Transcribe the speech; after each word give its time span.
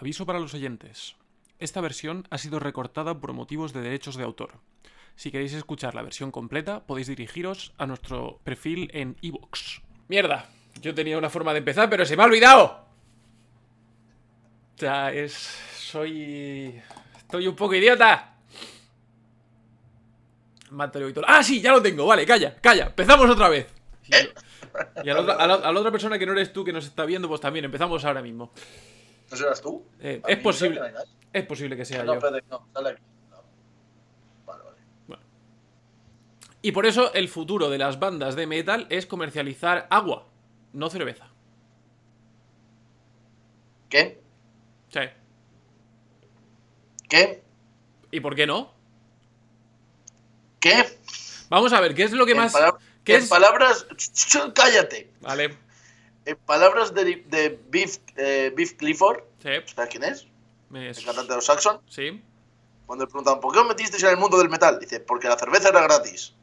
Aviso 0.00 0.26
para 0.26 0.38
los 0.38 0.54
oyentes. 0.54 1.16
Esta 1.58 1.80
versión 1.80 2.24
ha 2.30 2.38
sido 2.38 2.60
recortada 2.60 3.18
por 3.18 3.32
motivos 3.32 3.72
de 3.72 3.80
derechos 3.80 4.16
de 4.16 4.22
autor. 4.22 4.60
Si 5.16 5.32
queréis 5.32 5.52
escuchar 5.54 5.96
la 5.96 6.02
versión 6.02 6.30
completa, 6.30 6.86
podéis 6.86 7.08
dirigiros 7.08 7.72
a 7.78 7.86
nuestro 7.86 8.38
perfil 8.44 8.90
en 8.94 9.16
iVoox. 9.22 9.80
Mierda, 10.06 10.48
yo 10.80 10.94
tenía 10.94 11.18
una 11.18 11.30
forma 11.30 11.52
de 11.52 11.58
empezar, 11.58 11.90
pero 11.90 12.06
se 12.06 12.16
me 12.16 12.22
ha 12.22 12.26
olvidado. 12.26 12.86
O 14.76 14.78
sea, 14.78 15.12
es... 15.12 15.32
Soy... 15.32 16.80
Estoy 17.16 17.48
un 17.48 17.56
poco 17.56 17.74
idiota. 17.74 18.36
Mátale, 20.70 21.06
Víctor. 21.06 21.24
Ah, 21.26 21.42
sí, 21.42 21.60
ya 21.60 21.72
lo 21.72 21.82
tengo. 21.82 22.06
Vale, 22.06 22.24
calla, 22.24 22.54
calla. 22.60 22.86
Empezamos 22.86 23.28
otra 23.28 23.48
vez. 23.48 23.66
Y 25.02 25.10
a 25.10 25.14
la, 25.14 25.20
otra, 25.22 25.34
a 25.34 25.46
la- 25.48 25.54
a 25.54 25.72
la 25.72 25.80
otra 25.80 25.90
persona 25.90 26.18
que 26.18 26.26
no 26.26 26.32
eres 26.32 26.52
tú 26.52 26.62
que 26.64 26.72
nos 26.72 26.84
está 26.86 27.04
viendo, 27.04 27.26
pues 27.26 27.40
también 27.40 27.64
empezamos 27.64 28.04
ahora 28.04 28.22
mismo. 28.22 28.52
¿No 29.30 29.36
serás 29.36 29.60
tú? 29.60 29.84
Eh, 30.00 30.22
es 30.26 30.38
posible. 30.38 30.80
Es 31.32 31.46
posible 31.46 31.76
que 31.76 31.84
sea 31.84 32.02
No, 32.04 32.14
yo. 32.14 32.18
espérate, 32.18 32.46
no, 32.50 32.66
sale 32.72 32.90
aquí. 32.90 33.02
No. 33.30 33.42
Vale, 34.46 34.62
vale. 35.08 35.22
Y 36.62 36.72
por 36.72 36.86
eso 36.86 37.12
el 37.14 37.28
futuro 37.28 37.68
de 37.70 37.78
las 37.78 37.98
bandas 37.98 38.34
de 38.36 38.46
metal 38.46 38.86
es 38.90 39.06
comercializar 39.06 39.86
agua, 39.90 40.26
no 40.72 40.88
cerveza. 40.90 41.28
¿Qué? 43.88 44.20
Sí. 44.88 45.00
¿Qué? 47.08 47.42
¿Y 48.10 48.20
por 48.20 48.34
qué 48.34 48.46
no? 48.46 48.72
¿Qué? 50.60 50.98
Vamos 51.48 51.72
a 51.72 51.80
ver, 51.80 51.94
¿qué 51.94 52.02
es 52.04 52.12
lo 52.12 52.26
que 52.26 52.32
En 52.32 52.38
más... 52.38 52.54
¿Qué 53.04 53.16
en 53.16 53.22
es? 53.22 53.28
palabras... 53.28 53.86
¡Cállate! 54.54 55.10
Vale. 55.20 55.56
En 56.28 56.36
palabras 56.36 56.92
de, 56.92 57.24
de 57.26 57.58
Beef, 57.70 57.96
eh, 58.16 58.52
Beef 58.54 58.74
Clifford, 58.74 59.20
Sí. 59.42 59.48
¿sabes 59.74 59.90
quién 59.90 60.04
es? 60.04 60.26
me- 60.68 60.90
El 60.90 61.04
cantante 61.04 61.30
de 61.30 61.36
los 61.36 61.44
Saxon. 61.46 61.80
Sí. 61.88 62.22
Cuando 62.84 63.04
le 63.06 63.10
preguntaban, 63.10 63.40
¿por 63.40 63.52
qué 63.52 63.60
os 63.60 63.66
metisteis 63.66 64.02
en 64.02 64.10
el 64.10 64.16
mundo 64.18 64.36
del 64.36 64.50
metal? 64.50 64.78
Dice, 64.78 65.00
porque 65.00 65.26
la 65.28 65.38
cerveza 65.38 65.70
era 65.70 65.80
gratis. 65.82 66.34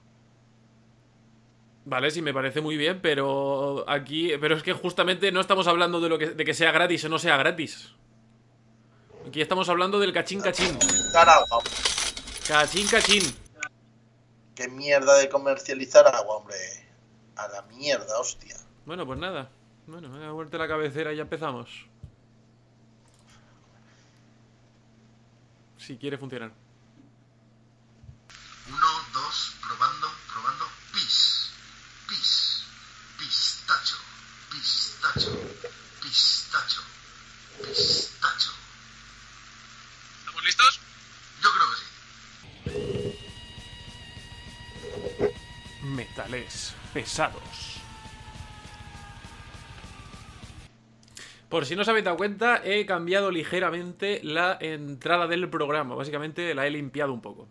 Vale, 1.86 2.10
sí, 2.10 2.22
me 2.24 2.34
parece 2.34 2.62
muy 2.62 2.78
bien, 2.78 3.00
pero 3.00 3.86
aquí... 3.88 4.32
Pero 4.42 4.56
es 4.56 4.64
que 4.64 4.74
justamente 4.74 5.32
no 5.32 5.40
estamos 5.40 5.68
hablando 5.68 6.00
de, 6.02 6.10
lo 6.10 6.18
que, 6.18 6.28
de 6.32 6.44
que 6.46 6.56
sea 6.56 6.72
gratis 6.72 7.06
o 7.06 7.10
no 7.10 7.20
sea 7.20 7.38
gratis. 7.38 7.92
Aquí 9.28 9.40
estamos 9.42 9.70
hablando 9.70 10.00
del 10.00 10.12
cachín 10.14 10.42
cachín. 10.42 10.78
Agua. 11.16 11.62
Cachín 12.48 12.88
cachín. 12.88 13.22
Qué 14.56 14.68
mierda 14.68 15.16
de 15.18 15.30
comercializar 15.30 16.08
agua, 16.08 16.38
hombre. 16.38 16.56
A 17.36 17.48
la 17.50 17.62
mierda, 17.64 18.18
hostia. 18.20 18.56
Bueno, 18.86 19.06
pues 19.06 19.20
nada. 19.20 19.52
Bueno, 19.88 20.10
voy 20.10 20.24
a 20.24 20.32
vuelta 20.32 20.58
la 20.58 20.68
cabecera 20.68 21.14
y 21.14 21.18
ya 21.18 21.22
empezamos. 21.22 21.86
Si 25.78 25.96
quiere 25.98 26.18
funcionar. 26.18 26.52
Uno, 28.68 28.88
dos, 29.14 29.56
probando, 29.62 30.08
probando. 30.34 30.66
Pis, 30.92 31.52
pis, 32.10 32.64
pistacho, 33.20 33.96
pistacho, 34.50 35.38
pistacho, 36.02 36.82
pistacho. 37.62 38.52
¿Estamos 40.20 40.44
listos? 40.46 40.80
Yo 41.44 41.50
creo 41.54 41.68
que 41.70 41.76
sí. 43.12 43.20
Metales 45.84 46.74
pesados. 46.92 47.75
Por 51.50 51.66
si 51.66 51.76
no 51.76 51.84
os 51.84 51.88
habéis 51.88 52.06
dado 52.06 52.18
cuenta, 52.18 52.62
he 52.64 52.86
cambiado 52.86 53.32
ligeramente 53.32 54.20
la 54.24 54.58
entrada 54.60 55.28
del 55.28 55.50
programa. 55.50 55.96
Básicamente 55.96 56.54
la 56.56 56.66
he 56.66 56.72
limpiado 56.72 57.14
un 57.14 57.22
poco. 57.22 57.48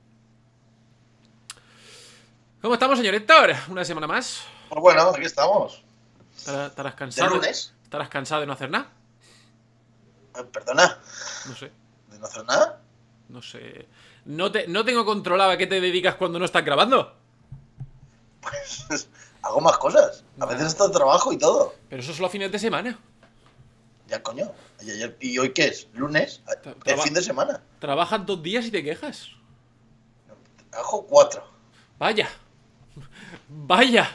¿Cómo 2.60 2.74
estamos, 2.74 2.98
señor 2.98 3.14
Héctor? 3.14 3.54
Una 3.68 3.84
semana 3.84 4.06
más. 4.06 4.42
Pues 4.68 4.80
bueno, 4.80 5.02
aquí 5.10 5.24
estamos. 5.24 5.82
¿Estarás 6.36 6.70
estarás 6.70 6.92
¿De 6.94 6.98
cansado? 6.98 7.34
lunes? 7.36 7.74
¿Estarás 7.84 8.08
cansado 8.08 8.40
de 8.40 8.46
no 8.46 8.52
hacer 8.54 8.70
nada? 8.70 8.88
Eh, 10.36 10.44
Perdona, 10.52 10.98
No 11.48 11.54
sé. 11.54 11.70
¿de 12.10 12.18
no 12.18 12.26
hacer 12.26 12.44
nada? 12.44 12.80
No 13.28 13.42
sé. 13.42 13.86
No, 14.24 14.50
te, 14.50 14.66
no 14.66 14.84
tengo 14.84 15.04
controlado 15.04 15.52
a 15.52 15.56
qué 15.56 15.66
te 15.66 15.80
dedicas 15.80 16.16
cuando 16.16 16.38
no 16.38 16.44
estás 16.46 16.64
grabando. 16.64 17.14
Pues 18.40 19.08
hago 19.42 19.60
más 19.60 19.78
cosas. 19.78 20.24
A 20.40 20.46
veces 20.46 20.68
está 20.68 20.90
trabajo 20.90 21.32
y 21.32 21.38
todo. 21.38 21.74
Pero 21.88 22.02
eso 22.02 22.12
solo 22.14 22.26
a 22.26 22.30
fines 22.30 22.50
de 22.50 22.58
semana. 22.58 22.98
Ya, 24.08 24.22
coño. 24.22 24.50
¿Y, 24.82 24.90
ayer- 24.90 25.16
¿y 25.20 25.38
hoy 25.38 25.52
qué 25.52 25.66
es? 25.68 25.88
¿Lunes? 25.94 26.42
Tra- 26.62 26.74
traba- 26.82 27.02
fin 27.02 27.14
de 27.14 27.22
semana. 27.22 27.62
Trabajas 27.78 28.24
dos 28.26 28.42
días 28.42 28.66
y 28.66 28.70
te 28.70 28.82
quejas. 28.84 29.28
Hago 30.72 31.06
cuatro. 31.06 31.44
Vaya. 31.98 32.28
Vaya. 33.48 34.10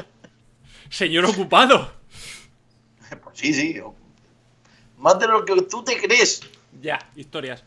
Señor 0.89 1.25
ocupado. 1.25 1.91
Pues 3.23 3.39
sí, 3.39 3.53
sí. 3.53 3.79
Más 4.97 5.17
de 5.19 5.27
lo 5.27 5.43
que 5.45 5.61
tú 5.63 5.83
te 5.83 5.99
crees. 5.99 6.41
Ya, 6.81 6.99
historias. 7.15 7.63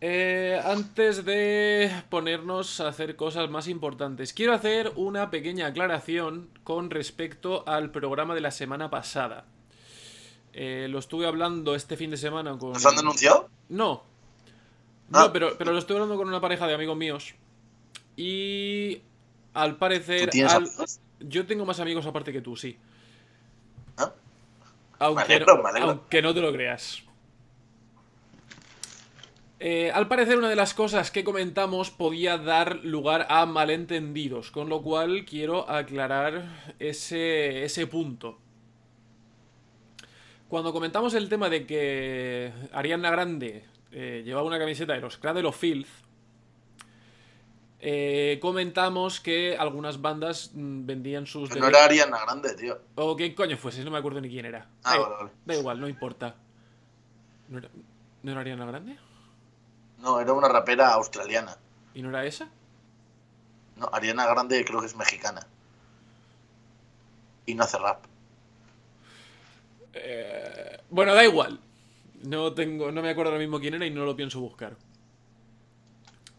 Eh, 0.00 0.60
antes 0.64 1.24
de 1.24 1.90
ponernos 2.08 2.80
a 2.80 2.88
hacer 2.88 3.14
cosas 3.16 3.48
más 3.50 3.68
importantes, 3.68 4.32
quiero 4.32 4.52
hacer 4.52 4.92
una 4.96 5.30
pequeña 5.30 5.66
aclaración 5.68 6.50
con 6.64 6.90
respecto 6.90 7.64
al 7.68 7.90
programa 7.90 8.34
de 8.34 8.40
la 8.40 8.50
semana 8.50 8.90
pasada. 8.90 9.44
Eh, 10.52 10.86
lo 10.90 10.98
estuve 10.98 11.26
hablando 11.26 11.74
este 11.74 11.96
fin 11.96 12.10
de 12.10 12.16
semana 12.16 12.56
con... 12.58 12.72
¿Nos 12.72 12.84
han 12.86 12.96
denunciado? 12.96 13.48
No. 13.68 14.04
No, 15.08 15.18
Ah. 15.18 15.30
pero, 15.32 15.56
pero 15.58 15.72
lo 15.72 15.78
estoy 15.78 15.96
hablando 15.96 16.16
con 16.16 16.28
una 16.28 16.40
pareja 16.40 16.66
de 16.66 16.74
amigos 16.74 16.96
míos. 16.96 17.34
Y 18.16 19.00
al 19.54 19.72
¿Tú 19.72 19.78
parecer... 19.78 20.30
al-? 20.48 20.68
Yo 21.20 21.46
tengo 21.46 21.64
más 21.64 21.80
amigos 21.80 22.04
aparte 22.06 22.32
que 22.32 22.40
tú, 22.40 22.56
sí. 22.56 22.76
¿Ah? 23.96 24.12
Aunque, 24.98 25.22
alegro, 25.22 25.56
no, 25.56 25.62
me 25.62 25.68
alegro. 25.70 25.90
aunque 25.90 26.22
no 26.22 26.34
te 26.34 26.40
lo 26.40 26.52
creas. 26.52 27.02
Eh, 29.60 29.92
al 29.92 30.08
parecer 30.08 30.36
una 30.38 30.48
de 30.48 30.56
las 30.56 30.74
cosas 30.74 31.10
que 31.12 31.22
comentamos 31.22 31.90
podía 31.92 32.36
dar 32.36 32.80
lugar 32.84 33.26
a 33.30 33.46
malentendidos, 33.46 34.50
con 34.50 34.68
lo 34.68 34.82
cual 34.82 35.24
quiero 35.24 35.70
aclarar 35.70 36.74
ese, 36.80 37.64
ese 37.64 37.86
punto. 37.86 38.38
Cuando 40.52 40.70
comentamos 40.74 41.14
el 41.14 41.30
tema 41.30 41.48
de 41.48 41.66
que 41.66 42.52
Ariana 42.74 43.10
Grande 43.10 43.64
eh, 43.90 44.20
llevaba 44.22 44.46
una 44.46 44.58
camiseta 44.58 44.92
de 44.92 45.00
los 45.00 45.16
Cradle 45.16 45.48
of 45.48 45.56
Filth, 45.56 45.88
eh, 47.80 48.38
comentamos 48.38 49.18
que 49.20 49.56
algunas 49.56 50.02
bandas 50.02 50.50
mm, 50.52 50.84
vendían 50.84 51.24
sus... 51.24 51.48
Que 51.48 51.58
no 51.58 51.68
era 51.68 51.82
Ariana 51.86 52.18
Grande, 52.20 52.54
tío. 52.54 52.78
o 52.96 53.16
quién 53.16 53.34
coño 53.34 53.56
fuese, 53.56 53.82
no 53.82 53.90
me 53.90 53.96
acuerdo 53.96 54.20
ni 54.20 54.28
quién 54.28 54.44
era. 54.44 54.68
Ah, 54.84 54.92
da, 54.92 55.00
vale, 55.00 55.14
vale. 55.14 55.30
da 55.46 55.54
igual, 55.54 55.80
no 55.80 55.88
importa. 55.88 56.34
¿No 57.48 57.56
era, 57.56 57.70
¿No 58.22 58.32
era 58.32 58.40
Ariana 58.42 58.66
Grande? 58.66 58.98
No, 60.00 60.20
era 60.20 60.34
una 60.34 60.48
rapera 60.48 60.92
australiana. 60.92 61.56
¿Y 61.94 62.02
no 62.02 62.10
era 62.10 62.26
esa? 62.26 62.50
No, 63.76 63.88
Ariana 63.90 64.26
Grande 64.26 64.62
creo 64.66 64.80
que 64.80 64.86
es 64.86 64.96
mexicana. 64.96 65.46
Y 67.46 67.54
no 67.54 67.64
hace 67.64 67.78
rap. 67.78 68.11
Eh, 69.94 70.78
bueno, 70.90 71.14
da 71.14 71.24
igual. 71.24 71.58
No 72.24 72.52
tengo, 72.52 72.92
no 72.92 73.02
me 73.02 73.10
acuerdo 73.10 73.32
ahora 73.32 73.42
mismo 73.42 73.60
quién 73.60 73.74
era 73.74 73.86
y 73.86 73.90
no 73.90 74.04
lo 74.04 74.16
pienso 74.16 74.40
buscar. 74.40 74.76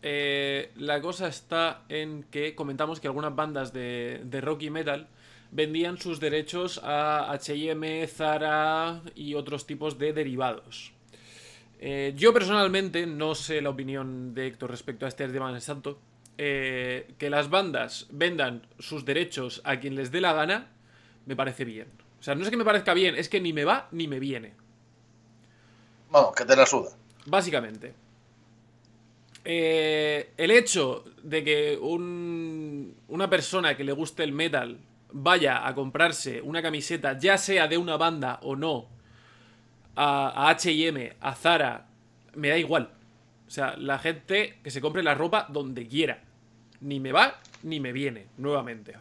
Eh, 0.02 0.72
la 0.76 1.02
cosa 1.02 1.28
está 1.28 1.84
en 1.90 2.24
que 2.24 2.56
comentamos 2.56 3.00
que 3.00 3.08
algunas 3.08 3.36
bandas 3.36 3.72
de, 3.74 4.22
de 4.26 4.42
rock 4.42 4.64
y 4.64 4.70
metal 4.70 5.08
vendían 5.52 5.98
sus 5.98 6.20
derechos 6.20 6.82
a 6.84 7.32
H&M, 7.32 8.08
Zara 8.08 9.02
y 9.16 9.36
otros 9.36 9.66
tipos 9.68 9.98
de 10.00 10.12
derivados. 10.12 10.94
Eh, 11.80 12.14
yo 12.16 12.34
personalmente 12.34 13.06
no 13.06 13.36
sé 13.36 13.62
la 13.62 13.70
opinión 13.70 14.34
de 14.34 14.48
Héctor 14.48 14.72
respecto 14.72 15.06
a 15.06 15.10
este 15.10 15.28
tema 15.28 15.52
en 15.52 15.62
santo. 15.62 16.00
Eh, 16.38 17.14
que 17.20 17.30
las 17.30 17.50
bandas 17.50 18.08
vendan 18.10 18.66
sus 18.80 19.06
derechos 19.06 19.62
a 19.66 19.80
quien 19.80 19.96
les 19.96 20.10
dé 20.12 20.20
la 20.20 20.34
gana, 20.34 20.68
me 21.26 21.36
parece 21.36 21.66
bien. 21.66 21.88
O 22.24 22.26
sea, 22.26 22.36
no 22.36 22.44
es 22.44 22.50
que 22.50 22.56
me 22.56 22.64
parezca 22.64 22.94
bien, 22.94 23.16
es 23.16 23.28
que 23.28 23.42
ni 23.42 23.52
me 23.52 23.66
va 23.66 23.90
ni 23.92 24.08
me 24.08 24.18
viene. 24.18 24.54
Vamos, 26.10 26.34
que 26.34 26.46
te 26.46 26.56
la 26.56 26.66
suda. 26.66 26.92
Básicamente. 27.26 27.94
Eh, 29.44 30.32
el 30.38 30.52
hecho 30.52 31.04
de 31.22 31.44
que 31.44 31.78
un- 31.82 32.96
una 33.10 33.30
persona 33.30 33.76
que 33.76 33.84
le 33.84 33.92
guste 33.92 34.24
el 34.24 34.32
metal 34.32 34.80
vaya 35.12 35.68
a 35.68 35.76
comprarse 35.76 36.40
una 36.42 36.62
camiseta, 36.62 37.20
ya 37.20 37.38
sea 37.38 37.68
de 37.68 37.78
una 37.78 37.98
banda 37.98 38.40
o 38.44 38.56
no, 38.56 38.88
a, 39.98 40.48
a 40.50 40.56
HM, 40.56 41.12
a 41.20 41.36
Zara, 41.36 41.88
me 42.36 42.48
da 42.48 42.58
igual. 42.58 42.90
O 43.46 43.52
sea, 43.52 43.76
la 43.76 44.00
gente 44.00 44.60
que 44.64 44.72
se 44.72 44.80
compre 44.80 45.04
la 45.04 45.14
ropa 45.14 45.48
donde 45.50 45.88
quiera. 45.90 46.24
Ni 46.80 47.02
me 47.02 47.12
va 47.12 47.38
ni 47.64 47.82
me 47.82 47.92
viene, 47.92 48.28
nuevamente. 48.38 48.96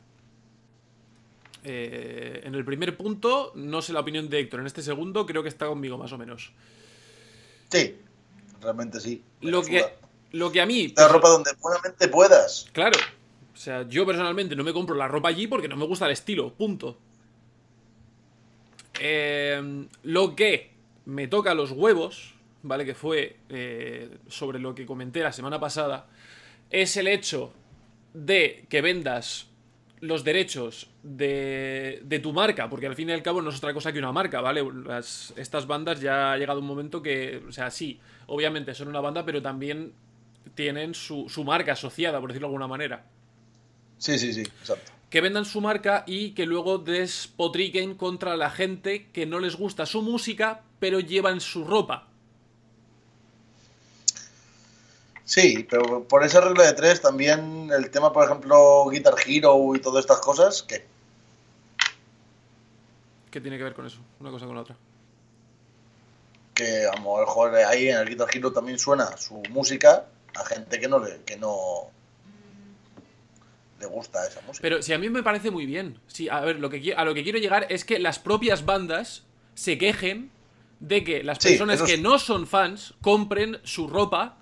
Eh, 1.65 2.41
en 2.45 2.55
el 2.55 2.65
primer 2.65 2.97
punto, 2.97 3.53
no 3.55 3.83
sé 3.83 3.93
la 3.93 4.01
opinión 4.01 4.29
de 4.29 4.41
Héctor. 4.41 4.61
En 4.61 4.67
este 4.67 4.83
segundo, 4.83 5.27
creo 5.27 5.43
que 5.43 5.49
está 5.49 5.67
conmigo 5.67 5.97
más 5.97 6.13
o 6.13 6.19
menos. 6.19 6.53
Sí, 7.71 7.97
realmente 8.61 9.01
sí. 9.01 9.23
Lo 9.41 9.63
que, 9.63 9.85
lo 10.33 10.51
que 10.51 10.61
a 10.61 10.67
mí... 10.67 10.93
La 10.97 11.09
ropa 11.09 11.29
donde 11.29 11.53
buenamente 11.61 12.09
puedas. 12.09 12.69
Claro. 12.73 12.99
O 13.55 13.57
sea, 13.57 13.87
yo 13.89 14.05
personalmente 14.05 14.57
no 14.57 14.65
me 14.65 14.73
compro 14.73 14.97
la 14.97 15.09
ropa 15.09 15.29
allí 15.29 15.47
porque 15.47 15.69
no 15.69 15.77
me 15.77 15.87
gusta 15.87 16.07
el 16.07 16.13
estilo. 16.13 16.53
Punto. 16.53 16.99
Eh, 19.01 19.87
lo 20.03 20.35
que 20.35 20.73
me 21.05 21.29
toca 21.29 21.55
los 21.55 21.71
huevos, 21.73 22.35
¿vale? 22.63 22.85
Que 22.85 22.95
fue 22.95 23.37
eh, 23.49 24.19
sobre 24.29 24.59
lo 24.59 24.75
que 24.75 24.87
comenté 24.87 25.21
la 25.21 25.33
semana 25.33 25.61
pasada, 25.61 26.09
es 26.71 26.97
el 26.97 27.07
hecho 27.07 27.53
de 28.15 28.67
que 28.69 28.81
vendas 28.81 29.47
los 30.03 30.25
derechos 30.25 30.89
de, 31.05 32.01
de 32.03 32.19
tu 32.19 32.33
marca, 32.33 32.69
porque 32.69 32.87
al 32.89 32.97
fin 32.97 33.09
y 33.09 33.13
al 33.13 33.23
cabo 33.23 33.41
no 33.41 33.51
es 33.51 33.57
otra 33.59 33.73
cosa 33.73 33.93
que 33.93 34.01
una 34.01 34.11
marca, 34.13 34.41
¿vale? 34.41 34.63
Las- 34.85 35.33
estas 35.37 35.67
bandas 35.67 36.01
ya 36.01 36.33
ha 36.33 36.37
llegado 36.37 36.59
un 36.59 36.67
momento 36.67 37.01
que, 37.01 37.41
o 37.49 37.53
sea, 37.53 37.71
sí, 37.71 38.01
obviamente 38.27 38.75
son 38.75 38.89
una 38.89 39.01
banda, 39.01 39.25
pero 39.25 39.41
también 39.41 39.93
tienen 40.57 40.95
su, 40.95 41.29
su 41.29 41.45
marca 41.45 41.73
asociada, 41.73 42.21
por 42.21 42.31
decirlo 42.31 42.49
de 42.49 42.51
alguna 42.51 42.67
manera. 42.67 43.05
Sí, 43.97 44.19
sí, 44.19 44.33
sí, 44.33 44.41
exacto. 44.41 44.91
Que 45.09 45.21
vendan 45.21 45.45
su 45.45 45.61
marca 45.61 46.03
y 46.07 46.31
que 46.31 46.47
luego 46.47 46.79
despotriquen 46.79 47.95
contra 47.95 48.37
la 48.37 48.51
gente 48.51 49.07
que 49.13 49.25
no 49.25 49.39
les 49.39 49.55
gusta 49.57 49.87
su 49.87 50.03
música, 50.03 50.63
pero 50.81 50.99
llevan 50.99 51.41
su 51.41 51.65
ropa. 51.65 52.09
Sí, 55.35 55.67
pero 55.71 56.07
por 56.07 56.25
esa 56.25 56.41
regla 56.43 56.65
de 56.65 56.75
tres 56.75 57.01
también 57.01 57.71
el 57.77 57.91
tema, 57.91 58.13
por 58.13 58.25
ejemplo, 58.27 58.87
Guitar 58.91 59.15
Hero 59.27 59.75
y 59.75 59.81
todas 59.81 60.05
estas 60.05 60.21
cosas, 60.21 60.63
que 60.63 60.87
¿Qué 63.31 63.41
tiene 63.41 63.57
que 63.57 63.65
ver 63.65 63.75
con 63.75 63.87
eso? 63.87 63.99
Una 64.21 64.31
cosa 64.31 64.47
con 64.47 64.55
la 64.55 64.61
otra. 64.63 64.77
que 66.55 66.85
a 66.87 66.95
lo 67.01 67.19
mejor 67.21 67.55
ahí 67.55 67.89
en 67.89 67.97
el 67.99 68.09
Guitar 68.09 68.29
Hero 68.33 68.53
también 68.53 68.79
suena 68.79 69.17
su 69.17 69.43
música 69.51 70.07
a 70.35 70.45
gente 70.45 70.79
que 70.79 70.89
no 70.89 70.99
le, 70.99 71.23
que 71.25 71.37
no 71.39 71.91
le 73.81 73.87
gusta 73.87 74.27
esa 74.27 74.41
música. 74.43 74.61
Pero 74.61 74.83
si 74.83 74.93
a 74.93 74.99
mí 74.99 75.09
me 75.09 75.23
parece 75.23 75.51
muy 75.51 75.67
bien. 75.67 75.99
Sí, 76.07 76.29
a 76.29 76.41
ver, 76.41 76.59
lo 76.59 76.69
que, 76.69 76.95
a 76.95 77.05
lo 77.05 77.15
que 77.15 77.23
quiero 77.23 77.39
llegar 77.39 77.67
es 77.71 77.85
que 77.85 77.99
las 77.99 78.19
propias 78.19 78.65
bandas 78.67 79.25
se 79.55 79.79
quejen 79.79 80.31
de 80.81 81.05
que 81.05 81.23
las 81.23 81.39
Sí, 81.39 81.49
personas 81.49 81.83
que 81.83 81.97
no 81.97 82.19
son 82.19 82.47
fans 82.47 82.95
compren 83.01 83.61
su 83.65 83.89
ropa 83.89 84.39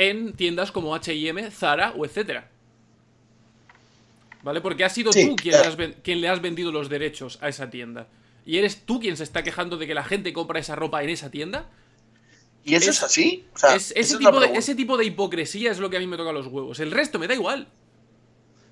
en 0.00 0.32
tiendas 0.32 0.72
como 0.72 0.94
H&M, 0.94 1.50
Zara 1.50 1.92
o 1.96 2.04
etcétera. 2.06 2.48
¿Vale? 4.42 4.60
Porque 4.62 4.84
has 4.84 4.94
sido 4.94 5.12
Sí, 5.12 5.28
tú 5.28 5.36
quien 5.36 5.54
ya. 5.54 5.60
le, 5.62 5.66
has, 5.68 5.76
ven- 5.76 5.96
quien 6.02 6.20
le 6.20 6.28
has 6.28 6.40
vendido 6.40 6.72
los 6.72 6.88
derechos 6.88 7.38
a 7.42 7.48
esa 7.48 7.68
tienda. 7.68 8.06
Y 8.46 8.56
eres 8.56 8.86
tú 8.86 8.98
quien 9.00 9.16
se 9.18 9.22
está 9.24 9.42
quejando 9.42 9.76
de 9.76 9.86
que 9.86 9.94
la 9.94 10.02
gente 10.04 10.32
compra 10.32 10.58
esa 10.58 10.74
ropa 10.74 11.02
en 11.02 11.10
esa 11.10 11.30
tienda. 11.30 11.66
¿Y 12.64 12.74
eso 12.74 12.90
es- 12.90 12.96
es, 12.96 13.02
así? 13.02 13.44
O 13.54 13.58
sea, 13.58 13.74
Es- 13.74 13.92
ese, 13.94 14.16
tipo 14.16 14.40
de, 14.40 14.46
ese 14.54 14.74
tipo 14.74 14.96
de 14.96 15.04
hipocresía 15.04 15.70
es 15.70 15.78
lo 15.78 15.90
que 15.90 15.98
a 15.98 16.00
mí 16.00 16.06
me 16.06 16.16
toca 16.16 16.32
los 16.32 16.46
huevos. 16.46 16.80
El 16.80 16.90
resto 16.90 17.18
me 17.18 17.28
da 17.28 17.34
igual. 17.34 17.68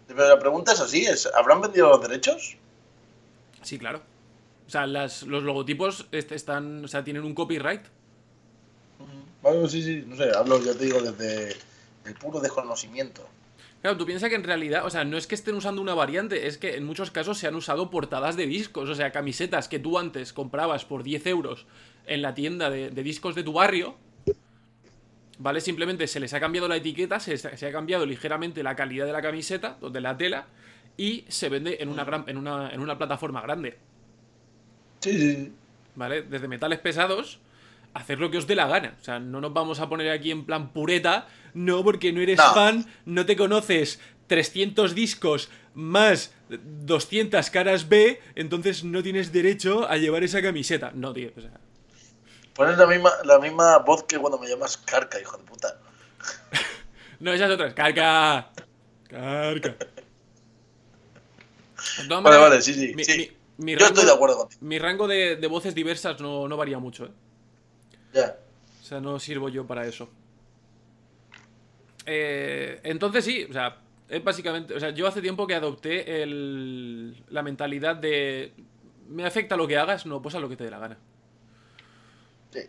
Pero 0.07 0.27
la 0.27 0.39
pregunta 0.39 0.73
es 0.73 0.81
así, 0.81 1.05
es, 1.05 1.29
¿habrán 1.35 1.61
vendido 1.61 1.91
los 1.91 2.01
derechos? 2.01 2.57
Sí, 3.61 3.79
claro. 3.79 4.01
O 4.67 4.71
sea, 4.71 4.87
las- 4.87 5.23
los 5.25 5.43
logotipos 5.43 6.07
est- 6.13 6.33
están, 6.33 6.85
o 6.87 6.89
sea, 6.89 7.05
tienen 7.05 7.25
un 7.25 7.35
copyright. 7.35 7.83
Sí, 9.69 9.83
sí, 9.83 10.05
no 10.07 10.17
sé, 10.17 10.31
hablo, 10.37 10.61
ya 10.61 10.75
te 10.75 10.85
digo, 10.85 11.01
desde 11.01 11.57
el 12.05 12.15
puro 12.15 12.41
desconocimiento. 12.41 13.29
Claro, 13.83 13.97
tú 13.97 14.07
piensas 14.07 14.29
que 14.29 14.35
en 14.35 14.43
realidad, 14.45 14.85
o 14.85 14.91
sea, 14.91 15.05
no 15.05 15.17
es 15.17 15.27
que 15.29 15.35
estén 15.37 15.55
usando 15.55 15.81
una 15.81 15.95
variante, 15.95 16.47
es 16.49 16.59
que 16.59 16.75
en 16.77 16.85
muchos 16.85 17.11
casos 17.13 17.39
se 17.39 17.47
han 17.47 17.55
usado 17.55 17.91
portadas 17.91 18.37
de 18.37 18.47
discos, 18.47 18.89
o 18.89 18.95
sea, 18.95 19.13
camisetas 19.13 19.69
que 19.69 19.79
tú 19.79 19.99
antes 19.99 20.33
comprabas 20.33 20.85
por 20.85 21.05
10 21.05 21.25
euros 21.27 21.67
en 22.07 22.23
la 22.23 22.35
tienda 22.35 22.71
de, 22.71 22.91
de 22.91 23.03
discos 23.05 23.35
de 23.37 23.45
tu 23.45 23.53
barrio, 23.53 23.97
¿vale? 25.39 25.61
Simplemente 25.61 26.07
se 26.09 26.19
les 26.21 26.33
ha 26.35 26.41
cambiado 26.41 26.67
la 26.69 26.77
etiqueta, 26.77 27.21
se, 27.21 27.35
ha- 27.35 27.57
se 27.57 27.67
ha 27.67 27.73
cambiado 27.73 28.05
ligeramente 28.07 28.63
la 28.63 28.75
calidad 28.75 29.07
de 29.07 29.13
la 29.13 29.23
camiseta, 29.23 29.79
de 29.81 30.01
la 30.01 30.17
tela, 30.17 30.47
y 30.97 31.25
se 31.29 31.49
vende 31.49 31.77
en 31.81 31.89
una, 31.89 32.05
gran, 32.05 32.25
en 32.27 32.37
una, 32.37 32.71
en 32.71 32.81
una 32.81 32.99
plataforma 32.99 33.41
grande, 33.43 33.79
Sí, 35.01 35.13
sí, 35.13 35.35
sí. 35.37 35.53
¿vale? 35.95 36.23
Desde 36.23 36.49
metales 36.49 36.81
pesados, 36.81 37.39
hacer 37.95 38.19
lo 38.21 38.31
que 38.31 38.39
os 38.39 38.47
dé 38.47 38.55
la 38.55 38.67
gana. 38.67 38.97
O 39.01 39.05
sea, 39.05 39.19
no 39.19 39.41
nos 39.41 39.53
vamos 39.53 39.81
a 39.81 39.89
poner 39.89 40.11
aquí 40.11 40.31
en 40.31 40.45
plan 40.47 40.73
pureta, 40.73 41.27
no, 41.55 41.83
porque 41.85 42.13
no 42.13 42.21
eres 42.21 42.39
No. 42.39 42.55
fan, 42.55 42.87
no 43.07 43.27
te 43.27 43.37
conoces 43.37 44.01
300 44.29 44.95
discos 44.95 45.49
más 45.75 46.33
200 46.49 47.51
caras 47.51 47.89
B, 47.89 48.21
entonces 48.35 48.85
no 48.85 49.03
tienes 49.03 49.33
derecho 49.33 49.89
a 49.89 49.97
llevar 49.97 50.23
esa 50.25 50.43
camiseta. 50.43 50.91
No, 50.95 51.13
tío, 51.13 51.31
o 51.37 51.41
sea, 51.41 51.51
Pones 52.55 52.77
la 52.77 52.87
misma, 52.89 53.11
la 53.25 53.39
misma 53.39 53.79
voz 53.79 54.03
que 54.03 54.19
cuando 54.19 54.37
me 54.39 54.49
llamas 54.49 54.77
Carca, 54.79 55.21
hijo 55.21 55.37
de 55.37 55.45
puta. 55.45 55.79
no, 57.21 57.33
esas 57.33 57.51
otras. 57.53 57.73
Carca. 57.75 58.51
Carca. 59.09 59.77
Vale, 62.09 62.37
vale, 62.39 62.63
sí, 62.63 62.75
sí. 62.75 62.93
mi- 62.95 63.05
sí. 63.05 63.17
mi- 63.59 63.65
mi 63.67 63.73
Yo 63.73 63.79
rango- 63.79 63.87
estoy 63.95 64.07
de 64.07 64.13
acuerdo 64.13 64.37
contigo. 64.39 64.61
Mi 64.63 64.79
rango 64.79 65.07
de, 65.09 65.37
de 65.37 65.47
voces 65.47 65.75
diversas 65.75 66.21
no, 66.21 66.49
no 66.49 66.57
varía 66.57 66.79
mucho, 66.79 67.07
¿eh? 67.07 67.11
Ya. 68.13 68.37
O 68.81 68.85
sea, 68.85 69.01
no 69.01 69.19
sirvo 69.19 69.49
yo 69.49 69.67
para 69.67 69.87
eso. 69.87 70.09
Eh, 72.07 72.81
entonces 72.85 73.25
sí, 73.25 73.47
o 73.49 73.53
sea, 73.53 73.79
es 74.09 74.25
básicamente. 74.25 74.75
O 74.75 74.81
sea, 74.81 74.91
yo 74.91 75.07
hace 75.07 75.21
tiempo 75.21 75.47
que 75.47 75.55
adopté 75.55 76.23
el, 76.23 77.23
la 77.29 77.43
mentalidad 77.43 77.97
de. 77.97 78.55
¿Me 79.09 79.27
afecta 79.27 79.57
lo 79.57 79.67
que 79.67 79.77
hagas? 79.77 80.07
No, 80.07 80.23
pues 80.23 80.35
haz 80.35 80.41
lo 80.41 80.49
que 80.49 80.57
te 80.57 80.65
dé 80.65 80.71
la 80.71 80.79
gana. 80.79 80.99
Sí. 82.51 82.61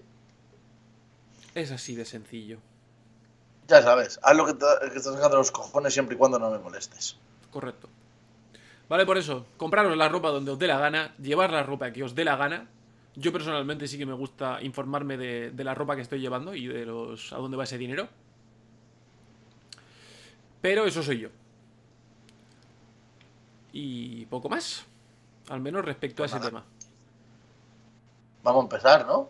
Es 1.56 1.72
así 1.72 1.96
de 1.96 2.06
sencillo. 2.06 2.60
Ya 3.68 3.82
sabes, 3.82 4.20
haz 4.24 4.36
lo 4.36 4.46
que 4.46 4.54
te, 4.56 4.66
que 4.92 5.00
salga 5.00 5.30
de 5.30 5.36
los 5.36 5.52
cojones 5.52 5.94
siempre 5.94 6.16
y 6.16 6.18
cuando 6.18 6.40
no 6.40 6.50
me 6.50 6.58
molestes. 6.58 7.18
Correcto. 7.52 7.88
Vale, 8.90 9.06
por 9.06 9.18
eso, 9.18 9.46
compraros 9.58 9.96
la 9.96 10.10
ropa 10.10 10.30
donde 10.30 10.52
os 10.52 10.60
dé 10.60 10.66
la 10.68 10.80
gana, 10.80 11.14
llevar 11.22 11.52
la 11.52 11.62
ropa 11.62 11.94
que 11.94 12.04
os 12.04 12.16
dé 12.16 12.26
la 12.26 12.36
gana. 12.36 12.68
Yo 13.20 13.34
personalmente 13.34 13.88
sí 13.88 13.98
que 13.98 14.06
me 14.06 14.14
gusta 14.14 14.62
informarme 14.62 15.18
de, 15.18 15.52
de 15.52 15.64
la 15.66 15.76
ropa 15.76 15.96
que 15.96 16.02
estoy 16.02 16.22
llevando 16.22 16.56
y 16.56 16.68
de 16.68 16.86
los 16.86 17.34
a 17.34 17.38
dónde 17.38 17.58
va 17.58 17.66
ese 17.66 17.78
dinero. 17.78 18.08
Pero 20.62 20.86
eso 20.86 21.04
soy 21.04 21.20
yo. 21.20 21.30
Y 23.74 24.26
poco 24.28 24.50
más. 24.50 24.86
Al 25.50 25.60
menos 25.60 25.84
respecto 25.84 26.24
a 26.24 26.28
ese 26.28 26.36
nada. 26.36 26.48
tema. 26.50 26.66
Vamos 28.44 28.62
a 28.62 28.64
empezar, 28.66 29.06
¿no? 29.06 29.30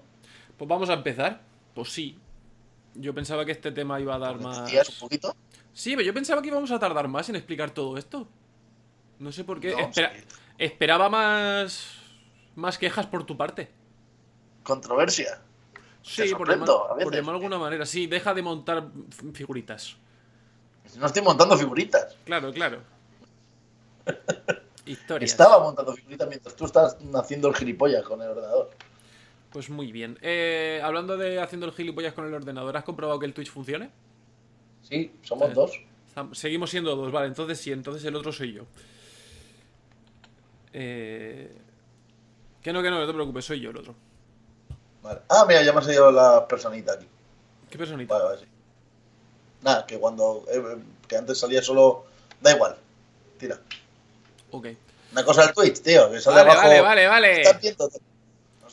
Pues 0.57 0.67
vamos 0.69 0.89
a 0.89 0.93
empezar. 0.93 1.41
Pues 1.73 1.89
sí. 1.91 2.17
Yo 2.95 3.13
pensaba 3.13 3.45
que 3.45 3.51
este 3.53 3.71
tema 3.71 3.99
iba 3.99 4.15
a 4.15 4.19
dar 4.19 4.37
¿Me 4.37 4.43
más. 4.43 4.71
un 4.71 4.99
poquito? 4.99 5.35
Sí, 5.73 5.91
pero 5.95 6.03
yo 6.05 6.13
pensaba 6.13 6.41
que 6.41 6.49
íbamos 6.49 6.71
a 6.71 6.79
tardar 6.79 7.07
más 7.07 7.29
en 7.29 7.35
explicar 7.37 7.71
todo 7.71 7.97
esto. 7.97 8.27
No 9.19 9.31
sé 9.31 9.43
por 9.43 9.59
qué. 9.59 9.71
No, 9.71 9.79
Espera- 9.79 10.13
sí. 10.13 10.23
Esperaba 10.57 11.09
más. 11.09 11.95
Más 12.55 12.77
quejas 12.77 13.05
por 13.07 13.23
tu 13.25 13.37
parte. 13.37 13.69
Controversia. 14.63 15.41
Sí, 16.01 16.33
por, 16.35 16.47
llamar- 16.49 16.65
por 17.03 17.11
de 17.11 17.19
alguna 17.19 17.57
manera. 17.57 17.85
Sí, 17.85 18.07
deja 18.07 18.33
de 18.33 18.41
montar 18.41 18.87
figuritas. 19.33 19.95
No 20.97 21.05
estoy 21.05 21.21
montando 21.21 21.57
figuritas. 21.57 22.15
Claro, 22.25 22.51
claro. 22.51 22.79
Historias. 24.85 25.31
Estaba 25.31 25.59
montando 25.59 25.93
figuritas 25.93 26.27
mientras 26.27 26.55
tú 26.55 26.65
estás 26.65 26.97
haciendo 27.13 27.47
el 27.49 27.55
gilipollas 27.55 28.03
con 28.03 28.21
el 28.21 28.29
ordenador. 28.29 28.71
Pues 29.51 29.69
muy 29.69 29.91
bien. 29.91 30.17
Eh, 30.21 30.79
hablando 30.83 31.15
de 31.17 31.39
haciendo 31.41 31.67
el 31.67 31.73
gilipollas 31.73 32.13
con 32.13 32.25
el 32.25 32.33
ordenador, 32.33 32.75
¿has 32.77 32.83
comprobado 32.83 33.19
que 33.19 33.25
el 33.27 33.33
Twitch 33.33 33.51
funcione? 33.51 33.91
Sí, 34.81 35.11
somos 35.21 35.49
Eh. 35.51 35.53
dos. 35.53 35.71
Seguimos 36.33 36.69
siendo 36.71 36.95
dos, 36.95 37.11
vale, 37.11 37.27
entonces 37.27 37.59
sí, 37.59 37.71
entonces 37.71 38.03
el 38.03 38.15
otro 38.15 38.31
soy 38.33 38.53
yo. 38.53 38.63
Eh... 40.73 41.55
Que 42.61 42.73
no, 42.73 42.81
que 42.81 42.89
no, 42.89 42.99
no 42.99 43.07
te 43.07 43.13
preocupes, 43.13 43.45
soy 43.45 43.59
yo 43.61 43.69
el 43.69 43.77
otro. 43.77 43.95
Vale. 45.01 45.21
Ah, 45.29 45.45
mira, 45.47 45.61
ya 45.63 45.71
me 45.73 45.79
ha 45.79 45.81
salido 45.83 46.11
la 46.11 46.47
personita 46.47 46.93
aquí. 46.93 47.07
¿Qué 47.69 47.77
personita? 47.77 48.13
Vale, 48.13 48.25
vale, 48.25 48.39
sí. 48.39 48.45
Nada, 49.61 49.85
que 49.85 49.97
cuando. 49.99 50.45
eh, 50.51 50.77
que 51.07 51.17
antes 51.17 51.39
salía 51.39 51.61
solo. 51.61 52.05
Da 52.41 52.51
igual. 52.51 52.77
Tira. 53.37 53.59
Ok. 54.51 54.67
Una 55.11 55.23
cosa 55.25 55.45
del 55.45 55.53
Twitch, 55.53 55.81
tío, 55.81 56.11
que 56.11 56.19
sale 56.21 56.37
Vale, 56.37 56.51
abajo. 56.51 56.67
vale, 56.67 56.81
vale, 56.81 57.07
vale. 57.07 57.41
Estás 57.41 57.61
viendo. 57.61 57.89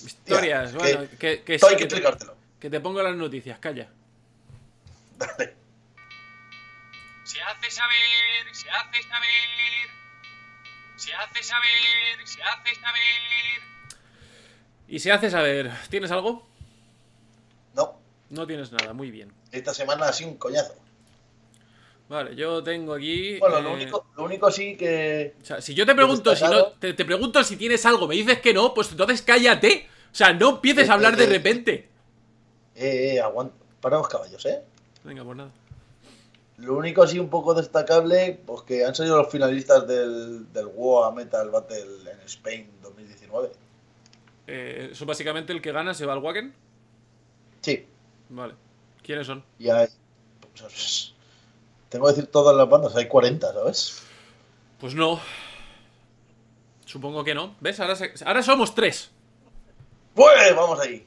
Historias, 0.05 0.73
que- 0.73 0.77
bueno, 0.79 1.09
que, 1.19 1.43
que 1.43 1.59
sí, 1.59 1.67
hay 1.67 1.77
que 1.77 1.83
que 1.83 1.87
te, 1.89 1.95
explicártelo. 1.97 2.37
que 2.61 2.71
te 2.71 2.81
pongo 2.81 3.03
las 3.03 3.17
noticias, 3.17 3.59
calla. 3.59 3.89
Dale. 5.17 5.55
Se 7.25 7.41
hace 7.43 7.71
saber, 7.71 8.55
se 8.55 8.69
hace 8.71 9.03
saber. 9.09 9.89
Se 10.97 11.15
hace 11.15 11.43
saber, 11.43 12.27
se 12.29 12.43
hace 12.43 12.75
saber. 12.81 13.76
Y 14.89 14.99
se 15.01 15.13
hace 15.13 15.31
saber, 15.31 15.71
¿tienes 15.91 16.11
algo? 16.11 16.47
No, 17.75 17.99
No 18.31 18.47
tienes 18.47 18.71
nada, 18.73 18.93
muy 18.93 19.11
bien. 19.11 19.33
esta 19.53 19.75
semana 19.75 20.13
sido 20.13 20.31
un 20.31 20.37
coñazo. 20.37 20.75
Vale, 22.09 22.37
yo 22.37 22.63
tengo 22.63 22.95
aquí. 22.95 23.39
Bueno, 23.41 23.59
eh, 23.59 23.63
lo, 23.63 23.73
único, 23.73 24.07
lo 24.17 24.25
único 24.25 24.51
sí 24.53 24.77
que. 24.77 25.35
O 25.43 25.45
sea, 25.45 25.61
si 25.61 25.75
yo 25.75 25.85
te 25.85 25.95
pregunto 25.95 26.37
si 26.37 26.45
no, 26.45 26.67
te, 26.67 26.95
te 26.95 27.05
pregunto 27.05 27.43
si 27.43 27.57
tienes 27.57 27.85
algo, 27.85 28.07
me 28.07 28.15
dices 28.15 28.41
que 28.41 28.55
no, 28.55 28.73
pues 28.75 28.93
entonces 28.93 29.23
cállate. 29.23 29.89
O 30.13 30.15
sea, 30.15 30.33
no 30.33 30.51
empieces 30.51 30.89
a 30.89 30.95
hablar 30.95 31.17
de 31.17 31.25
Eh, 31.25 31.27
eh, 31.27 31.31
repente. 31.31 31.89
Eh, 32.77 33.15
eh, 33.17 33.21
aguanta. 33.21 33.55
Para 33.81 33.99
los 33.99 34.09
caballos, 34.09 34.45
¿eh? 34.47 34.63
Venga, 35.03 35.25
pues 35.25 35.37
nada. 35.37 35.51
Lo 36.59 36.77
único 36.77 37.03
así 37.03 37.19
un 37.19 37.29
poco 37.29 37.55
destacable, 37.55 38.41
pues 38.47 38.63
que 38.63 38.85
han 38.85 38.95
salido 38.95 39.17
los 39.19 39.31
finalistas 39.31 39.87
del, 39.87 40.51
del 40.53 40.67
WoA 40.67 41.11
Metal 41.13 41.51
Battle 41.51 42.11
en 42.11 42.21
Spain 42.25 42.71
2019. 42.83 43.51
Eh, 44.47 44.91
eso 44.93 45.05
básicamente 45.07 45.53
el 45.53 45.61
que 45.61 45.73
gana 45.73 45.93
se 45.95 46.07
va 46.07 46.13
al 46.13 46.21
Wacken. 46.21 46.55
Sí, 47.63 47.87
Vale. 48.29 48.55
¿Quiénes 49.03 49.27
son? 49.27 49.45
y 49.59 49.69
hay... 49.69 49.87
pues, 50.41 51.15
tengo 51.89 52.07
que 52.07 52.13
decir 52.13 52.27
todas 52.31 52.57
las 52.57 52.69
bandas, 52.69 52.95
hay 52.97 53.07
40, 53.09 53.53
¿sabes? 53.53 54.03
Pues 54.81 54.95
no. 54.95 55.21
Supongo 56.85 57.23
que 57.25 57.35
no. 57.35 57.55
¿Ves? 57.61 57.79
Ahora, 57.81 57.95
se- 57.97 58.13
ahora 58.25 58.43
somos 58.43 58.75
tres. 58.75 59.11
Pues 60.15 60.55
vamos 60.57 60.79
ahí. 60.81 61.07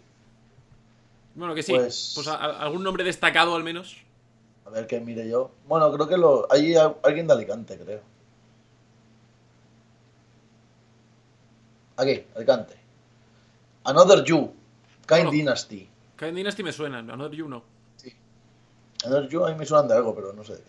Bueno, 1.35 1.53
que 1.55 1.63
sí. 1.63 1.73
Pues- 1.73 2.11
Pues, 2.15 2.27
a- 2.27 2.35
a- 2.35 2.59
algún 2.61 2.83
nombre 2.83 3.03
destacado 3.03 3.55
al 3.55 3.63
menos. 3.63 3.97
A 4.65 4.69
ver 4.69 4.87
qué 4.87 4.99
mire 4.99 5.27
yo. 5.27 5.51
Bueno, 5.67 5.91
creo 5.93 6.07
que 6.07 6.17
lo... 6.17 6.47
hay 6.51 6.75
alguien 6.75 7.27
de 7.27 7.33
Alicante, 7.33 7.77
creo. 7.77 8.01
Aquí, 11.97 12.23
Alicante. 12.35 12.75
Another 13.83 14.23
You, 14.23 14.53
Kind. 15.07 15.31
Dynasty. 15.31 15.89
Kind 16.17 16.35
Dynasty 16.35 16.63
me 16.63 16.71
suenan, 16.71 17.09
Another 17.09 17.35
You 17.35 17.47
no. 17.47 17.63
Another 19.05 19.29
You 19.29 19.45
a 19.45 19.51
mí 19.51 19.57
me 19.57 19.65
suenan 19.65 19.87
de 19.87 19.95
algo, 19.95 20.13
pero 20.13 20.33
no 20.33 20.43
sé. 20.43 20.61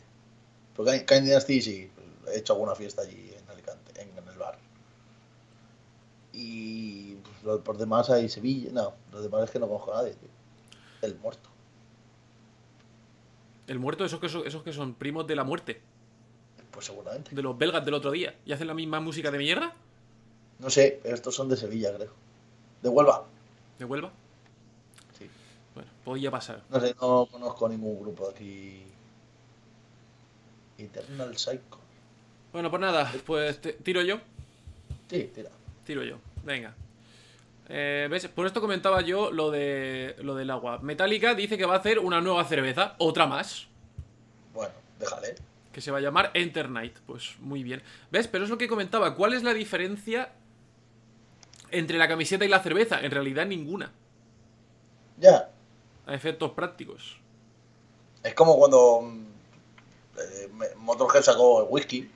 Pero 0.76 0.90
Kind, 0.90 1.04
Kind 1.04 1.24
Dynasty 1.26 1.60
sí, 1.60 1.90
he 2.32 2.38
hecho 2.38 2.52
alguna 2.52 2.74
fiesta 2.74 3.02
allí 3.02 3.32
en 3.36 3.50
Alicante, 3.50 4.00
en, 4.00 4.08
en 4.16 4.28
el 4.28 4.38
bar. 4.38 4.58
Y 6.32 7.16
pues, 7.42 7.60
por 7.60 7.76
demás 7.76 8.10
hay 8.10 8.28
Sevilla, 8.28 8.70
no, 8.72 8.94
los 9.12 9.22
demás 9.22 9.44
es 9.44 9.50
que 9.50 9.58
no 9.58 9.66
conozco 9.66 9.92
a 9.92 10.02
nadie, 10.02 10.14
tío. 10.14 10.28
El 11.02 11.16
muerto. 11.18 11.48
El 13.66 13.78
muerto, 13.78 14.04
esos 14.04 14.20
que 14.20 14.28
son, 14.28 14.46
esos 14.46 14.62
que 14.62 14.72
son 14.72 14.94
primos 14.94 15.26
de 15.26 15.36
la 15.36 15.44
muerte. 15.44 15.80
Pues 16.70 16.86
seguramente. 16.86 17.34
De 17.34 17.42
los 17.42 17.56
belgas 17.56 17.84
del 17.84 17.94
otro 17.94 18.10
día. 18.10 18.34
¿Y 18.44 18.52
hacen 18.52 18.66
la 18.66 18.74
misma 18.74 19.00
música 19.00 19.30
de 19.30 19.38
mierda? 19.38 19.74
No 20.58 20.70
sé, 20.70 21.00
pero 21.02 21.14
estos 21.14 21.34
son 21.34 21.48
de 21.48 21.56
Sevilla, 21.56 21.94
creo. 21.96 22.12
De 22.82 22.88
Huelva. 22.88 23.24
¿De 23.78 23.84
Huelva? 23.84 24.10
Sí. 25.18 25.28
Bueno, 25.74 25.90
podía 26.04 26.30
pasar. 26.30 26.62
No 26.70 26.80
sé, 26.80 26.94
no 27.00 27.26
conozco 27.30 27.68
ningún 27.68 28.00
grupo 28.00 28.28
de 28.28 28.30
aquí. 28.34 28.82
Eternal 30.78 31.36
Psycho. 31.36 31.78
Bueno, 32.52 32.70
pues 32.70 32.80
nada, 32.80 33.12
pues 33.26 33.60
te- 33.60 33.74
tiro 33.74 34.02
yo. 34.02 34.18
Sí, 35.08 35.30
tira. 35.34 35.50
Tiro 35.84 36.02
yo. 36.02 36.16
Venga. 36.44 36.74
Eh, 37.68 38.08
¿Ves? 38.10 38.26
Por 38.28 38.46
esto 38.46 38.60
comentaba 38.60 39.00
yo 39.02 39.30
lo 39.30 39.50
de 39.50 40.16
lo 40.22 40.34
del 40.34 40.50
agua. 40.50 40.78
Metallica 40.80 41.34
dice 41.34 41.56
que 41.56 41.66
va 41.66 41.74
a 41.74 41.78
hacer 41.78 41.98
una 42.00 42.20
nueva 42.20 42.44
cerveza, 42.44 42.96
otra 42.98 43.26
más, 43.26 43.68
Bueno, 44.52 44.72
déjale. 44.98 45.36
que 45.72 45.80
se 45.80 45.92
va 45.92 45.98
a 45.98 46.00
llamar 46.00 46.30
Enter 46.34 46.68
Night. 46.68 46.96
Pues 47.06 47.36
muy 47.38 47.62
bien. 47.62 47.82
¿Ves? 48.10 48.26
Pero 48.26 48.42
es 48.44 48.50
lo 48.50 48.58
que 48.58 48.66
comentaba. 48.66 49.14
¿Cuál 49.14 49.34
es 49.34 49.44
la 49.44 49.54
diferencia 49.54 50.32
entre 51.72 51.98
la 51.98 52.08
camiseta 52.08 52.44
y 52.44 52.48
la 52.48 52.60
cerveza? 52.60 53.00
En 53.00 53.10
realidad 53.10 53.46
ninguna. 53.46 53.92
Ya. 55.18 55.50
A 56.06 56.14
efectos 56.14 56.52
prácticos. 56.52 57.18
Es 58.22 58.34
como 58.34 58.58
cuando 58.58 59.00
mm, 59.02 59.24
eh, 60.18 60.50
Motorhead 60.76 61.22
sacó 61.22 61.62
el 61.62 61.66
whisky. 61.70 62.10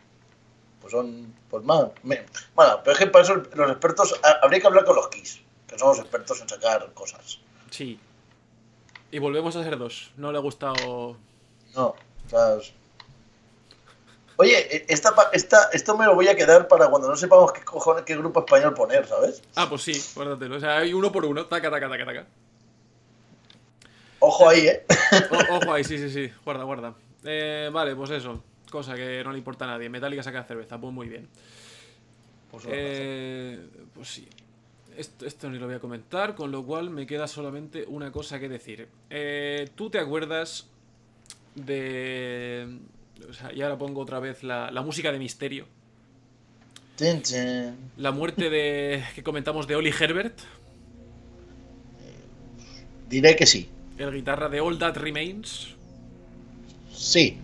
Pues 0.80 0.90
son. 0.90 1.34
Pues 1.50 1.64
más. 1.64 1.86
me- 2.02 2.24
bueno, 2.54 2.80
pero 2.82 2.92
es 2.92 2.98
que 2.98 3.06
para 3.06 3.24
eso 3.24 3.34
los 3.54 3.70
expertos. 3.70 4.18
ha- 4.22 4.38
Habría 4.44 4.60
que 4.60 4.66
hablar 4.66 4.84
con 4.84 4.96
los 4.96 5.08
Kiss. 5.08 5.40
Que 5.66 5.78
son 5.78 5.88
los 5.88 5.98
expertos 6.00 6.40
en 6.40 6.48
sacar 6.48 6.92
cosas. 6.94 7.38
Sí. 7.70 7.98
Y 9.10 9.18
volvemos 9.18 9.54
a 9.56 9.62
ser 9.62 9.78
dos. 9.78 10.10
No 10.16 10.32
le 10.32 10.38
ha 10.38 10.40
gustado. 10.42 11.16
No. 11.74 11.86
O 11.86 12.28
sea, 12.28 12.56
Oye, 14.36 14.76
e- 14.76 14.86
esta, 14.88 15.14
esta, 15.32 15.68
esto 15.72 15.96
me 15.96 16.06
lo 16.06 16.14
voy 16.14 16.28
a 16.28 16.34
quedar 16.36 16.66
para 16.68 16.88
cuando 16.88 17.08
no 17.08 17.16
sepamos 17.16 17.52
qué 17.52 17.62
cojones, 17.62 18.04
qué 18.04 18.16
grupo 18.16 18.40
español 18.40 18.74
poner, 18.74 19.06
¿sabes? 19.06 19.42
Ah, 19.54 19.68
pues 19.68 19.82
sí, 19.82 19.92
guárdatelo. 20.14 20.56
O 20.56 20.60
sea, 20.60 20.78
hay 20.78 20.92
uno 20.92 21.12
por 21.12 21.24
uno. 21.24 21.46
Taca, 21.46 21.70
taca, 21.70 21.88
taca, 21.88 22.04
taca. 22.04 22.26
Ojo 24.18 24.48
ahí, 24.48 24.66
¿eh? 24.68 24.84
O- 25.50 25.56
ojo 25.56 25.72
ahí, 25.72 25.84
sí, 25.84 25.98
sí, 25.98 26.10
sí. 26.10 26.32
Guarda, 26.44 26.64
guarda. 26.64 26.94
Eh, 27.24 27.70
vale, 27.72 27.94
pues 27.94 28.10
eso. 28.10 28.42
Cosa 28.70 28.94
que 28.96 29.22
no 29.22 29.32
le 29.32 29.38
importa 29.38 29.64
a 29.66 29.68
nadie. 29.68 29.88
Metallica 29.88 30.22
saca 30.22 30.42
cerveza. 30.44 30.78
Pues 30.80 30.92
muy 30.92 31.08
bien. 31.08 31.28
Pues, 32.50 32.64
Eh, 32.68 33.60
pues 33.94 34.08
sí. 34.08 34.28
Esto, 34.96 35.26
esto 35.26 35.50
ni 35.50 35.58
lo 35.58 35.66
voy 35.66 35.74
a 35.74 35.80
comentar, 35.80 36.34
con 36.36 36.52
lo 36.52 36.64
cual 36.64 36.88
me 36.90 37.06
queda 37.06 37.26
solamente 37.26 37.84
una 37.86 38.12
cosa 38.12 38.38
que 38.38 38.48
decir. 38.48 38.88
Eh, 39.10 39.68
¿Tú 39.74 39.90
te 39.90 39.98
acuerdas 39.98 40.66
de... 41.56 42.78
O 43.28 43.32
sea, 43.32 43.52
y 43.52 43.62
ahora 43.62 43.78
pongo 43.78 44.00
otra 44.00 44.18
vez 44.20 44.42
la, 44.42 44.70
la 44.70 44.82
música 44.82 45.10
de 45.12 45.18
misterio. 45.18 45.66
La 47.96 48.12
muerte 48.12 48.50
de 48.50 49.02
que 49.14 49.22
comentamos 49.24 49.66
de 49.66 49.74
Oli 49.76 49.90
Herbert, 49.98 50.38
Diré 53.08 53.36
que 53.36 53.46
sí. 53.46 53.68
el 53.98 54.12
guitarra 54.12 54.48
de 54.48 54.60
All 54.60 54.78
That 54.78 54.96
Remains, 54.96 55.74
Sí. 56.92 57.38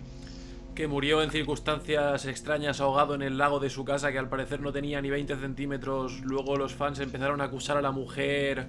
que 0.75 0.87
murió 0.87 1.21
en 1.21 1.29
circunstancias 1.31 2.25
extrañas 2.25 2.79
ahogado 2.81 3.13
en 3.15 3.21
el 3.21 3.37
lago 3.37 3.59
de 3.59 3.69
su 3.69 3.83
casa 3.85 4.11
que 4.11 4.17
al 4.17 4.29
parecer 4.29 4.61
no 4.61 4.71
tenía 4.71 5.01
ni 5.01 5.09
20 5.09 5.35
centímetros. 5.37 6.21
Luego 6.21 6.55
los 6.57 6.73
fans 6.73 6.99
empezaron 6.99 7.41
a 7.41 7.45
acusar 7.45 7.77
a 7.77 7.81
la 7.81 7.91
mujer 7.91 8.67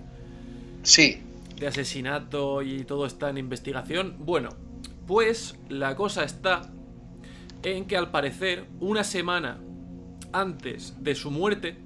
Sí. 0.83 1.23
de 1.57 1.67
asesinato 1.69 2.63
y 2.63 2.85
todo 2.85 3.07
está 3.07 3.31
en 3.31 3.39
investigación. 3.39 4.17
Bueno, 4.19 4.51
pues 5.07 5.57
la 5.69 5.95
cosa 5.97 6.25
está 6.25 6.71
en 7.63 7.87
que 7.87 7.97
al 7.97 8.11
parecer 8.11 8.67
una 8.81 9.05
semana 9.05 9.61
antes 10.33 10.97
de 11.01 11.15
su 11.15 11.31
muerte, 11.31 11.77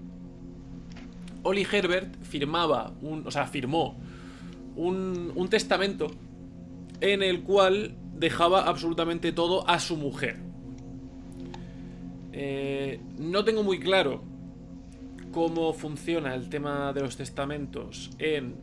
Oli 1.42 1.66
Herbert 1.71 2.23
firmaba 2.23 2.92
un, 3.00 3.26
o 3.26 3.30
sea, 3.30 3.47
firmó 3.47 3.99
un, 4.76 5.33
un 5.35 5.49
testamento 5.49 6.11
en 7.00 7.23
el 7.23 7.42
cual 7.42 7.97
dejaba 8.14 8.62
absolutamente 8.62 9.33
todo 9.33 9.68
a 9.68 9.78
su 9.78 9.97
mujer. 9.97 10.38
Eh, 12.33 13.00
no 13.18 13.45
tengo 13.45 13.62
muy 13.62 13.80
claro 13.80 14.23
cómo 15.33 15.73
funciona 15.73 16.35
el 16.35 16.49
tema 16.49 16.92
de 16.92 17.02
los 17.02 17.16
testamentos 17.16 18.11
en, 18.18 18.56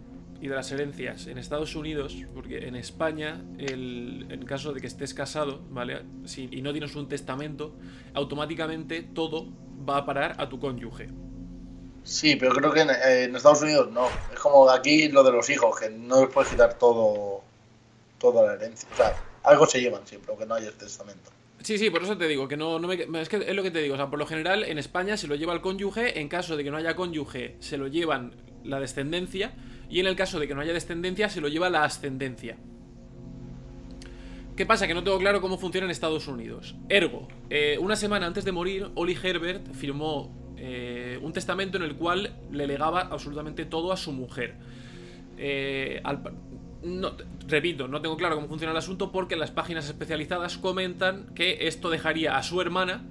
y 0.43 0.50
de 0.50 0.55
las 0.55 0.69
herencias 0.73 1.27
en 1.27 1.38
Estados 1.38 1.73
Unidos, 1.73 2.17
porque 2.33 2.67
en 2.67 2.75
España, 2.75 3.41
el, 3.57 4.27
en 4.29 4.43
caso 4.43 4.73
de 4.73 4.81
que 4.81 4.88
estés 4.88 5.13
casado, 5.13 5.62
¿vale? 5.69 6.01
Si, 6.25 6.50
y 6.51 6.62
no 6.62 6.73
tienes 6.73 6.93
un 6.97 7.07
testamento, 7.07 7.73
automáticamente 8.13 9.03
todo 9.03 9.47
va 9.88 10.00
a 10.00 10.05
parar 10.05 10.35
a 10.39 10.50
tu 10.50 10.59
cónyuge. 10.59 11.07
Sí, 12.03 12.35
pero 12.35 12.51
creo 12.55 12.73
que 12.73 12.81
en, 12.81 12.89
eh, 12.89 13.23
en 13.23 13.38
Estados 13.38 13.62
Unidos 13.62 13.89
no. 13.93 14.07
Es 14.33 14.39
como 14.41 14.69
aquí 14.69 15.07
lo 15.07 15.23
de 15.23 15.31
los 15.31 15.50
hijos, 15.50 15.79
que 15.79 15.89
no 15.89 16.25
les 16.25 16.33
puedes 16.33 16.51
quitar 16.51 16.77
todo, 16.77 17.41
toda 18.19 18.45
la 18.45 18.55
herencia. 18.55 18.89
O 18.91 18.97
sea, 18.97 19.15
algo 19.43 19.65
se 19.65 19.79
llevan 19.79 20.05
siempre, 20.05 20.31
aunque 20.31 20.45
no 20.45 20.55
haya 20.55 20.67
el 20.67 20.73
testamento. 20.73 21.31
Sí, 21.62 21.77
sí, 21.77 21.89
por 21.89 22.03
eso 22.03 22.17
te 22.17 22.27
digo, 22.27 22.50
que 22.50 22.57
no, 22.57 22.79
no 22.79 22.89
me... 22.89 23.07
Es 23.21 23.29
que 23.29 23.38
es 23.38 23.55
lo 23.55 23.63
que 23.63 23.71
te 23.71 23.79
digo, 23.79 23.93
o 23.93 23.97
sea, 23.97 24.09
por 24.09 24.19
lo 24.19 24.25
general 24.25 24.65
en 24.65 24.77
España 24.77 25.15
se 25.15 25.27
lo 25.27 25.35
lleva 25.35 25.53
el 25.53 25.62
cónyuge, 25.62 26.19
en 26.19 26.27
caso 26.27 26.57
de 26.57 26.65
que 26.65 26.71
no 26.71 26.75
haya 26.75 26.97
cónyuge 26.97 27.55
se 27.62 27.77
lo 27.77 27.88
llevan 27.88 28.33
la 28.65 28.81
descendencia, 28.81 29.53
y 29.93 30.00
en 30.00 30.07
el 30.07 30.15
caso 30.15 30.39
de 30.39 30.47
que 30.47 30.55
no 30.55 30.62
haya 30.62 30.73
descendencia 30.73 31.29
se 31.29 31.39
lo 31.39 31.47
lleva 31.47 31.69
la 31.69 31.83
ascendencia. 31.83 32.57
¿Qué 34.55 34.65
pasa? 34.65 34.88
Que 34.88 34.95
no 34.95 35.03
tengo 35.03 35.19
claro 35.19 35.39
cómo 35.39 35.59
funciona 35.59 35.85
en 35.85 35.91
Estados 35.91 36.27
Unidos. 36.27 36.75
Ergo, 36.89 37.27
eh, 37.51 37.77
una 37.79 37.95
semana 37.95 38.25
antes 38.25 38.43
de 38.43 38.51
morir, 38.51 38.89
Oli 38.95 39.15
Herbert 39.21 39.71
firmó 39.71 40.35
eh, 40.57 41.19
un 41.21 41.31
testamento 41.31 41.77
en 41.77 41.83
el 41.83 41.95
cual 41.95 42.35
le 42.51 42.65
legaba 42.65 43.01
absolutamente 43.01 43.65
todo 43.65 43.93
a 43.93 43.97
su 43.97 44.12
mujer. 44.12 44.55
Eh, 45.38 46.01
no, 46.81 47.12
repito, 47.47 47.88
no 47.88 48.01
tengo 48.01 48.17
claro 48.17 48.33
cómo 48.33 48.47
funciona 48.47 48.71
el 48.71 48.77
asunto 48.77 49.12
porque 49.12 49.35
las 49.35 49.51
páginas 49.51 49.85
especializadas 49.85 50.57
comentan 50.57 51.27
que 51.35 51.67
esto 51.67 51.91
dejaría 51.91 52.35
a 52.35 52.41
su 52.41 52.59
hermana 52.62 53.05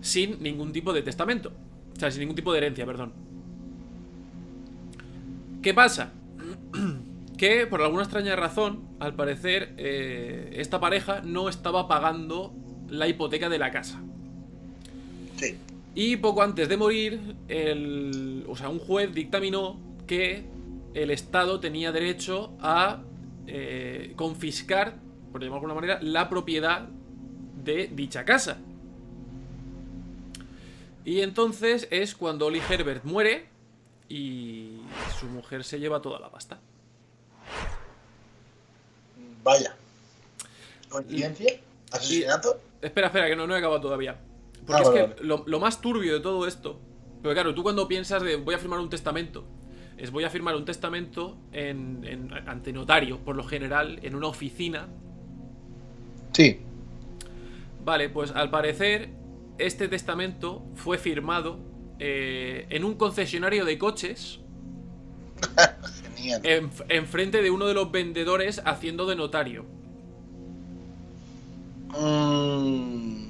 sin 0.00 0.42
ningún 0.42 0.72
tipo 0.72 0.94
de 0.94 1.02
testamento. 1.02 1.52
O 1.94 2.00
sea, 2.00 2.10
sin 2.10 2.20
ningún 2.20 2.36
tipo 2.36 2.50
de 2.52 2.58
herencia, 2.58 2.86
perdón. 2.86 3.35
¿Qué 5.66 5.74
pasa? 5.74 6.12
que 7.36 7.66
por 7.66 7.82
alguna 7.82 8.04
extraña 8.04 8.36
razón, 8.36 8.86
al 9.00 9.16
parecer, 9.16 9.74
eh, 9.78 10.50
esta 10.58 10.78
pareja 10.78 11.22
no 11.22 11.48
estaba 11.48 11.88
pagando 11.88 12.54
la 12.88 13.08
hipoteca 13.08 13.48
de 13.48 13.58
la 13.58 13.72
casa. 13.72 14.00
Sí. 15.34 15.56
Y 15.96 16.18
poco 16.18 16.42
antes 16.42 16.68
de 16.68 16.76
morir, 16.76 17.34
el, 17.48 18.44
o 18.46 18.54
sea, 18.54 18.68
un 18.68 18.78
juez 18.78 19.12
dictaminó 19.12 19.76
que 20.06 20.44
el 20.94 21.10
Estado 21.10 21.58
tenía 21.58 21.90
derecho 21.90 22.52
a 22.60 23.02
eh, 23.48 24.12
confiscar, 24.14 24.94
por 25.32 25.42
llamarlo 25.42 25.66
de 25.66 25.72
alguna 25.72 25.74
manera, 25.74 25.98
la 26.00 26.28
propiedad 26.28 26.86
de 27.64 27.90
dicha 27.92 28.24
casa. 28.24 28.58
Y 31.04 31.22
entonces 31.22 31.88
es 31.90 32.14
cuando 32.14 32.46
Oli 32.46 32.62
Herbert 32.70 33.02
muere 33.02 33.55
y 34.08 34.80
su 35.18 35.26
mujer 35.26 35.64
se 35.64 35.78
lleva 35.80 36.00
toda 36.02 36.18
la 36.20 36.30
pasta. 36.30 36.58
Vaya. 39.42 39.74
¿Coincidencia? 40.88 41.52
¿Asesinato? 41.92 42.60
Espera, 42.82 43.08
espera, 43.08 43.26
que 43.28 43.36
no, 43.36 43.46
no 43.46 43.54
he 43.54 43.58
acabado 43.58 43.80
todavía. 43.80 44.18
Porque 44.66 44.72
Ah, 44.74 44.80
es 44.82 44.88
vale, 44.88 45.00
que 45.00 45.06
vale. 45.14 45.22
lo, 45.26 45.44
lo 45.46 45.60
más 45.60 45.80
turbio 45.80 46.14
de 46.14 46.20
todo 46.20 46.46
esto. 46.46 46.78
Porque 47.22 47.34
claro, 47.34 47.54
tú 47.54 47.62
cuando 47.62 47.88
piensas 47.88 48.22
de 48.22 48.36
voy 48.36 48.54
a 48.54 48.58
firmar 48.58 48.80
un 48.80 48.90
testamento, 48.90 49.44
es 49.96 50.10
voy 50.10 50.24
a 50.24 50.30
firmar 50.30 50.54
un 50.56 50.64
testamento 50.64 51.36
en, 51.52 52.04
en- 52.04 52.32
ante 52.48 52.72
notario, 52.72 53.18
por 53.18 53.36
lo 53.36 53.44
general, 53.44 53.98
en 54.02 54.14
una 54.14 54.26
oficina. 54.28 54.88
Sí. 56.32 56.60
Vale, 57.84 58.08
pues 58.10 58.32
al 58.32 58.50
parecer, 58.50 59.10
este 59.58 59.88
testamento 59.88 60.62
fue 60.74 60.98
firmado 60.98 61.58
eh, 61.98 62.66
en 62.70 62.84
un 62.84 62.94
concesionario 62.94 63.64
de 63.64 63.78
coches. 63.78 64.40
Genial. 66.16 66.42
en- 66.42 66.70
enfrente 66.88 67.42
de 67.42 67.50
uno 67.50 67.66
de 67.66 67.74
los 67.74 67.90
vendedores 67.90 68.62
haciendo 68.64 69.06
de 69.06 69.16
notario. 69.16 69.66
Mm, 71.88 73.26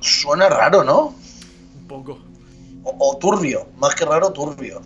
Suena 0.00 0.48
raro, 0.48 0.82
¿no? 0.84 1.14
Un 1.74 1.86
poco. 1.86 2.18
O, 2.82 2.90
o 3.10 3.18
turbio. 3.18 3.68
Más 3.76 3.94
que 3.94 4.04
raro, 4.04 4.32
turbio. 4.32 4.80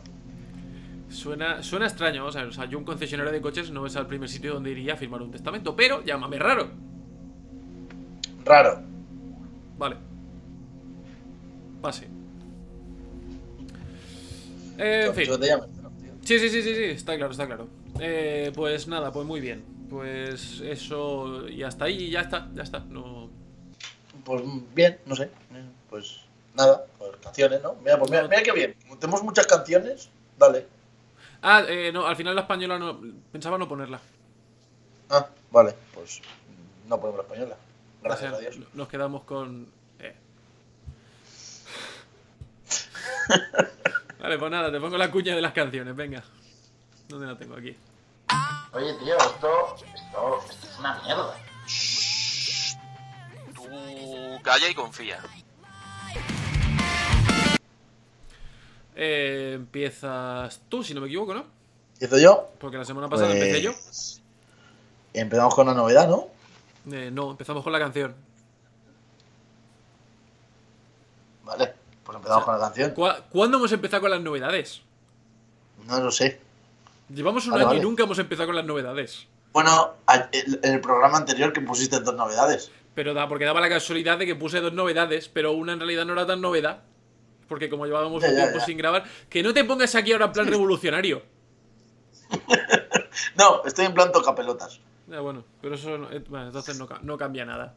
Suena, 1.08 1.62
suena 1.62 1.86
extraño, 1.86 2.22
vamos 2.22 2.34
a 2.36 2.40
ver. 2.40 2.48
O 2.48 2.52
sea, 2.52 2.64
yo 2.64 2.78
un 2.78 2.84
concesionario 2.84 3.32
de 3.32 3.40
coches 3.40 3.70
no 3.70 3.86
es 3.86 3.94
el 3.96 4.06
primer 4.06 4.28
sitio 4.28 4.54
donde 4.54 4.70
iría 4.70 4.94
a 4.94 4.96
firmar 4.96 5.22
un 5.22 5.30
testamento, 5.30 5.76
pero 5.76 6.02
llámame 6.04 6.38
raro. 6.38 6.70
Raro. 8.44 8.82
Vale. 9.78 9.96
Pase. 11.82 12.08
Eh, 14.78 15.06
en 15.08 15.14
fin. 15.14 15.26
Sí, 16.24 16.38
sí, 16.38 16.48
sí, 16.48 16.62
sí, 16.62 16.74
sí, 16.74 16.84
está 16.84 17.16
claro, 17.16 17.32
está 17.32 17.46
claro. 17.46 17.68
Eh, 18.00 18.52
pues 18.54 18.86
nada, 18.88 19.12
pues 19.12 19.26
muy 19.26 19.40
bien. 19.40 19.64
Pues 19.90 20.60
eso, 20.60 21.46
y 21.48 21.62
hasta 21.62 21.84
ahí, 21.86 22.08
ya 22.10 22.20
está, 22.22 22.48
ya 22.54 22.62
está. 22.62 22.78
No... 22.80 23.28
Pues 24.24 24.42
bien, 24.74 24.98
no 25.04 25.16
sé. 25.16 25.30
Pues 25.90 26.20
nada, 26.54 26.86
pues 26.98 27.10
canciones, 27.22 27.62
¿no? 27.62 27.74
Mira, 27.74 27.98
pues 27.98 28.10
mira, 28.10 28.22
No. 28.22 28.28
mira 28.28 28.42
qué 28.42 28.52
bien. 28.52 28.74
Tenemos 29.00 29.22
muchas 29.22 29.46
canciones, 29.46 30.08
dale. 30.38 30.66
Ah, 31.42 31.64
eh, 31.68 31.90
no, 31.92 32.06
al 32.06 32.14
final 32.16 32.34
la 32.36 32.42
española 32.42 32.78
no. 32.78 33.00
Pensaba 33.32 33.58
no 33.58 33.68
ponerla. 33.68 34.00
Ah, 35.10 35.26
vale, 35.50 35.74
pues 35.92 36.20
no 36.88 36.98
ponemos 37.00 37.18
la 37.18 37.22
española. 37.24 37.56
O 38.00 38.04
Gracias 38.04 38.30
sea, 38.30 38.38
a 38.38 38.40
Dios. 38.40 38.58
Nos 38.74 38.88
quedamos 38.88 39.24
con. 39.24 39.66
eh. 39.98 40.14
vale, 44.20 44.38
pues 44.38 44.50
nada, 44.50 44.70
te 44.70 44.80
pongo 44.80 44.96
la 44.96 45.10
cuña 45.10 45.34
de 45.34 45.42
las 45.42 45.52
canciones, 45.52 45.94
venga. 45.94 46.22
¿Dónde 47.08 47.26
la 47.26 47.36
tengo 47.36 47.56
aquí? 47.56 47.76
Oye, 48.72 48.94
tío, 48.94 49.16
esto, 49.18 49.76
esto, 49.94 50.40
esto 50.48 50.66
es 50.72 50.78
una 50.78 51.00
mierda. 51.02 51.36
Tú 53.54 54.42
calla 54.42 54.68
y 54.68 54.74
confía. 54.74 55.20
Eh, 58.94 59.52
empiezas 59.54 60.60
tú, 60.68 60.82
si 60.82 60.94
no 60.94 61.00
me 61.00 61.06
equivoco, 61.06 61.34
¿no? 61.34 61.44
¿Empiezo 61.94 62.18
yo? 62.18 62.50
Porque 62.58 62.76
la 62.76 62.84
semana 62.84 63.08
pasada 63.08 63.30
Pues, 63.30 63.42
empecé 63.42 63.62
yo. 63.62 63.72
Empezamos 65.14 65.54
con 65.54 65.66
la 65.66 65.74
novedad, 65.74 66.08
¿no? 66.08 66.28
Eh, 66.90 67.10
no, 67.12 67.30
empezamos 67.30 67.62
con 67.62 67.72
la 67.72 67.78
canción. 67.78 68.14
Vale, 71.44 71.74
pues 72.04 72.16
empezamos 72.16 72.42
O 72.42 72.44
sea, 72.44 72.52
con 72.52 72.60
la 72.60 72.66
canción. 72.66 72.90
¿Cuá- 72.92 73.20
¿Cuándo 73.30 73.58
hemos 73.58 73.72
empezado 73.72 74.02
con 74.02 74.10
las 74.10 74.20
novedades? 74.20 74.82
No 75.86 76.00
lo 76.00 76.10
sé. 76.10 76.40
Llevamos 77.14 77.44
un 77.46 77.52
Vale, 77.52 77.64
año 77.64 77.72
y 77.74 77.76
vale. 77.78 77.88
nunca 77.88 78.02
hemos 78.04 78.18
empezado 78.18 78.46
con 78.48 78.56
las 78.56 78.64
novedades. 78.64 79.26
Bueno, 79.52 79.94
en 80.32 80.74
el 80.74 80.80
programa 80.80 81.18
anterior 81.18 81.52
que 81.52 81.60
pusiste 81.60 82.00
dos 82.00 82.14
novedades. 82.14 82.70
Pero 82.94 83.12
da, 83.14 83.28
porque 83.28 83.44
daba 83.44 83.60
la 83.60 83.68
casualidad 83.68 84.18
de 84.18 84.26
que 84.26 84.34
puse 84.34 84.60
dos 84.60 84.72
novedades, 84.72 85.28
pero 85.28 85.52
una 85.52 85.72
en 85.74 85.78
realidad 85.80 86.04
no 86.06 86.12
era 86.14 86.26
tan 86.26 86.40
novedad. 86.40 86.82
Porque 87.48 87.68
como 87.68 87.84
llevábamos 87.86 88.22
Ya, 88.22 88.28
un 88.30 88.34
tiempo 88.36 88.58
ya. 88.58 88.64
sin 88.64 88.78
grabar, 88.78 89.04
que 89.28 89.42
no 89.42 89.52
te 89.52 89.64
pongas 89.64 89.94
aquí 89.94 90.12
ahora 90.12 90.26
en 90.26 90.32
plan 90.32 90.46
revolucionario. 90.50 91.22
No, 93.36 93.62
estoy 93.64 93.86
en 93.86 93.94
plan 93.94 94.10
tocapelotas. 94.12 94.80
Ya, 95.06 95.20
bueno, 95.20 95.44
pero 95.60 95.74
eso 95.74 95.98
no- 95.98 96.10
eh, 96.10 96.24
bueno, 96.28 96.46
entonces 96.46 96.78
no, 96.78 96.88
no 97.02 97.18
cambia 97.18 97.44
nada. 97.44 97.74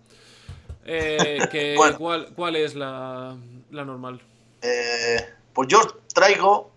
Eh, 0.86 1.40
que, 1.52 1.74
Bueno. 1.78 1.98
¿cuál, 1.98 2.34
¿Cuál 2.36 2.56
es 2.56 2.76
la, 2.76 3.36
la 3.72 3.86
normal? 3.86 4.22
Eh, 4.62 5.18
pues 5.54 5.68
yo 5.68 5.80
traigo 6.14 6.72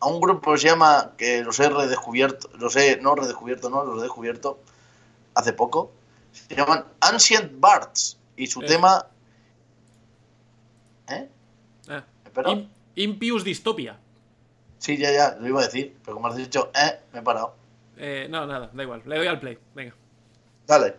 a 0.00 0.06
un 0.06 0.20
grupo 0.20 0.52
que 0.52 0.58
se 0.58 0.68
llama, 0.68 1.12
que 1.16 1.42
los 1.42 1.58
he 1.60 1.68
redescubierto, 1.68 2.50
los 2.58 2.76
he, 2.76 2.96
no 3.00 3.14
redescubierto, 3.14 3.70
no, 3.70 3.84
los 3.84 3.98
he 3.98 4.02
descubierto 4.02 4.58
hace 5.34 5.52
poco. 5.52 5.92
Se 6.32 6.54
llaman 6.54 6.84
Ancient 7.00 7.52
Bards. 7.58 8.18
Y 8.36 8.46
su 8.48 8.60
Eh. 8.62 8.66
tema... 8.66 9.06
¿Eh? 11.08 11.28
Ah. 11.88 12.04
Im- 12.46 12.68
Impius 12.96 13.44
Dystopia. 13.44 13.96
Sí, 14.78 14.96
ya, 14.98 15.10
ya, 15.12 15.36
lo 15.40 15.46
iba 15.48 15.60
a 15.60 15.64
decir, 15.64 15.96
pero 16.04 16.16
como 16.16 16.26
has 16.26 16.36
dicho, 16.36 16.70
eh, 16.74 17.00
me 17.12 17.20
he 17.20 17.22
parado. 17.22 17.54
Eh, 17.96 18.26
no, 18.28 18.44
nada, 18.46 18.70
da 18.72 18.82
igual. 18.82 19.02
Le 19.06 19.16
doy 19.16 19.26
al 19.28 19.38
play. 19.40 19.58
Venga. 19.74 19.94
Dale. 20.66 20.96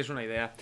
Hacéis 0.00 0.10
una 0.10 0.24
idea. 0.24 0.52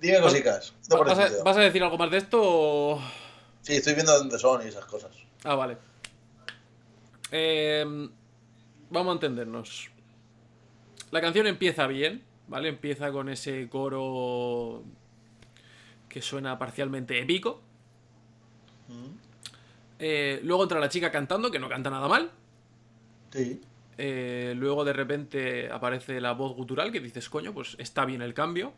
Dime 0.00 0.20
cositas. 0.20 0.72
¿Qué 0.88 0.96
te 0.96 1.04
¿Vas 1.04 1.18
a, 1.18 1.28
tío? 1.28 1.44
vas 1.44 1.56
a 1.56 1.60
decir 1.60 1.82
algo 1.82 1.98
más 1.98 2.10
de 2.10 2.18
esto 2.18 2.40
o.? 2.42 3.02
Sí, 3.62 3.76
estoy 3.76 3.94
viendo 3.94 4.16
dónde 4.16 4.38
son 4.38 4.64
y 4.64 4.68
esas 4.68 4.84
cosas. 4.86 5.12
Ah, 5.44 5.54
vale. 5.54 5.76
Eh, 7.30 7.84
vamos 8.90 9.10
a 9.10 9.14
entendernos. 9.14 9.90
La 11.10 11.20
canción 11.20 11.46
empieza 11.46 11.86
bien, 11.86 12.24
¿vale? 12.48 12.68
Empieza 12.70 13.12
con 13.12 13.28
ese 13.28 13.68
coro 13.68 14.82
que 16.08 16.22
suena 16.22 16.58
parcialmente 16.58 17.20
épico. 17.20 17.60
Eh, 19.98 20.40
luego 20.42 20.62
entra 20.62 20.80
la 20.80 20.88
chica 20.88 21.12
cantando, 21.12 21.50
que 21.50 21.58
no 21.58 21.68
canta 21.68 21.90
nada 21.90 22.08
mal. 22.08 22.30
Sí. 23.32 23.60
Eh, 24.02 24.54
luego 24.56 24.84
de 24.86 24.94
repente 24.94 25.70
aparece 25.70 26.20
la 26.22 26.32
voz 26.32 26.56
gutural 26.56 26.90
que 26.90 27.00
dices, 27.00 27.28
coño, 27.28 27.52
pues 27.52 27.76
está 27.78 28.06
bien 28.06 28.22
el 28.22 28.32
cambio. 28.32 28.72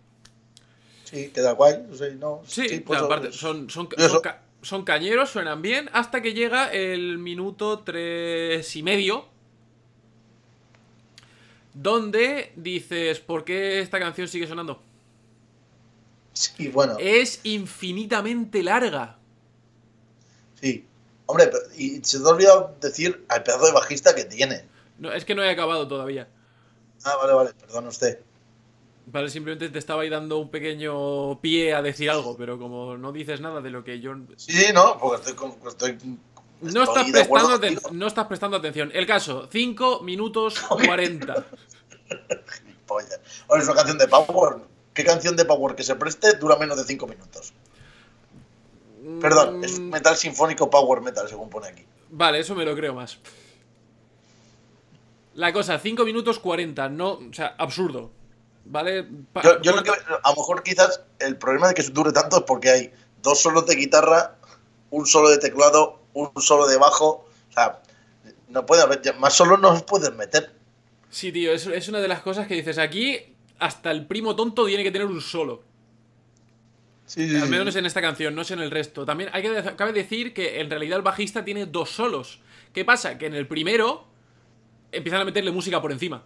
Sí, 1.05 1.29
queda 1.29 1.53
guay. 1.53 1.85
No 1.89 1.95
sé, 1.95 2.15
no. 2.17 2.43
Sí, 2.45 2.81
pues, 2.85 3.01
o 3.01 3.07
sea, 3.07 3.15
aparte, 3.17 3.33
son, 3.33 3.71
son, 3.71 3.89
eso. 3.97 4.09
son, 4.09 4.21
ca- 4.21 4.43
son 4.63 4.85
cañeros, 4.85 5.31
suenan 5.31 5.63
bien, 5.63 5.89
hasta 5.93 6.23
que 6.23 6.33
llega 6.35 6.73
el 6.73 7.19
minuto 7.19 7.81
tres 7.81 8.75
y 8.75 8.83
medio. 8.83 9.27
Donde 11.75 12.53
dices, 12.57 13.21
¿por 13.21 13.45
qué 13.45 13.81
esta 13.81 13.99
canción 13.99 14.29
sigue 14.29 14.47
sonando? 14.47 14.83
Sí, 16.33 16.69
bueno. 16.69 16.97
Es 16.99 17.41
infinitamente 17.45 18.63
larga. 18.63 19.19
Sí. 20.61 20.85
Hombre, 21.27 21.47
pero- 21.47 21.63
y 21.77 22.01
se 22.05 22.19
te 22.19 22.25
ha 22.25 22.29
olvidado 22.29 22.77
decir 22.81 23.25
al 23.29 23.43
pedazo 23.43 23.67
de 23.67 23.73
bajista 23.73 24.15
que 24.15 24.25
tiene. 24.25 24.65
No, 25.03 25.13
es 25.13 25.25
que 25.25 25.35
no 25.35 25.43
he 25.43 25.51
acabado 25.51 25.89
todavía. 25.89 26.29
Ah, 27.05 27.17
vale, 27.21 27.33
vale, 27.33 27.51
perdón 27.55 27.89
usted. 27.89 28.21
Vale, 29.07 29.29
simplemente 29.31 29.69
te 29.69 29.81
estaba 29.81 30.03
ahí 30.03 30.09
dando 30.09 30.39
un 30.39 30.49
pequeño 30.49 31.41
pie 31.41 31.75
a 31.75 31.83
decir 31.83 32.09
algo, 32.09 32.37
pero 32.37 32.57
como 32.57 32.97
no 32.97 33.11
dices 33.11 33.41
nada 33.41 33.61
de 33.61 33.71
lo 33.71 33.83
que 33.83 33.99
yo... 33.99 34.15
Sí, 34.37 34.67
no, 34.73 34.97
porque 35.01 35.17
estoy. 35.17 35.35
con- 35.35 35.57
estoy 35.69 35.99
No 36.61 36.85
estás, 36.85 37.11
prestando 37.11 37.91
no 37.91 38.07
estás 38.07 38.27
prestando 38.29 38.57
atención. 38.59 38.93
El 38.95 39.05
caso, 39.05 39.49
5 39.51 40.03
minutos 40.05 40.61
40. 40.87 41.47
Gilipollas. 42.61 43.21
Ahora 43.49 43.61
es 43.63 43.69
una 43.69 43.77
canción 43.77 43.99
de 43.99 44.07
Power. 44.07 44.59
¿Qué 44.95 45.05
canción 45.05 45.35
de 45.35 45.45
Power 45.45 45.75
que 45.75 45.83
se 45.83 45.97
preste 45.97 46.35
dura 46.37 46.55
menos 46.57 46.77
de 46.77 46.85
5 46.85 47.09
minutos? 47.09 47.53
Perdón, 49.21 49.65
es 49.65 49.81
Mm, 49.81 49.91
metal 49.91 50.17
sinfónico 50.17 50.71
Power 50.71 51.01
Metal, 51.01 51.29
según 51.29 51.51
pone 51.51 51.67
aquí. 51.67 51.85
Vale, 52.11 52.39
eso 52.39 52.55
me 52.55 52.65
lo 52.65 52.77
creo 52.77 52.95
más. 52.95 53.19
La 55.35 55.53
cosa, 55.53 55.79
5 55.79 56.05
minutos 56.05 56.39
40, 56.39 56.89
no, 56.91 57.13
o 57.13 57.33
sea, 57.33 57.55
absurdo. 57.59 58.11
¿Vale? 58.65 59.05
Pa- 59.33 59.43
Yo, 59.43 59.61
yo 59.63 59.73
lo 59.73 59.79
corta- 59.83 60.05
que, 60.07 60.13
a 60.23 60.31
lo 60.31 60.37
mejor 60.37 60.63
quizás 60.63 61.03
el 61.19 61.37
problema 61.37 61.69
de 61.69 61.75
que 61.75 61.83
dure 61.85 62.13
tanto 62.13 62.37
es 62.39 62.43
porque 62.45 62.71
hay 62.71 62.93
dos 63.23 63.41
solos 63.41 63.67
de 63.67 63.75
guitarra 63.77 64.37
un 64.91 65.07
solo 65.07 65.31
de 65.31 65.39
teclado, 65.39 66.01
un 66.13 66.31
solo 66.41 66.67
de 66.69 66.77
bajo. 66.77 67.27
O 67.51 67.53
sea, 67.53 67.81
no 68.49 68.67
puede 68.67 68.83
haber, 68.83 69.01
más 69.19 69.33
solo 69.35 69.57
no 69.57 69.71
os 69.71 69.83
puedes 69.83 70.15
meter. 70.15 70.53
Sí, 71.11 71.33
tío, 71.33 71.53
es, 71.53 71.67
es 71.67 71.89
una 71.89 72.01
de 72.01 72.09
las 72.09 72.21
cosas 72.21 72.47
que 72.47 72.55
dices 72.55 72.79
aquí. 72.79 73.19
Hasta 73.59 73.91
el 73.91 74.07
primo 74.07 74.37
tonto 74.37 74.67
tiene 74.67 74.83
que 74.83 74.91
tener 74.91 75.07
un 75.07 75.21
solo. 75.21 75.63
Sí, 77.07 77.29
sí, 77.29 77.37
Al 77.37 77.49
menos 77.49 77.75
en 77.77 77.85
esta 77.87 78.01
canción, 78.01 78.35
no 78.35 78.43
es 78.43 78.51
en 78.51 78.61
el 78.61 78.71
resto. 78.71 79.05
También 79.05 79.31
hay 79.33 79.43
que 79.43 79.75
cabe 79.77 79.93
decir 79.93 80.33
que 80.33 80.61
en 80.61 80.71
realidad 80.71 80.97
el 80.97 81.03
bajista 81.03 81.45
tiene 81.45 81.67
dos 81.67 81.91
solos. 81.91 82.41
¿Qué 82.73 82.85
pasa? 82.85 83.19
Que 83.19 83.27
en 83.27 83.35
el 83.35 83.47
primero 83.47 84.05
empiezan 84.93 85.21
a 85.23 85.25
meterle 85.25 85.51
música 85.51 85.81
por 85.83 85.91
encima. 85.93 86.23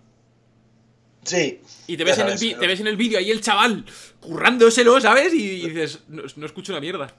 Sí. 1.24 1.61
Y 1.87 1.96
te 1.96 2.05
ves, 2.05 2.18
en 2.18 2.22
el, 2.26 2.29
sabes, 2.29 2.40
vi- 2.40 2.48
pero- 2.50 2.61
te 2.61 2.66
ves 2.68 2.81
en 2.81 2.87
el 2.87 2.96
vídeo 2.96 3.18
ahí 3.18 3.31
el 3.31 3.40
chaval 3.40 3.85
currándoselo, 4.20 5.00
¿sabes? 5.00 5.33
Y, 5.35 5.68
dices, 5.70 6.00
no, 6.09 6.22
no 6.37 6.46
escucho 6.46 6.72
una 6.72 6.81
mierda. 6.81 7.12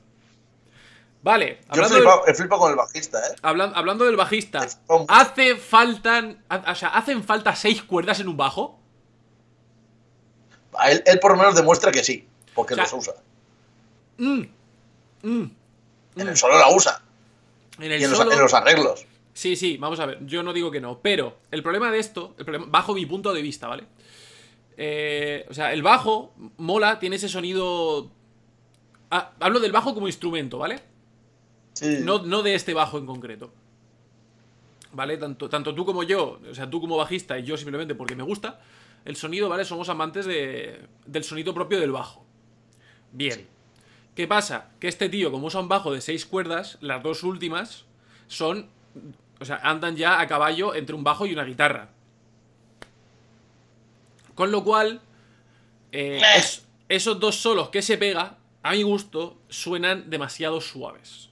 Vale, 1.23 1.59
Yo 1.61 1.65
hablando, 1.69 1.95
del, 1.95 2.03
flipado, 2.03 2.27
he 2.27 2.33
flipado 2.33 2.61
con 2.61 2.71
el 2.71 2.77
bajista, 2.77 3.19
¿eh? 3.19 3.35
hablan- 3.41 3.73
hablando 3.75 4.05
del 4.05 4.15
bajista, 4.15 4.65
¿hace 5.09 5.55
faltan, 5.57 6.41
o 6.49 6.75
sea, 6.75 6.89
¿hacen 6.89 7.23
falta 7.23 7.53
seis 7.55 7.81
cuerdas 7.83 8.19
en 8.21 8.29
un 8.29 8.37
bajo? 8.37 8.79
Él, 10.89 11.03
él 11.05 11.19
por 11.19 11.31
lo 11.31 11.37
menos 11.37 11.55
demuestra 11.55 11.91
que 11.91 12.03
sí, 12.03 12.25
porque 12.53 12.73
O 12.73 12.77
sea, 12.77 12.83
los 12.85 12.93
usa. 12.93 13.13
Mm, 14.19 14.41
mm. 15.23 15.51
En 16.17 16.27
el 16.29 16.37
solo 16.37 16.57
la 16.57 16.69
usa. 16.69 17.01
En 17.79 17.91
el 17.91 17.99
Y 17.99 18.03
en 18.05 18.09
los, 18.11 18.19
solo- 18.19 18.31
en 18.31 18.39
los 18.39 18.53
arreglos. 18.53 19.05
Sí, 19.37 19.55
sí, 19.55 19.77
vamos 19.77 19.99
a 19.99 20.07
ver. 20.07 20.25
Yo 20.25 20.41
no 20.41 20.51
digo 20.51 20.71
que 20.71 20.81
no. 20.81 20.99
Pero 20.99 21.37
el 21.51 21.61
problema 21.61 21.91
de 21.91 21.99
esto, 21.99 22.33
el 22.39 22.43
problema, 22.43 22.65
bajo 22.71 22.95
mi 22.95 23.05
punto 23.05 23.31
de 23.35 23.43
vista, 23.43 23.67
¿vale? 23.67 23.83
Eh, 24.75 25.45
o 25.47 25.53
sea, 25.53 25.73
el 25.73 25.83
bajo 25.83 26.33
mola, 26.57 26.97
tiene 26.97 27.17
ese 27.17 27.29
sonido. 27.29 28.09
Ah, 29.11 29.33
hablo 29.39 29.59
del 29.59 29.71
bajo 29.71 29.93
como 29.93 30.07
instrumento, 30.07 30.57
¿vale? 30.57 30.79
Sí. 31.73 31.99
No, 32.01 32.23
no 32.23 32.41
de 32.41 32.55
este 32.55 32.73
bajo 32.73 32.97
en 32.97 33.05
concreto. 33.05 33.53
¿Vale? 34.93 35.17
Tanto, 35.17 35.47
tanto 35.49 35.75
tú 35.75 35.85
como 35.85 36.01
yo, 36.01 36.39
o 36.49 36.55
sea, 36.55 36.67
tú 36.67 36.81
como 36.81 36.97
bajista 36.97 37.37
y 37.37 37.43
yo 37.43 37.57
simplemente 37.57 37.93
porque 37.93 38.15
me 38.15 38.23
gusta, 38.23 38.59
el 39.05 39.15
sonido, 39.17 39.49
¿vale? 39.49 39.65
Somos 39.65 39.87
amantes 39.89 40.25
de, 40.25 40.81
del 41.05 41.23
sonido 41.23 41.53
propio 41.53 41.79
del 41.79 41.91
bajo. 41.91 42.25
Bien. 43.11 43.47
¿Qué 44.15 44.27
pasa? 44.27 44.71
Que 44.79 44.87
este 44.87 45.09
tío, 45.09 45.31
como 45.31 45.45
usa 45.45 45.59
un 45.59 45.67
bajo 45.67 45.93
de 45.93 46.01
seis 46.01 46.25
cuerdas, 46.25 46.79
las 46.81 47.03
dos 47.03 47.21
últimas 47.21 47.85
son. 48.25 48.75
O 49.39 49.45
sea, 49.45 49.57
andan 49.57 49.95
ya 49.95 50.19
a 50.19 50.27
caballo 50.27 50.73
entre 50.75 50.95
un 50.95 51.03
bajo 51.03 51.25
y 51.25 51.33
una 51.33 51.43
guitarra. 51.43 51.89
Con 54.35 54.51
lo 54.51 54.63
cual, 54.63 55.01
eh, 55.91 56.21
es- 56.35 56.63
esos 56.89 57.19
dos 57.19 57.35
solos 57.35 57.69
que 57.69 57.81
se 57.81 57.97
pega, 57.97 58.37
a 58.63 58.71
mi 58.71 58.83
gusto, 58.83 59.37
suenan 59.49 60.09
demasiado 60.09 60.61
suaves. 60.61 61.29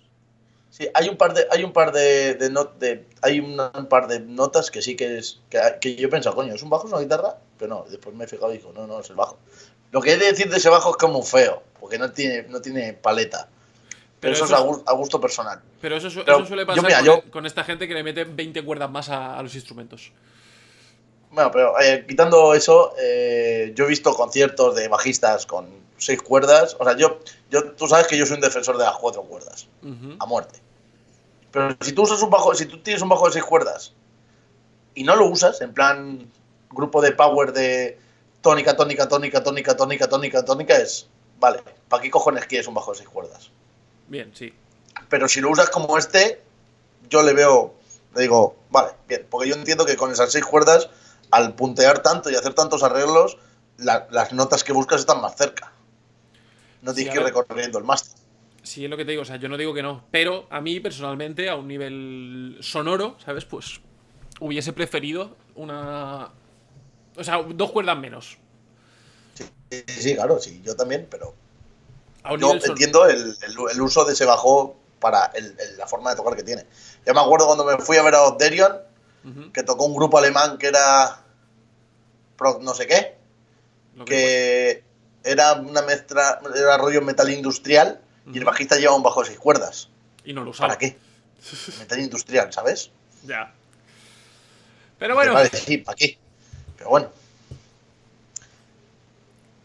Sí, 0.70 0.88
hay 0.94 1.08
un 1.08 1.16
par 1.16 1.34
de, 1.34 1.46
hay 1.52 1.64
un 1.64 1.72
par 1.72 1.94
de, 1.94 2.34
de, 2.36 2.50
not- 2.50 2.78
de- 2.80 3.06
hay 3.22 3.40
una- 3.40 3.72
un 3.76 3.86
par 3.88 4.08
de 4.08 4.20
notas 4.20 4.72
que 4.72 4.82
sí 4.82 4.96
que 4.96 5.18
es, 5.18 5.40
que, 5.50 5.60
que 5.80 5.96
yo 5.96 6.08
he 6.08 6.12
pensado, 6.12 6.36
coño, 6.36 6.54
¿es 6.54 6.62
un 6.64 6.70
bajo, 6.70 6.88
es 6.88 6.94
una 6.94 7.02
guitarra? 7.02 7.38
Pero 7.58 7.70
no, 7.76 7.86
después 7.90 8.14
me 8.16 8.26
he 8.26 8.28
fijado 8.28 8.54
y 8.54 8.58
digo, 8.58 8.74
no, 8.74 8.86
no, 8.86 9.00
es 9.00 9.10
el 9.10 9.16
bajo. 9.16 9.38
Lo 9.92 10.02
que 10.02 10.14
he 10.14 10.18
de 10.18 10.26
decir 10.26 10.50
de 10.50 10.58
ese 10.58 10.68
bajo 10.70 10.90
es 10.92 10.98
como 10.98 11.24
feo, 11.24 11.64
porque 11.80 11.98
no 11.98 12.12
tiene, 12.12 12.44
no 12.50 12.62
tiene 12.62 12.92
paleta. 12.94 13.48
Pero, 14.26 14.36
eso, 14.36 14.46
eso 14.46 14.72
es 14.78 14.84
a 14.88 14.94
gusto 14.94 15.20
personal. 15.22 15.62
Pero 15.82 15.96
eso, 15.98 16.10
Pero 16.26 16.38
eso 16.38 16.46
suele 16.46 16.64
yo, 16.64 16.68
pasar 16.68 16.84
mira, 16.84 16.98
con, 16.98 17.06
yo- 17.06 17.32
con 17.32 17.46
esta 17.46 17.64
gente 17.64 17.88
que 17.88 17.94
le 17.94 18.04
mete 18.04 18.24
20 18.24 18.64
cuerdas 18.64 18.90
más 18.90 19.10
a, 19.10 19.38
a 19.38 19.44
los 19.44 19.56
instrumentos. 19.56 20.12
Bueno, 21.32 21.52
pero 21.52 21.80
eh, 21.82 22.06
quitando 22.08 22.54
eso, 22.54 22.94
eh, 22.98 23.74
yo 23.76 23.86
he 23.86 23.88
visto 23.88 24.14
conciertos 24.14 24.76
de 24.76 24.88
bajistas 24.88 25.46
con 25.46 25.68
seis 25.98 26.22
cuerdas. 26.22 26.78
O 26.80 26.84
sea, 26.86 26.96
yo, 26.96 27.20
yo, 27.50 27.72
tú 27.74 27.88
sabes 27.88 28.08
que 28.08 28.18
yo 28.18 28.26
soy 28.26 28.36
un 28.36 28.42
defensor 28.42 28.78
de 28.78 28.86
las 28.86 28.96
cuatro 28.98 29.24
cuerdas, 29.24 29.68
a 30.20 30.26
muerte. 30.26 30.60
Pero 31.52 31.76
si 31.82 31.92
tú 31.94 32.04
usas 32.04 32.22
un 32.22 32.30
bajo, 32.30 32.54
si 32.56 32.66
tú 32.66 32.80
tienes 32.80 33.02
un 33.02 33.10
bajo 33.10 33.26
de 33.28 33.34
seis 33.34 33.46
cuerdas 33.46 33.94
y 34.94 35.04
no 35.04 35.16
lo 35.16 35.26
usas, 35.28 35.62
en 35.62 35.74
plan 35.74 36.28
grupo 36.70 37.02
de 37.02 37.12
power 37.12 37.52
de 37.54 37.98
tónica, 38.42 38.76
tónica, 38.76 39.08
tónica, 39.08 39.44
tónica, 39.44 39.76
tónica, 39.76 40.08
tónica, 40.08 40.46
tónica, 40.46 40.78
es, 40.78 41.08
vale, 41.40 41.62
¿para 41.90 42.02
qué 42.02 42.10
cojones 42.10 42.46
quieres 42.46 42.68
un 42.68 42.74
bajo 42.74 42.92
de 42.92 42.98
seis 42.98 43.10
cuerdas? 43.10 43.52
Bien, 44.08 44.32
sí. 44.34 44.54
Pero 45.10 45.28
si 45.28 45.42
lo 45.42 45.50
usas 45.50 45.70
como 45.70 45.98
este, 45.98 46.42
yo 47.10 47.24
le 47.24 47.34
veo, 47.34 47.76
le 48.16 48.22
digo, 48.24 48.56
vale, 48.70 48.94
bien, 49.08 49.26
porque 49.30 49.50
yo 49.50 49.56
entiendo 49.56 49.86
que 49.86 49.96
con 49.96 50.12
esas 50.12 50.32
seis 50.32 50.46
cuerdas, 50.46 50.90
al 51.32 51.56
puntear 51.56 52.02
tanto 52.02 52.30
y 52.30 52.36
hacer 52.36 52.54
tantos 52.54 52.84
arreglos, 52.84 53.38
la- 53.78 54.08
las 54.12 54.32
notas 54.34 54.64
que 54.64 54.74
buscas 54.74 55.02
están 55.02 55.22
más 55.22 55.36
cerca. 55.36 55.72
No 56.82 56.94
tienes 56.94 57.14
que 57.14 57.20
ir 57.20 57.26
recorriendo 57.26 57.78
el 57.78 57.84
máster. 57.84 58.14
Sí, 58.64 58.84
es 58.84 58.90
lo 58.90 58.98
que 58.98 59.06
te 59.06 59.12
digo, 59.12 59.24
o 59.24 59.26
sea, 59.26 59.36
yo 59.36 59.48
no 59.50 59.58
digo 59.58 59.74
que 59.74 59.84
no. 59.84 60.06
Pero 60.12 60.48
a 60.50 60.62
mí, 60.62 60.80
personalmente, 60.80 61.50
a 61.50 61.56
un 61.56 61.68
nivel 61.68 62.58
sonoro, 62.62 63.18
¿sabes? 63.24 63.46
Pues 63.46 63.80
hubiese 64.40 64.74
preferido 64.74 65.36
una. 65.56 66.32
O 67.16 67.24
sea, 67.24 67.42
dos 67.44 67.72
cuerdas 67.72 67.98
menos. 67.98 68.38
Sí, 69.36 69.46
sí, 69.88 70.16
claro, 70.16 70.40
sí, 70.40 70.62
yo 70.64 70.76
también, 70.76 71.08
pero 71.10 71.34
yo 72.40 72.54
entiendo 72.54 73.06
el, 73.08 73.38
el- 73.42 73.56
el 73.72 73.82
uso 73.82 74.06
de 74.06 74.14
ese 74.14 74.26
bajo 74.26 74.76
para 75.00 75.26
el- 75.36 75.56
la 75.78 75.88
forma 75.88 76.10
de 76.12 76.16
tocar 76.16 76.36
que 76.36 76.44
tiene. 76.44 76.66
Yo 77.06 77.14
me 77.14 77.20
acuerdo 77.22 77.46
cuando 77.46 77.64
me 77.66 77.78
fui 77.78 77.98
a 77.98 78.04
ver 78.04 78.16
a 78.16 78.24
Oderion, 78.24 78.78
Ujú, 79.24 79.52
que 79.52 79.64
tocó 79.64 79.86
un 79.86 79.96
grupo 79.96 80.18
alemán 80.18 80.58
que 80.58 80.68
era 80.68 81.24
Prog 82.38 82.62
no 82.62 82.74
sé 82.74 82.86
qué, 82.88 83.16
lo 83.96 84.06
que 84.06 84.84
que 85.24 85.32
era 85.32 85.54
una 85.54 85.82
mezcla, 85.82 86.40
era 86.56 86.78
rollo 86.78 87.02
metal 87.02 87.30
industrial 87.32 88.00
y 88.32 88.38
el 88.38 88.44
bajista 88.46 88.76
llevaba 88.76 88.98
un 88.98 89.04
bajo 89.04 89.22
de 89.22 89.28
seis 89.28 89.40
cuerdas. 89.40 89.90
Y 90.24 90.34
no 90.34 90.44
lo 90.44 90.52
usaba. 90.52 90.68
¿Para 90.70 90.80
qué? 90.80 90.98
Metal 91.80 92.00
industrial, 92.00 92.52
¿sabes? 92.54 92.92
Ya. 93.24 93.52
Pero 95.00 95.16
bueno, 95.16 95.34
Vale, 95.34 95.50
sí, 95.50 95.78
¿para 95.80 95.96
qué? 95.96 96.18
Pero 96.78 96.90
bueno. 96.90 97.10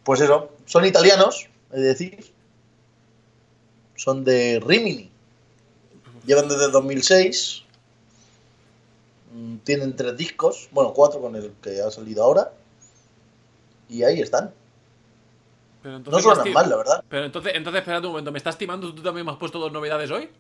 Pues 0.04 0.20
eso, 0.20 0.50
son 0.66 0.84
italianos, 0.86 1.48
es 1.72 1.80
decir, 1.82 2.32
son 4.00 4.24
de 4.24 4.58
Rimini. 4.64 5.10
Llevan 6.24 6.48
desde 6.48 6.70
2006. 6.70 7.64
mm, 9.34 9.56
Tienen 9.58 9.94
tres 9.94 10.16
discos, 10.16 10.68
bueno, 10.72 10.94
cuatro 10.94 11.20
con 11.20 11.36
el 11.36 11.52
que 11.62 11.82
ha 11.82 11.90
salido 11.90 12.24
ahora. 12.24 12.50
Y 13.90 14.02
ahí 14.02 14.22
están. 14.22 14.54
pero 15.82 15.98
No 15.98 16.18
suenan 16.18 16.50
mal, 16.54 16.70
la 16.70 16.76
verdad. 16.76 17.04
Pero 17.10 17.26
entonces, 17.26 17.52
entonces, 17.54 17.80
espérate 17.80 18.06
un 18.06 18.12
momento, 18.12 18.32
¿me 18.32 18.38
estás 18.38 18.56
timando? 18.56 18.94
¿Tú 18.94 19.02
también 19.02 19.26
me 19.26 19.32
has 19.32 19.38
puesto 19.38 19.58
dos 19.58 19.70
novedades 19.70 20.10
hoy? 20.10 20.30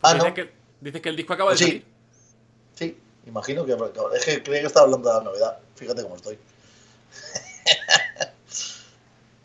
Ah, 0.00 0.14
dices, 0.14 0.28
no. 0.28 0.34
que, 0.34 0.50
dices 0.80 1.00
que 1.02 1.08
el 1.10 1.16
disco 1.16 1.34
acaba 1.34 1.50
de 1.50 1.58
Sí. 1.58 1.64
salir. 1.64 1.84
Sí, 2.76 2.96
imagino 3.26 3.66
que. 3.66 3.76
Es 4.14 4.24
que 4.24 4.42
creía 4.42 4.60
que 4.62 4.68
estaba 4.68 4.86
hablando 4.86 5.10
de 5.10 5.18
la 5.18 5.24
novedad. 5.24 5.58
Fíjate 5.74 6.02
cómo 6.02 6.16
estoy. 6.16 6.38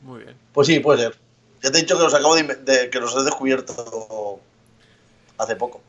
Muy 0.01 0.23
bien. 0.23 0.37
Pues 0.53 0.67
sí, 0.67 0.79
puede 0.79 0.99
ser. 0.99 1.24
Ya 1.65 1.71
te 1.71 1.79
he 1.79 1.81
dicho 1.81 1.97
que 1.97 2.03
los 2.03 2.13
acabo 2.13 2.35
de, 2.35 2.89
que 2.91 2.99
los 2.99 3.15
he 3.17 3.23
descubierto 3.23 4.39
hace 5.35 5.55
poco. 5.55 5.81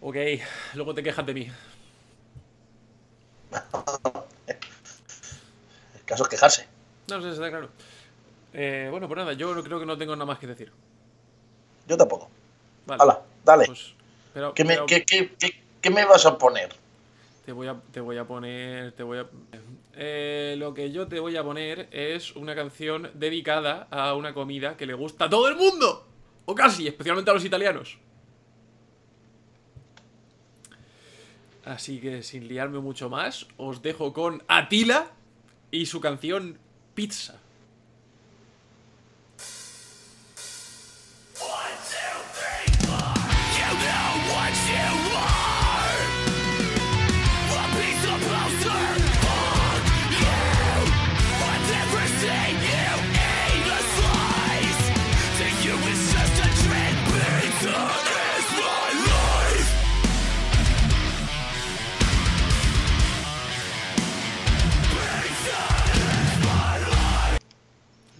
Ok, 0.00 0.14
luego 0.74 0.94
te 0.94 1.02
quejas 1.02 1.26
de 1.26 1.34
mí. 1.34 1.50
El 4.46 6.04
caso 6.04 6.22
es 6.22 6.28
quejarse. 6.28 6.68
No 7.08 7.20
sé, 7.20 7.30
está 7.30 7.48
claro. 7.50 7.68
Eh, 8.52 8.86
bueno, 8.92 9.08
pues 9.08 9.18
nada, 9.18 9.32
yo 9.32 9.52
no- 9.56 9.64
creo 9.64 9.80
que 9.80 9.86
no 9.86 9.98
tengo 9.98 10.14
nada 10.14 10.24
más 10.26 10.38
que 10.38 10.46
decir. 10.46 10.70
Yo 11.88 11.96
tampoco. 11.96 12.30
Vale. 12.86 13.02
Hala, 13.02 13.20
dale. 13.44 13.66
Pues, 13.66 13.94
pero, 14.32 14.54
¿Qué, 14.54 14.62
me, 14.62 14.74
pero 14.74 14.86
qué, 14.86 15.04
qué- 15.04 15.34
qué- 15.36 15.60
qué 15.80 15.90
me 15.90 16.04
vas 16.04 16.26
a 16.26 16.38
poner? 16.38 16.72
Te, 17.48 17.52
voy 17.54 17.66
a, 17.66 17.80
te 17.92 18.00
voy 18.00 18.18
a 18.18 18.26
poner. 18.26 18.92
Te 18.92 19.02
voy 19.02 19.20
a. 19.20 19.26
Eh, 19.94 20.54
lo 20.58 20.74
que 20.74 20.92
yo 20.92 21.08
te 21.08 21.18
voy 21.18 21.34
a 21.34 21.42
poner 21.42 21.88
es 21.92 22.36
una 22.36 22.54
canción 22.54 23.10
dedicada 23.14 23.88
a 23.90 24.12
una 24.12 24.34
comida 24.34 24.76
que 24.76 24.84
le 24.84 24.92
gusta 24.92 25.24
a 25.24 25.30
todo 25.30 25.48
el 25.48 25.56
mundo. 25.56 26.06
O 26.44 26.54
casi, 26.54 26.86
especialmente 26.86 27.30
a 27.30 27.34
los 27.34 27.46
italianos. 27.46 27.96
Así 31.64 32.00
que 32.00 32.22
sin 32.22 32.48
liarme 32.48 32.80
mucho 32.80 33.08
más, 33.08 33.46
os 33.56 33.80
dejo 33.80 34.12
con 34.12 34.42
Atila 34.46 35.10
y 35.70 35.86
su 35.86 36.02
canción 36.02 36.58
Pizza. 36.94 37.40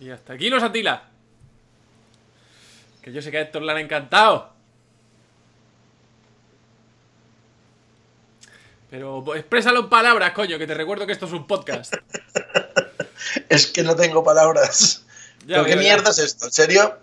Y 0.08 0.10
hasta 0.10 0.32
aquí 0.32 0.48
los 0.48 0.62
Atila. 0.62 1.02
Que 3.02 3.12
yo 3.12 3.20
sé 3.20 3.30
que 3.30 3.36
a 3.36 3.40
Héctor 3.42 3.60
le 3.60 3.72
han 3.72 3.78
encantado. 3.78 4.54
Pero 8.88 9.22
pues, 9.22 9.40
exprésalo 9.40 9.80
en 9.80 9.90
palabras, 9.90 10.32
coño, 10.32 10.56
que 10.58 10.66
te 10.66 10.72
recuerdo 10.72 11.04
que 11.06 11.12
esto 11.12 11.26
es 11.26 11.32
un 11.32 11.46
podcast. 11.46 11.94
Es 13.50 13.66
que 13.66 13.82
no 13.82 13.94
tengo 13.96 14.24
palabras. 14.24 15.04
Ya 15.40 15.56
¿Pero 15.56 15.64
qué 15.64 15.70
ya. 15.72 15.76
mierda 15.76 16.10
es 16.10 16.18
esto? 16.18 16.46
¿En 16.46 16.52
serio? 16.52 16.98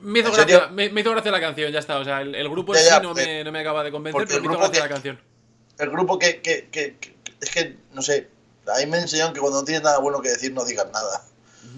Me 0.00 0.18
hizo, 0.20 0.28
¿En 0.30 0.34
gracia, 0.34 0.66
me, 0.68 0.88
me 0.90 1.00
hizo 1.02 1.10
gracia 1.12 1.30
la 1.30 1.40
canción, 1.40 1.70
ya 1.70 1.78
está. 1.78 1.98
O 1.98 2.04
sea, 2.04 2.22
el, 2.22 2.34
el 2.34 2.48
grupo 2.48 2.74
Ya, 2.74 2.80
en 2.80 2.86
sí 2.86 2.92
no 3.02 3.10
eh, 3.12 3.14
me, 3.14 3.44
no 3.44 3.52
me 3.52 3.60
acaba 3.60 3.84
de 3.84 3.92
convencer, 3.92 4.26
pero 4.26 4.40
me 4.40 4.46
hizo 4.48 4.58
gracia 4.58 4.72
que- 4.72 4.80
la 4.80 4.88
canción. 4.88 5.20
El 5.78 5.90
grupo 5.90 6.18
que, 6.18 6.40
que, 6.40 6.68
que- 6.72 6.96
que- 6.98 7.14
Es 7.40 7.50
que, 7.50 7.76
no 7.92 8.02
sé. 8.02 8.28
Ahí 8.74 8.86
me 8.86 8.98
enseñaron 8.98 9.32
que 9.32 9.38
cuando 9.40 9.60
no 9.60 9.64
tienes 9.64 9.84
nada 9.84 9.98
bueno 10.00 10.20
que 10.20 10.30
decir, 10.30 10.52
no 10.52 10.64
digas 10.64 10.88
nada. 10.92 11.22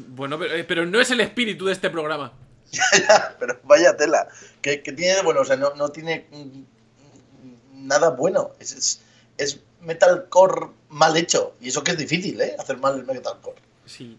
Bueno, 0.08 0.38
pero, 0.38 0.54
eh, 0.54 0.64
pero 0.64 0.86
no 0.86 1.00
es 1.00 1.10
el 1.10 1.20
espíritu 1.20 1.66
de 1.66 1.72
este 1.72 1.90
programa. 1.90 2.32
Ya, 2.70 2.84
ya, 3.08 3.36
pero 3.38 3.58
vaya 3.64 3.96
tela. 3.96 4.28
Que, 4.62 4.82
que 4.82 4.92
tiene, 4.92 5.22
bueno, 5.22 5.40
o 5.40 5.44
sea, 5.44 5.56
no, 5.56 5.74
no 5.74 5.88
tiene 5.88 6.26
mm, 6.30 7.86
nada 7.86 8.10
bueno. 8.10 8.52
Es, 8.60 8.72
es, 8.72 9.00
es 9.38 9.60
metalcore 9.80 10.68
mal 10.88 11.16
hecho. 11.16 11.54
Y 11.60 11.68
eso 11.68 11.82
que 11.82 11.92
es 11.92 11.98
difícil, 11.98 12.40
¿eh? 12.40 12.56
Hacer 12.58 12.78
mal 12.78 12.98
el 12.98 13.04
metalcore. 13.04 13.60
Sí. 13.86 14.18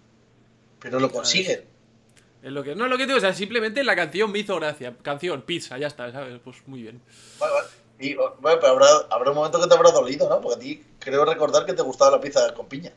Pero 0.80 1.00
lo 1.00 1.12
consiguen. 1.12 1.64
Es 2.42 2.52
lo 2.52 2.64
que, 2.64 2.76
no 2.76 2.86
es 2.86 2.90
lo 2.90 2.98
que 2.98 3.06
digo, 3.06 3.18
o 3.18 3.22
sea, 3.22 3.34
simplemente 3.34 3.84
la 3.84 3.96
canción 3.96 4.32
me 4.32 4.40
hizo 4.40 4.56
gracia. 4.56 4.96
Canción, 5.04 5.44
pizza, 5.44 5.78
ya 5.78 5.88
está, 5.88 6.12
¿sabes? 6.12 6.40
Pues 6.44 6.58
muy 6.66 6.82
bien. 6.82 7.02
Vale, 7.40 7.54
vale. 7.54 7.68
Y, 8.00 8.16
bueno, 8.16 8.40
pero 8.42 8.68
habrá, 8.68 8.88
habrá 9.12 9.30
un 9.30 9.36
momento 9.38 9.62
que 9.62 9.68
te 9.68 9.76
habrá 9.76 9.92
dolido, 9.92 10.28
¿no? 10.28 10.42
Porque 10.42 10.56
a 10.56 10.60
ti 10.60 10.84
creo 10.98 11.24
recordar 11.24 11.68
que 11.68 11.74
te 11.74 11.84
gustaba 11.84 12.12
la 12.12 12.20
pizza 12.20 12.52
con 12.56 12.68
piña. 12.68 12.92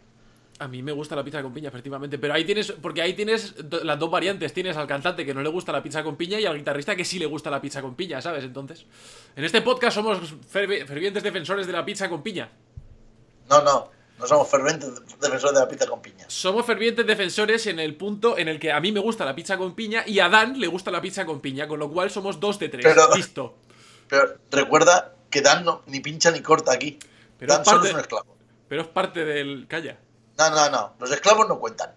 A 0.60 0.68
mí 0.68 0.82
me 0.82 0.92
gusta 0.92 1.16
la 1.16 1.24
pizza 1.24 1.42
con 1.42 1.52
piña, 1.52 1.68
efectivamente. 1.68 2.16
Pero 2.18 2.32
ahí 2.34 2.44
tienes, 2.44 2.70
porque 2.72 3.02
ahí 3.02 3.14
tienes 3.14 3.54
las 3.82 3.98
dos 3.98 4.10
variantes. 4.10 4.52
Tienes 4.52 4.76
al 4.76 4.86
cantante 4.86 5.26
que 5.26 5.34
no 5.34 5.42
le 5.42 5.48
gusta 5.48 5.72
la 5.72 5.82
pizza 5.82 6.04
con 6.04 6.16
piña 6.16 6.38
y 6.38 6.46
al 6.46 6.56
guitarrista 6.56 6.94
que 6.94 7.04
sí 7.04 7.18
le 7.18 7.26
gusta 7.26 7.50
la 7.50 7.60
pizza 7.60 7.82
con 7.82 7.94
piña, 7.96 8.20
¿sabes? 8.22 8.44
Entonces, 8.44 8.86
en 9.34 9.44
este 9.44 9.62
podcast 9.62 9.96
somos 9.96 10.18
fervi- 10.52 10.86
fervientes 10.86 11.22
defensores 11.24 11.66
de 11.66 11.72
la 11.72 11.84
pizza 11.84 12.08
con 12.08 12.22
piña. 12.22 12.50
No, 13.50 13.62
no. 13.62 13.90
No 14.16 14.28
somos 14.28 14.48
fervientes 14.48 14.94
defensores 15.20 15.54
de 15.54 15.60
la 15.60 15.68
pizza 15.68 15.86
con 15.88 16.00
piña. 16.00 16.24
Somos 16.28 16.64
fervientes 16.64 17.04
defensores 17.04 17.66
en 17.66 17.80
el 17.80 17.96
punto 17.96 18.38
en 18.38 18.46
el 18.46 18.60
que 18.60 18.70
a 18.70 18.78
mí 18.78 18.92
me 18.92 19.00
gusta 19.00 19.24
la 19.24 19.34
pizza 19.34 19.58
con 19.58 19.74
piña 19.74 20.04
y 20.06 20.20
a 20.20 20.28
Dan 20.28 20.60
le 20.60 20.68
gusta 20.68 20.92
la 20.92 21.00
pizza 21.00 21.26
con 21.26 21.40
piña, 21.40 21.66
con 21.66 21.80
lo 21.80 21.90
cual 21.90 22.10
somos 22.10 22.38
dos 22.38 22.60
de 22.60 22.68
tres. 22.68 22.84
Pero- 22.86 23.12
Listo. 23.16 23.56
Pero 24.08 24.36
recuerda 24.52 25.14
que 25.30 25.40
Dan 25.42 25.64
no, 25.64 25.82
ni 25.86 25.98
pincha 25.98 26.30
ni 26.30 26.40
corta 26.42 26.70
aquí. 26.72 26.96
Pero 27.38 27.54
Dan 27.54 27.64
solo 27.64 27.84
es 27.86 27.92
un 27.94 28.00
esclavo. 28.00 28.36
Pero 28.68 28.82
es 28.82 28.88
parte 28.88 29.24
del. 29.24 29.66
Calla. 29.68 29.98
No, 30.38 30.50
no, 30.50 30.70
no. 30.70 30.94
Los 30.98 31.10
esclavos 31.12 31.48
no 31.48 31.58
cuentan. 31.58 31.90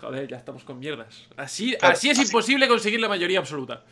Joder, 0.00 0.28
ya 0.28 0.36
estamos 0.36 0.64
con 0.64 0.78
mierdas. 0.78 1.26
Así, 1.36 1.76
Claro, 1.76 1.94
así 1.94 2.08
es 2.10 2.18
así. 2.18 2.26
imposible 2.26 2.66
conseguir 2.68 3.00
la 3.00 3.08
mayoría 3.08 3.38
absoluta. 3.38 3.84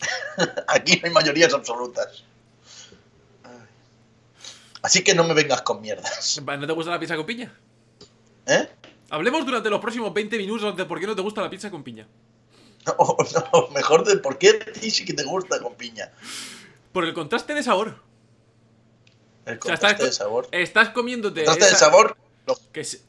Aquí 0.68 0.96
no 1.00 1.06
hay 1.06 1.12
mayorías 1.12 1.54
absolutas. 1.54 2.24
Así 4.82 5.02
que 5.02 5.14
no 5.14 5.24
me 5.24 5.34
vengas 5.34 5.62
con 5.62 5.80
mierdas. 5.80 6.40
¿No 6.44 6.66
te 6.66 6.72
gusta 6.72 6.90
la 6.92 7.00
pizza 7.00 7.16
con 7.16 7.26
piña? 7.26 7.52
¿Eh? 8.46 8.68
Hablemos 9.10 9.44
durante 9.44 9.70
los 9.70 9.80
próximos 9.80 10.12
20 10.12 10.36
minutos 10.38 10.76
de 10.76 10.84
por 10.84 11.00
qué 11.00 11.06
no 11.06 11.16
te 11.16 11.22
gusta 11.22 11.40
la 11.42 11.50
pizza 11.50 11.70
con 11.70 11.82
piña. 11.82 12.06
No, 12.86 13.16
no, 13.52 13.68
mejor 13.74 14.04
de 14.06 14.16
por 14.18 14.38
qué 14.38 14.50
a 14.50 14.72
ti 14.72 14.92
sí 14.92 15.04
que 15.04 15.12
te 15.12 15.24
gusta 15.24 15.60
con 15.60 15.74
piña. 15.74 16.12
Por 16.92 17.04
el 17.04 17.14
contraste 17.14 17.52
de 17.52 17.64
sabor. 17.64 18.00
El 19.44 19.58
O 19.58 19.62
sea, 19.62 19.74
contraste 19.74 19.86
estás, 19.88 20.06
de 20.06 20.12
sabor. 20.12 20.48
estás 20.52 20.90
comiéndote. 20.90 21.44
Contraste 21.44 21.74
de 21.74 21.80
sabor. 21.80 22.16
No, 22.46 22.54
que 22.72 22.84
se- 22.84 23.00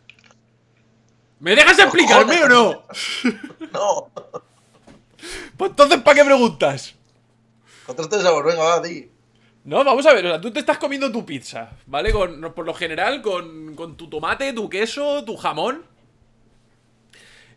¿Me 1.39 1.55
dejas 1.55 1.77
explicarme 1.79 2.43
o 2.43 2.49
no? 2.49 2.83
no. 3.73 4.11
Pues 5.55 5.71
entonces, 5.71 6.01
¿para 6.01 6.15
qué 6.15 6.25
preguntas? 6.25 6.95
Contraste 7.85 8.17
de 8.17 8.23
sabor, 8.23 8.45
venga, 8.45 8.63
va, 8.63 8.79
di. 8.81 9.09
No, 9.63 9.83
vamos 9.83 10.05
a 10.05 10.13
ver, 10.13 10.25
o 10.25 10.29
sea, 10.29 10.41
tú 10.41 10.51
te 10.51 10.59
estás 10.59 10.77
comiendo 10.77 11.11
tu 11.11 11.25
pizza, 11.25 11.71
¿vale? 11.85 12.11
Con, 12.11 12.53
por 12.55 12.65
lo 12.65 12.73
general, 12.73 13.21
con, 13.21 13.75
con 13.75 13.97
tu 13.97 14.09
tomate, 14.09 14.53
tu 14.53 14.69
queso, 14.69 15.23
tu 15.25 15.35
jamón. 15.35 15.85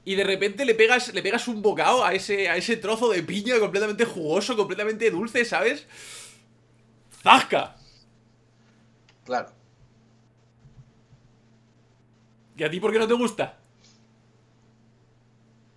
Y 0.05 0.15
de 0.17 0.25
repente 0.25 0.65
le 0.65 0.75
pegas, 0.75 1.13
le 1.15 1.23
pegas 1.23 1.47
un 1.47 1.63
bocado 1.63 2.05
a 2.05 2.13
ese, 2.15 2.49
a 2.49 2.57
ese 2.57 2.77
trozo 2.77 3.11
de 3.11 3.23
piña 3.23 3.59
completamente 3.61 4.05
jugoso, 4.05 4.57
completamente 4.57 5.11
dulce, 5.11 5.45
¿sabes? 5.45 5.87
¡Zasca! 7.23 7.77
Claro. 9.25 9.51
¿Y 12.61 12.65
a 12.65 12.69
ti 12.71 12.79
por 12.79 12.93
qué 12.93 12.99
no 12.99 13.09
te 13.09 13.15
gusta? 13.15 13.57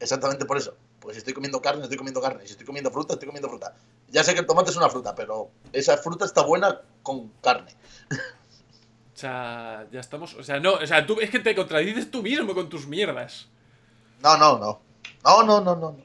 Exactamente 0.01 0.43
por 0.43 0.57
eso. 0.57 0.75
Porque 0.99 1.13
si 1.13 1.19
estoy 1.19 1.33
comiendo 1.33 1.61
carne, 1.61 1.83
estoy 1.83 1.95
comiendo 1.97 2.19
carne. 2.21 2.45
Si 2.45 2.51
estoy 2.51 2.65
comiendo 2.65 2.91
fruta, 2.91 3.13
estoy 3.13 3.27
comiendo 3.27 3.47
fruta. 3.47 3.73
Ya 4.09 4.21
sé 4.21 4.33
que 4.33 4.41
el 4.41 4.45
tomate 4.45 4.71
es 4.71 4.75
una 4.75 4.89
fruta, 4.89 5.15
pero 5.15 5.49
esa 5.71 5.95
fruta 5.95 6.25
está 6.25 6.41
buena 6.43 6.81
con 7.01 7.29
carne. 7.41 7.73
O 8.11 9.15
sea, 9.17 9.87
ya 9.93 10.01
estamos. 10.01 10.33
O 10.33 10.43
sea, 10.43 10.59
no, 10.59 10.73
o 10.73 10.85
sea, 10.85 11.05
tú 11.07 11.21
es 11.21 11.29
que 11.29 11.39
te 11.39 11.55
contradices 11.55 12.11
tú 12.11 12.21
mismo 12.21 12.53
con 12.53 12.67
tus 12.67 12.85
mierdas. 12.85 13.47
No, 14.21 14.35
no, 14.35 14.57
no. 14.59 14.81
No, 15.23 15.43
no, 15.43 15.61
no, 15.61 15.75
no. 15.77 15.97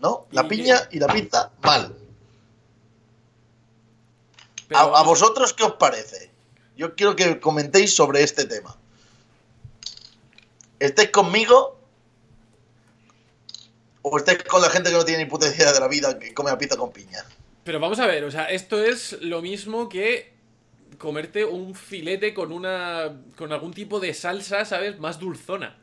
No, 0.00 0.26
la 0.30 0.44
Y- 0.44 0.48
piña 0.48 0.88
y 0.92 0.98
la 0.98 1.08
pizza, 1.08 1.50
mal. 1.62 1.94
Pero 4.66 4.96
a, 4.96 5.00
a 5.00 5.02
vosotros 5.02 5.52
qué 5.52 5.64
os 5.64 5.72
parece? 5.74 6.30
Yo 6.76 6.94
quiero 6.94 7.16
que 7.16 7.40
comentéis 7.40 7.94
sobre 7.94 8.22
este 8.22 8.44
tema. 8.44 8.76
¿Estáis 10.78 11.10
conmigo? 11.10 11.78
¿O 14.02 14.16
estáis 14.18 14.44
con 14.44 14.60
la 14.60 14.68
gente 14.68 14.90
que 14.90 14.96
no 14.96 15.04
tiene 15.04 15.24
ni 15.24 15.30
puta 15.30 15.48
idea 15.48 15.72
de 15.72 15.80
la 15.80 15.88
vida 15.88 16.18
que 16.18 16.34
come 16.34 16.50
la 16.50 16.58
pizza 16.58 16.76
con 16.76 16.92
piña? 16.92 17.24
Pero 17.64 17.80
vamos 17.80 17.98
a 17.98 18.06
ver, 18.06 18.22
o 18.24 18.30
sea, 18.30 18.44
esto 18.44 18.82
es 18.84 19.20
lo 19.22 19.42
mismo 19.42 19.88
que 19.88 20.32
comerte 20.98 21.44
un 21.44 21.74
filete 21.74 22.32
con 22.32 22.52
una. 22.52 23.20
con 23.36 23.52
algún 23.52 23.72
tipo 23.72 23.98
de 23.98 24.14
salsa, 24.14 24.64
¿sabes? 24.64 24.98
Más 25.00 25.18
dulzona. 25.18 25.76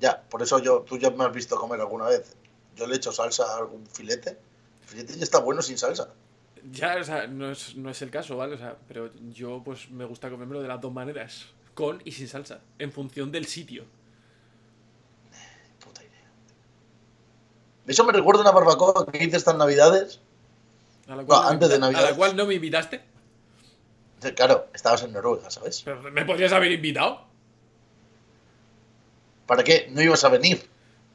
Ya, 0.00 0.22
por 0.22 0.42
eso 0.42 0.58
yo, 0.60 0.80
tú 0.82 0.98
ya 0.98 1.10
me 1.10 1.24
has 1.24 1.32
visto 1.32 1.56
comer 1.56 1.80
alguna 1.80 2.06
vez. 2.06 2.36
Yo 2.76 2.86
le 2.86 2.96
echo 2.96 3.12
salsa 3.12 3.44
a 3.44 3.58
algún 3.58 3.86
filete. 3.86 4.30
El 4.82 4.88
filete 4.88 5.16
ya 5.16 5.24
está 5.24 5.40
bueno 5.40 5.60
sin 5.60 5.76
salsa. 5.76 6.08
Ya, 6.72 6.96
o 7.00 7.04
sea, 7.04 7.26
no 7.26 7.50
es, 7.52 7.76
no 7.76 7.90
es 7.90 8.02
el 8.02 8.10
caso, 8.10 8.36
¿vale? 8.36 8.54
O 8.54 8.58
sea, 8.58 8.76
pero 8.88 9.10
yo 9.32 9.62
pues 9.64 9.90
me 9.90 10.04
gusta 10.04 10.30
comérmelo 10.30 10.62
de 10.62 10.68
las 10.68 10.80
dos 10.80 10.92
maneras. 10.92 11.46
Con 11.74 12.00
y 12.04 12.12
sin 12.12 12.26
salsa. 12.28 12.60
En 12.78 12.90
función 12.90 13.30
del 13.30 13.46
sitio. 13.46 13.84
Puta 15.84 16.02
idea. 16.02 16.30
Eso 17.86 18.04
me 18.04 18.12
recuerda 18.12 18.40
una 18.40 18.50
barbacoa 18.50 19.06
que 19.12 19.22
hice 19.24 19.36
estas 19.36 19.56
navidades. 19.56 20.20
A 21.06 21.10
la 21.16 21.22
No, 21.22 21.26
cual, 21.26 21.38
no 21.42 21.44
me 21.48 21.52
antes 21.54 21.68
de 21.68 21.74
invita- 21.76 21.86
Navidad. 21.92 22.04
A 22.06 22.10
la 22.10 22.16
cual 22.16 22.36
no 22.36 22.46
me 22.46 22.54
invitaste. 22.54 23.00
Claro, 24.34 24.66
estabas 24.74 25.02
en 25.04 25.12
Noruega, 25.12 25.50
¿sabes? 25.50 25.82
Pero 25.84 26.02
me 26.02 26.24
podrías 26.24 26.52
haber 26.52 26.72
invitado. 26.72 27.26
¿Para 29.46 29.62
qué? 29.62 29.86
No 29.92 30.02
ibas 30.02 30.24
a 30.24 30.30
venir. 30.30 30.68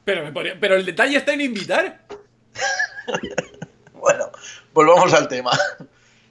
Pero, 0.04 0.22
me 0.24 0.32
podría- 0.32 0.58
pero 0.58 0.76
el 0.76 0.86
detalle 0.86 1.16
está 1.18 1.34
en 1.34 1.42
invitar. 1.42 2.06
Bueno, 4.02 4.32
volvamos 4.74 5.12
al 5.12 5.28
tema. 5.28 5.52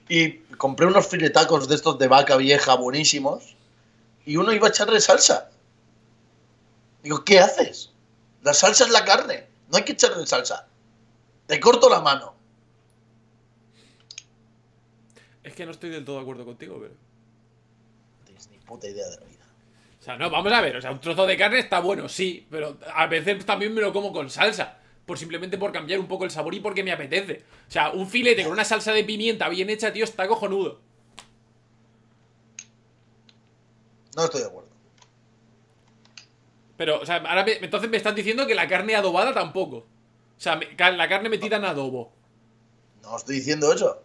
Y 0.06 0.40
compré 0.58 0.86
unos 0.86 1.06
filetacos 1.06 1.68
de 1.68 1.74
estos 1.74 1.98
de 1.98 2.06
vaca 2.06 2.36
vieja 2.36 2.74
buenísimos. 2.74 3.56
Y 4.26 4.36
uno 4.36 4.52
iba 4.52 4.66
a 4.66 4.70
echarle 4.70 5.00
salsa. 5.00 5.50
Digo, 7.02 7.24
¿qué 7.24 7.40
haces? 7.40 7.90
La 8.42 8.52
salsa 8.52 8.84
es 8.84 8.90
la 8.90 9.06
carne. 9.06 9.46
No 9.70 9.78
hay 9.78 9.84
que 9.84 9.92
echarle 9.92 10.26
salsa. 10.26 10.66
Te 11.46 11.58
corto 11.60 11.88
la 11.88 12.00
mano. 12.00 12.34
Es 15.42 15.54
que 15.54 15.64
no 15.64 15.72
estoy 15.72 15.88
del 15.88 16.04
todo 16.04 16.16
de 16.16 16.22
acuerdo 16.22 16.44
contigo, 16.44 16.76
pero. 16.78 16.92
No 16.92 18.26
tienes 18.26 18.50
ni 18.50 18.58
puta 18.58 18.86
idea 18.86 19.08
de 19.08 19.16
la 19.16 19.24
vida. 19.24 19.46
O 19.98 20.02
sea, 20.04 20.18
no, 20.18 20.28
vamos 20.28 20.52
a 20.52 20.60
ver, 20.60 20.76
o 20.76 20.82
sea, 20.82 20.90
un 20.90 21.00
trozo 21.00 21.26
de 21.26 21.38
carne 21.38 21.60
está 21.60 21.80
bueno, 21.80 22.08
sí, 22.08 22.46
pero 22.50 22.76
a 22.92 23.06
veces 23.06 23.46
también 23.46 23.72
me 23.72 23.80
lo 23.80 23.94
como 23.94 24.12
con 24.12 24.28
salsa. 24.28 24.81
Por 25.06 25.18
simplemente 25.18 25.58
por 25.58 25.72
cambiar 25.72 25.98
un 25.98 26.06
poco 26.06 26.24
el 26.24 26.30
sabor 26.30 26.54
y 26.54 26.60
porque 26.60 26.84
me 26.84 26.92
apetece. 26.92 27.42
O 27.68 27.70
sea, 27.70 27.90
un 27.90 28.08
filete 28.08 28.44
con 28.44 28.52
una 28.52 28.64
salsa 28.64 28.92
de 28.92 29.02
pimienta 29.04 29.48
bien 29.48 29.68
hecha, 29.68 29.92
tío, 29.92 30.04
está 30.04 30.28
cojonudo. 30.28 30.80
No 34.16 34.24
estoy 34.24 34.42
de 34.42 34.46
acuerdo. 34.46 34.68
Pero, 36.76 37.00
o 37.00 37.06
sea, 37.06 37.16
ahora 37.16 37.44
me- 37.44 37.52
entonces 37.64 37.88
me 37.90 37.96
estás 37.96 38.14
diciendo 38.14 38.46
que 38.46 38.54
la 38.54 38.68
carne 38.68 38.94
adobada 38.94 39.32
tampoco. 39.32 39.76
O 39.78 40.40
sea, 40.40 40.56
me- 40.56 40.68
la 40.76 41.08
carne 41.08 41.28
metida 41.28 41.56
en 41.56 41.64
adobo. 41.64 42.12
No 43.02 43.16
estoy 43.16 43.36
diciendo 43.36 43.72
eso. 43.72 44.02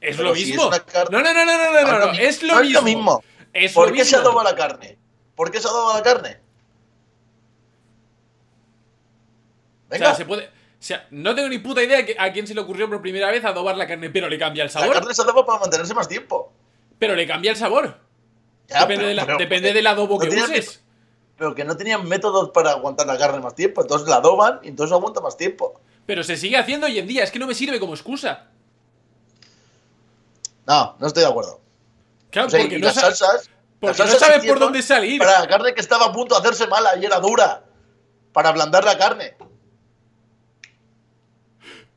Es 0.00 0.16
Pero 0.16 0.30
lo 0.30 0.34
si 0.34 0.46
mismo. 0.46 0.70
es 0.72 0.82
No, 1.10 1.22
no, 1.22 1.34
no, 1.34 1.44
no, 1.44 1.44
no, 1.44 1.82
no, 1.82 1.98
no, 2.06 2.12
es 2.12 2.42
lo 2.42 2.82
mismo. 2.82 3.22
Es 3.52 3.72
¿Por 3.72 3.88
lo 3.88 3.94
qué 3.94 4.04
se 4.04 4.16
mismo. 4.16 4.30
adoba 4.30 4.44
la 4.44 4.54
carne? 4.54 4.96
¿Por 5.34 5.50
qué 5.50 5.60
se 5.60 5.68
adoba 5.68 5.94
la 5.94 6.02
carne? 6.02 6.38
O 9.88 9.90
Venga, 9.90 10.06
sea, 10.06 10.14
se 10.14 10.24
puede. 10.26 10.44
O 10.46 10.80
sea, 10.80 11.06
no 11.10 11.34
tengo 11.34 11.48
ni 11.48 11.58
puta 11.58 11.82
idea 11.82 12.04
a 12.18 12.32
quién 12.32 12.46
se 12.46 12.54
le 12.54 12.60
ocurrió 12.60 12.88
por 12.88 13.00
primera 13.00 13.30
vez 13.30 13.44
adobar 13.44 13.76
la 13.76 13.86
carne, 13.86 14.10
pero 14.10 14.28
le 14.28 14.38
cambia 14.38 14.62
el 14.62 14.68
la 14.68 14.72
sabor. 14.72 14.92
carne 14.94 15.14
se 15.14 15.22
adoba 15.22 15.44
para 15.44 15.58
mantenerse 15.60 15.92
más 15.94 16.06
tiempo. 16.08 16.52
Pero 16.98 17.14
le 17.16 17.26
cambia 17.26 17.50
el 17.50 17.56
sabor. 17.56 17.98
Ya, 18.68 18.80
depende 18.80 18.96
pero- 18.96 19.08
de 19.08 19.14
la- 19.14 19.26
pero- 19.26 19.38
depende 19.38 19.72
del 19.72 19.86
adobo 19.86 20.14
no 20.14 20.20
que 20.20 20.28
uses. 20.36 20.82
pero 21.36 21.54
que 21.54 21.64
no 21.64 21.76
tenían 21.76 22.06
métodos 22.06 22.50
para 22.50 22.72
aguantar 22.72 23.06
la 23.06 23.16
carne 23.18 23.40
más 23.40 23.54
tiempo. 23.54 23.80
Entonces 23.80 24.06
la 24.08 24.16
adoban 24.16 24.60
y 24.62 24.68
entonces 24.68 24.92
aguanta 24.92 25.20
más 25.20 25.36
tiempo. 25.36 25.80
Pero 26.06 26.22
se 26.22 26.36
sigue 26.36 26.56
haciendo 26.56 26.86
hoy 26.86 26.98
en 26.98 27.06
día, 27.06 27.24
es 27.24 27.30
que 27.30 27.38
no 27.38 27.46
me 27.46 27.54
sirve 27.54 27.80
como 27.80 27.94
excusa. 27.94 28.46
No, 30.66 30.96
no 30.98 31.06
estoy 31.06 31.22
de 31.22 31.28
acuerdo. 31.28 31.60
Claro, 32.30 32.48
O 32.48 32.50
sea, 32.50 32.60
porque 32.60 32.76
y 32.76 32.80
no, 32.80 32.86
las 32.86 32.94
salsas. 32.96 33.50
porque 33.80 33.98
las 34.02 34.12
no 34.12 34.18
sabes 34.18 34.44
por 34.44 34.58
dónde 34.58 34.82
salir. 34.82 35.18
Para 35.18 35.40
la 35.40 35.48
carne 35.48 35.72
que 35.74 35.80
estaba 35.80 36.06
a 36.06 36.12
punto 36.12 36.34
de 36.34 36.40
hacerse 36.42 36.66
mala 36.66 36.96
y 37.00 37.04
era 37.04 37.18
dura. 37.20 37.64
Para 38.32 38.50
ablandar 38.50 38.84
la 38.84 38.98
carne. 38.98 39.34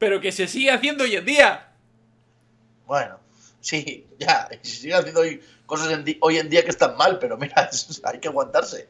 Pero 0.01 0.19
que 0.19 0.31
se 0.31 0.47
sigue 0.47 0.71
haciendo 0.71 1.03
hoy 1.03 1.15
en 1.15 1.23
día. 1.25 1.67
Bueno, 2.87 3.19
sí, 3.59 4.07
ya. 4.17 4.49
Se 4.63 4.71
siguen 4.77 4.95
haciendo 4.95 5.19
hoy 5.21 5.39
cosas 5.67 5.91
en 5.91 6.17
hoy 6.21 6.39
en 6.39 6.49
día 6.49 6.63
que 6.63 6.71
están 6.71 6.97
mal, 6.97 7.19
pero 7.19 7.37
mira, 7.37 7.53
es- 7.71 8.01
hay 8.03 8.19
que 8.19 8.27
aguantarse. 8.27 8.89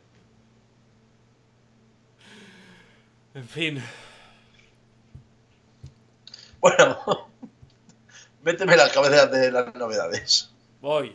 En 3.34 3.45
fin. 3.50 3.84
Bueno, 6.62 7.30
méteme 8.43 8.78
las 8.78 8.93
cabezas 8.93 9.30
de 9.34 9.52
las 9.52 9.76
novedades. 9.76 10.50
Voy. 10.80 11.13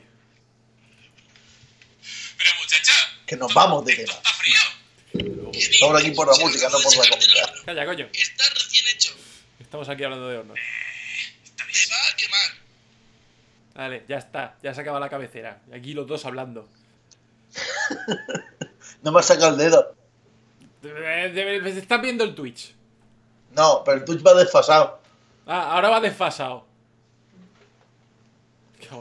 Pero 2.36 2.50
muchacha, 2.60 2.92
Que 3.26 3.36
nos 3.36 3.54
vamos 3.54 3.82
de 3.86 3.96
tema. 3.96 4.12
está 4.12 4.30
frío. 4.34 5.50
Estamos 5.54 5.98
aquí 6.02 6.10
por 6.10 6.26
la 6.30 6.44
música, 6.44 6.68
no 6.68 6.78
por 6.80 6.94
la 6.96 7.08
comida. 7.10 7.52
Calla, 7.64 7.86
coño. 7.86 8.08
Está 8.12 8.44
recién 8.52 8.84
hecho. 8.94 9.15
Estamos 9.66 9.88
aquí 9.88 10.04
hablando 10.04 10.28
de 10.28 10.38
hornos. 10.38 10.58
Te 11.56 11.62
va 11.62 11.68
a 12.12 12.16
quemar. 12.16 12.40
Vale, 13.74 14.04
ya 14.08 14.16
está. 14.18 14.56
Ya 14.62 14.72
se 14.72 14.80
acaba 14.80 14.98
la 15.00 15.08
cabecera. 15.10 15.60
Y 15.70 15.74
aquí 15.74 15.92
los 15.92 16.06
dos 16.06 16.24
hablando. 16.24 16.68
No 19.02 19.12
me 19.12 19.20
has 19.20 19.26
sacado 19.26 19.50
el 19.52 19.58
dedo. 19.58 19.94
Eh, 20.82 21.30
debe- 21.32 21.68
Estás 21.78 22.00
viendo 22.02 22.24
el 22.24 22.34
Twitch. 22.34 22.74
No, 23.54 23.82
pero 23.84 23.98
el 23.98 24.04
Twitch 24.04 24.26
va 24.26 24.34
desfasado. 24.34 25.00
Ah, 25.46 25.72
ahora 25.74 25.90
va 25.90 26.00
desfasado. 26.00 26.66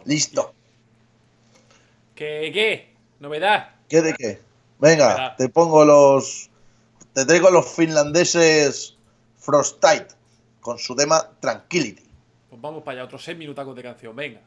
Listo. 0.06 0.54
¿Qué? 2.13 2.51
¿Qué? 2.54 2.93
¿Novedad? 3.19 3.71
¿Qué 3.89 4.01
de 4.01 4.13
qué? 4.13 4.41
Venga, 4.78 5.36
te 5.38 5.49
pongo 5.49 5.86
los. 5.86 6.49
Te 7.13 7.25
traigo 7.25 7.47
a 7.47 7.51
los 7.51 7.67
finlandeses 7.73 8.95
Frostite 9.39 10.08
con 10.65 10.80
su 10.80 10.95
tema 10.95 11.23
Tranquility. 11.39 12.01
Pues 12.49 12.60
vamos 12.60 12.82
para 12.82 12.97
allá, 12.97 13.06
otros 13.06 13.23
6 13.23 13.38
minutacos 13.38 13.75
de 13.75 13.84
canción. 13.84 14.15
Venga. 14.15 14.41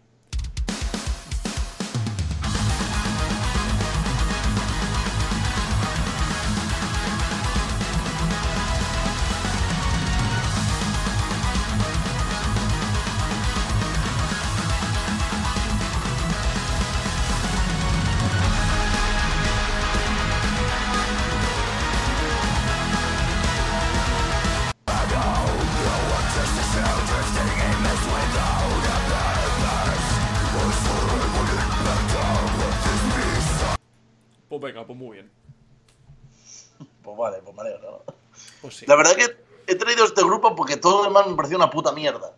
Sí. 38.78 38.86
La 38.86 38.96
verdad 38.96 39.14
que 39.16 39.26
he 39.66 39.74
traído 39.74 40.04
este 40.04 40.22
grupo 40.22 40.54
porque 40.56 40.76
todo 40.76 40.98
lo 40.98 41.04
demás 41.04 41.26
me 41.26 41.34
pareció 41.36 41.56
una 41.56 41.70
puta 41.70 41.92
mierda. 41.92 42.34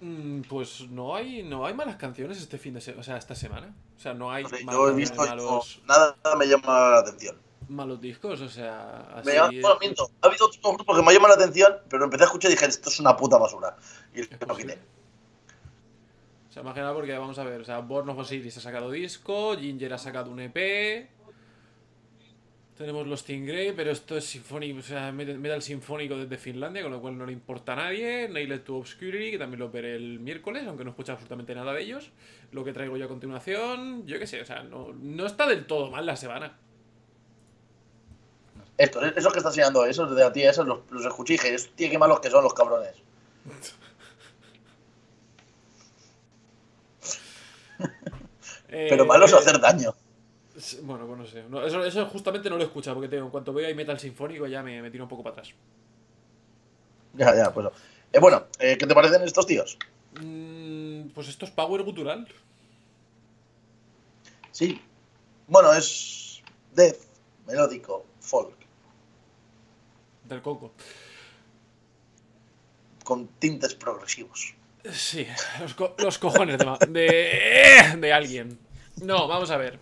Mm, 0.00 0.42
Pues 0.42 0.82
no 0.90 1.14
hay, 1.16 1.42
no 1.42 1.64
hay 1.64 1.72
malas 1.74 1.96
canciones 1.96 2.38
este 2.38 2.58
fin 2.58 2.74
de 2.74 2.80
semana, 2.80 3.00
o 3.00 3.04
sea, 3.04 3.16
esta 3.16 3.34
semana. 3.34 3.74
O 3.96 4.00
sea, 4.00 4.12
no 4.12 4.30
hay 4.30 4.44
yo 4.70 4.88
he 4.88 4.92
visto 4.92 5.16
malos, 5.24 5.80
no- 5.86 5.94
nada 5.94 6.16
me 6.36 6.46
llama 6.46 6.90
la 6.90 6.98
atención. 6.98 7.36
malos 7.68 7.98
discos, 8.00 8.40
o 8.42 8.48
sea, 8.48 9.00
así... 9.14 9.26
Me 9.28 9.34
llama, 9.34 9.48
bueno, 9.62 9.76
miento, 9.80 10.10
ha 10.20 10.26
habido 10.26 10.46
otros 10.46 10.60
grupos 10.74 10.96
que 10.98 11.02
me 11.02 11.12
llaman 11.14 11.30
la 11.30 11.36
atención, 11.36 11.72
pero 11.88 12.04
empecé 12.04 12.24
a 12.24 12.26
escuchar 12.26 12.50
y 12.50 12.54
dije, 12.54 12.66
esto 12.66 12.90
es 12.90 13.00
una 13.00 13.16
puta 13.16 13.38
basura. 13.38 13.76
Y 14.14 14.20
lo 14.46 14.54
quité. 14.54 14.78
O 16.50 16.52
sea, 16.52 16.62
más 16.62 16.74
que 16.74 16.80
nada 16.80 16.92
porque 16.94 17.16
vamos 17.16 17.38
a 17.38 17.44
ver, 17.44 17.62
o 17.62 17.64
sea, 17.64 17.78
Born 17.80 18.08
of 18.10 18.18
Osiris 18.18 18.56
ha 18.58 18.60
sacado 18.60 18.90
disco, 18.90 19.56
Ginger 19.56 19.94
ha 19.94 19.98
sacado 19.98 20.30
un 20.30 20.40
EP. 20.40 21.08
Tenemos 22.76 23.06
los 23.06 23.20
Stingray, 23.20 23.70
pero 23.72 23.92
esto 23.92 24.16
es 24.16 24.24
sinfónico, 24.24 24.80
o 24.80 24.82
sea, 24.82 25.12
metal 25.12 25.62
sinfónico 25.62 26.16
desde 26.16 26.36
Finlandia, 26.38 26.82
con 26.82 26.90
lo 26.90 27.00
cual 27.00 27.16
no 27.16 27.24
le 27.24 27.32
importa 27.32 27.74
a 27.74 27.76
nadie. 27.76 28.28
Nailed 28.28 28.62
to 28.62 28.78
Obscurity, 28.78 29.30
que 29.30 29.38
también 29.38 29.60
lo 29.60 29.70
veré 29.70 29.94
el 29.94 30.18
miércoles, 30.18 30.64
aunque 30.66 30.82
no 30.82 30.90
he 30.90 30.92
escuchado 30.92 31.14
absolutamente 31.14 31.54
nada 31.54 31.72
de 31.72 31.82
ellos. 31.82 32.10
Lo 32.50 32.64
que 32.64 32.72
traigo 32.72 32.96
yo 32.96 33.04
a 33.04 33.08
continuación, 33.08 34.04
yo 34.06 34.18
qué 34.18 34.26
sé, 34.26 34.42
o 34.42 34.44
sea, 34.44 34.64
no, 34.64 34.92
no 34.92 35.24
está 35.24 35.46
del 35.46 35.66
todo 35.66 35.88
mal 35.88 36.04
la 36.04 36.16
semana. 36.16 36.58
Esto, 38.76 39.04
esos 39.04 39.32
que 39.32 39.38
está 39.38 39.50
enseñando, 39.50 39.86
esos 39.86 40.12
de 40.12 40.20
la 40.20 40.32
tía, 40.32 40.50
esos 40.50 40.66
los, 40.66 40.80
los 40.90 41.04
escuché 41.04 41.34
y 41.34 41.38
tío, 41.76 41.90
qué 41.90 41.98
malos 41.98 42.18
que 42.18 42.28
son 42.28 42.42
los 42.42 42.54
cabrones. 42.54 42.94
Pero 48.68 49.04
Eh, 49.04 49.06
malos 49.06 49.32
a 49.32 49.38
hacer 49.38 49.60
daño. 49.60 49.94
Bueno, 50.82 51.06
pues 51.06 51.18
no 51.18 51.26
sé. 51.26 51.44
No, 51.48 51.64
eso, 51.66 51.84
eso 51.84 52.06
justamente 52.06 52.48
no 52.48 52.56
lo 52.56 52.62
he 52.62 52.66
escuchado, 52.66 52.94
porque 52.96 53.08
tengo, 53.08 53.24
en 53.24 53.30
cuanto 53.30 53.52
veo 53.52 53.66
ahí 53.66 53.74
metal 53.74 53.98
sinfónico 53.98 54.46
ya 54.46 54.62
me, 54.62 54.80
me 54.82 54.90
tiro 54.90 55.04
un 55.04 55.08
poco 55.10 55.22
para 55.22 55.32
atrás. 55.34 55.52
Ya, 57.14 57.34
ya, 57.34 57.52
pues. 57.52 57.68
Eh, 58.12 58.18
bueno, 58.20 58.44
eh, 58.60 58.76
¿qué 58.78 58.86
te 58.86 58.94
parecen 58.94 59.22
estos 59.22 59.46
tíos? 59.46 59.76
Mm, 60.20 61.08
pues 61.08 61.28
esto 61.28 61.44
es 61.44 61.50
power 61.50 61.82
gutural. 61.82 62.28
Sí. 64.52 64.80
Bueno, 65.48 65.72
es 65.72 66.40
death, 66.74 66.98
melódico, 67.46 68.06
folk, 68.20 68.54
Del 70.28 70.40
coco. 70.40 70.72
con 73.04 73.26
tintes 73.38 73.74
progresivos. 73.74 74.54
Sí, 74.90 75.26
los, 75.60 75.74
co- 75.74 75.94
los 75.98 76.18
cojones 76.18 76.58
de, 76.88 77.96
de 77.98 78.12
alguien. 78.12 78.58
No, 79.02 79.26
vamos 79.28 79.50
a 79.50 79.56
ver. 79.56 79.78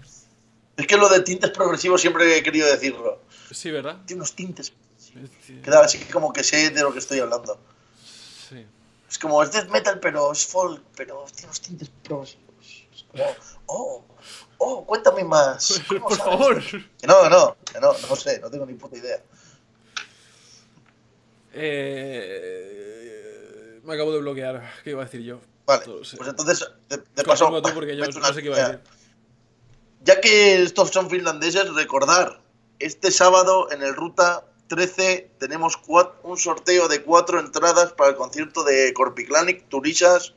Es 0.83 0.89
que 0.89 0.97
lo 0.97 1.09
de 1.09 1.21
tintes 1.21 1.51
progresivos 1.51 2.01
siempre 2.01 2.37
he 2.37 2.43
querido 2.43 2.67
decirlo. 2.67 3.21
Sí, 3.53 3.71
¿verdad? 3.71 3.99
Tiene 4.05 4.21
unos 4.21 4.35
tintes. 4.35 4.73
Sí. 4.99 5.15
Queda 5.63 5.85
así 5.85 5.99
como 6.07 6.33
que 6.33 6.43
sé 6.43 6.71
de 6.71 6.83
lo 6.83 6.93
que 6.93 6.99
estoy 6.99 7.21
hablando. 7.21 7.59
sí. 8.49 8.67
Es 9.09 9.19
como, 9.19 9.43
es 9.43 9.53
death 9.53 9.69
metal, 9.69 10.01
pero 10.01 10.33
es 10.33 10.47
folk, 10.47 10.83
pero 10.97 11.25
tiene 11.33 11.47
unos 11.47 11.61
tintes 11.61 11.91
progresivos. 12.03 12.43
Es 12.95 13.05
como, 13.11 13.25
oh, 13.67 14.05
oh, 14.59 14.87
cuéntame 14.87 15.23
más. 15.23 15.83
¿Cómo 15.87 16.09
Por 16.09 16.17
sabes? 16.17 16.33
favor. 16.33 16.63
Que 16.99 17.07
no, 17.07 17.29
no, 17.29 17.57
que 17.71 17.79
no, 17.79 17.93
no 17.93 18.17
sé, 18.17 18.41
no 18.41 18.51
tengo 18.51 18.65
ni 18.67 18.73
puta 18.75 18.97
idea. 18.97 19.23
Eh, 22.13 23.81
me 23.85 23.95
acabo 23.95 24.13
de 24.13 24.21
bloquear. 24.21 24.73
¿Qué 24.83 24.91
iba 24.91 25.03
a 25.03 25.05
decir 25.05 25.21
yo? 25.23 25.41
Vale, 25.67 25.85
pues 25.85 26.15
entonces, 26.27 26.67
de, 26.89 26.97
de 26.97 27.23
paso, 27.23 27.51
porque 27.75 27.97
yo 27.97 28.05
no 28.07 28.33
sé 28.33 28.41
qué 28.43 28.49
iba 28.49 28.57
a 28.57 28.69
decir. 28.69 28.81
Ya 30.05 30.21
que 30.21 30.63
estos 30.63 30.91
son 30.91 31.09
finlandeses, 31.11 31.73
recordar, 31.75 32.41
este 32.79 33.11
sábado 33.13 33.71
en 33.71 33.83
el 33.83 33.95
Ruta 33.95 34.45
13 34.69 35.31
tenemos 35.39 35.77
cua- 35.81 36.13
un 36.23 36.37
sorteo 36.39 36.89
de 36.89 37.03
cuatro 37.03 37.39
entradas 37.39 37.93
para 37.93 38.11
el 38.11 38.17
concierto 38.17 38.65
de 38.65 38.93
Corpiclanic, 38.95 39.69
Turisas 39.69 40.35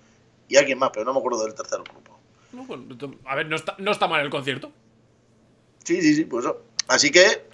y 0.47 0.57
alguien 0.57 0.77
más, 0.77 0.91
pero 0.93 1.05
no 1.05 1.13
me 1.13 1.19
acuerdo 1.19 1.43
del 1.43 1.55
tercer 1.55 1.79
grupo. 1.81 2.19
No, 2.51 2.97
to- 2.97 3.15
a 3.25 3.35
ver, 3.35 3.47
no 3.47 3.55
está, 3.55 3.75
no 3.79 3.91
está 3.91 4.07
mal 4.07 4.21
el 4.21 4.29
concierto. 4.29 4.71
Sí, 5.83 6.01
sí, 6.01 6.15
sí, 6.15 6.25
pues 6.25 6.45
eso. 6.45 6.61
Así 6.87 7.11
que, 7.11 7.47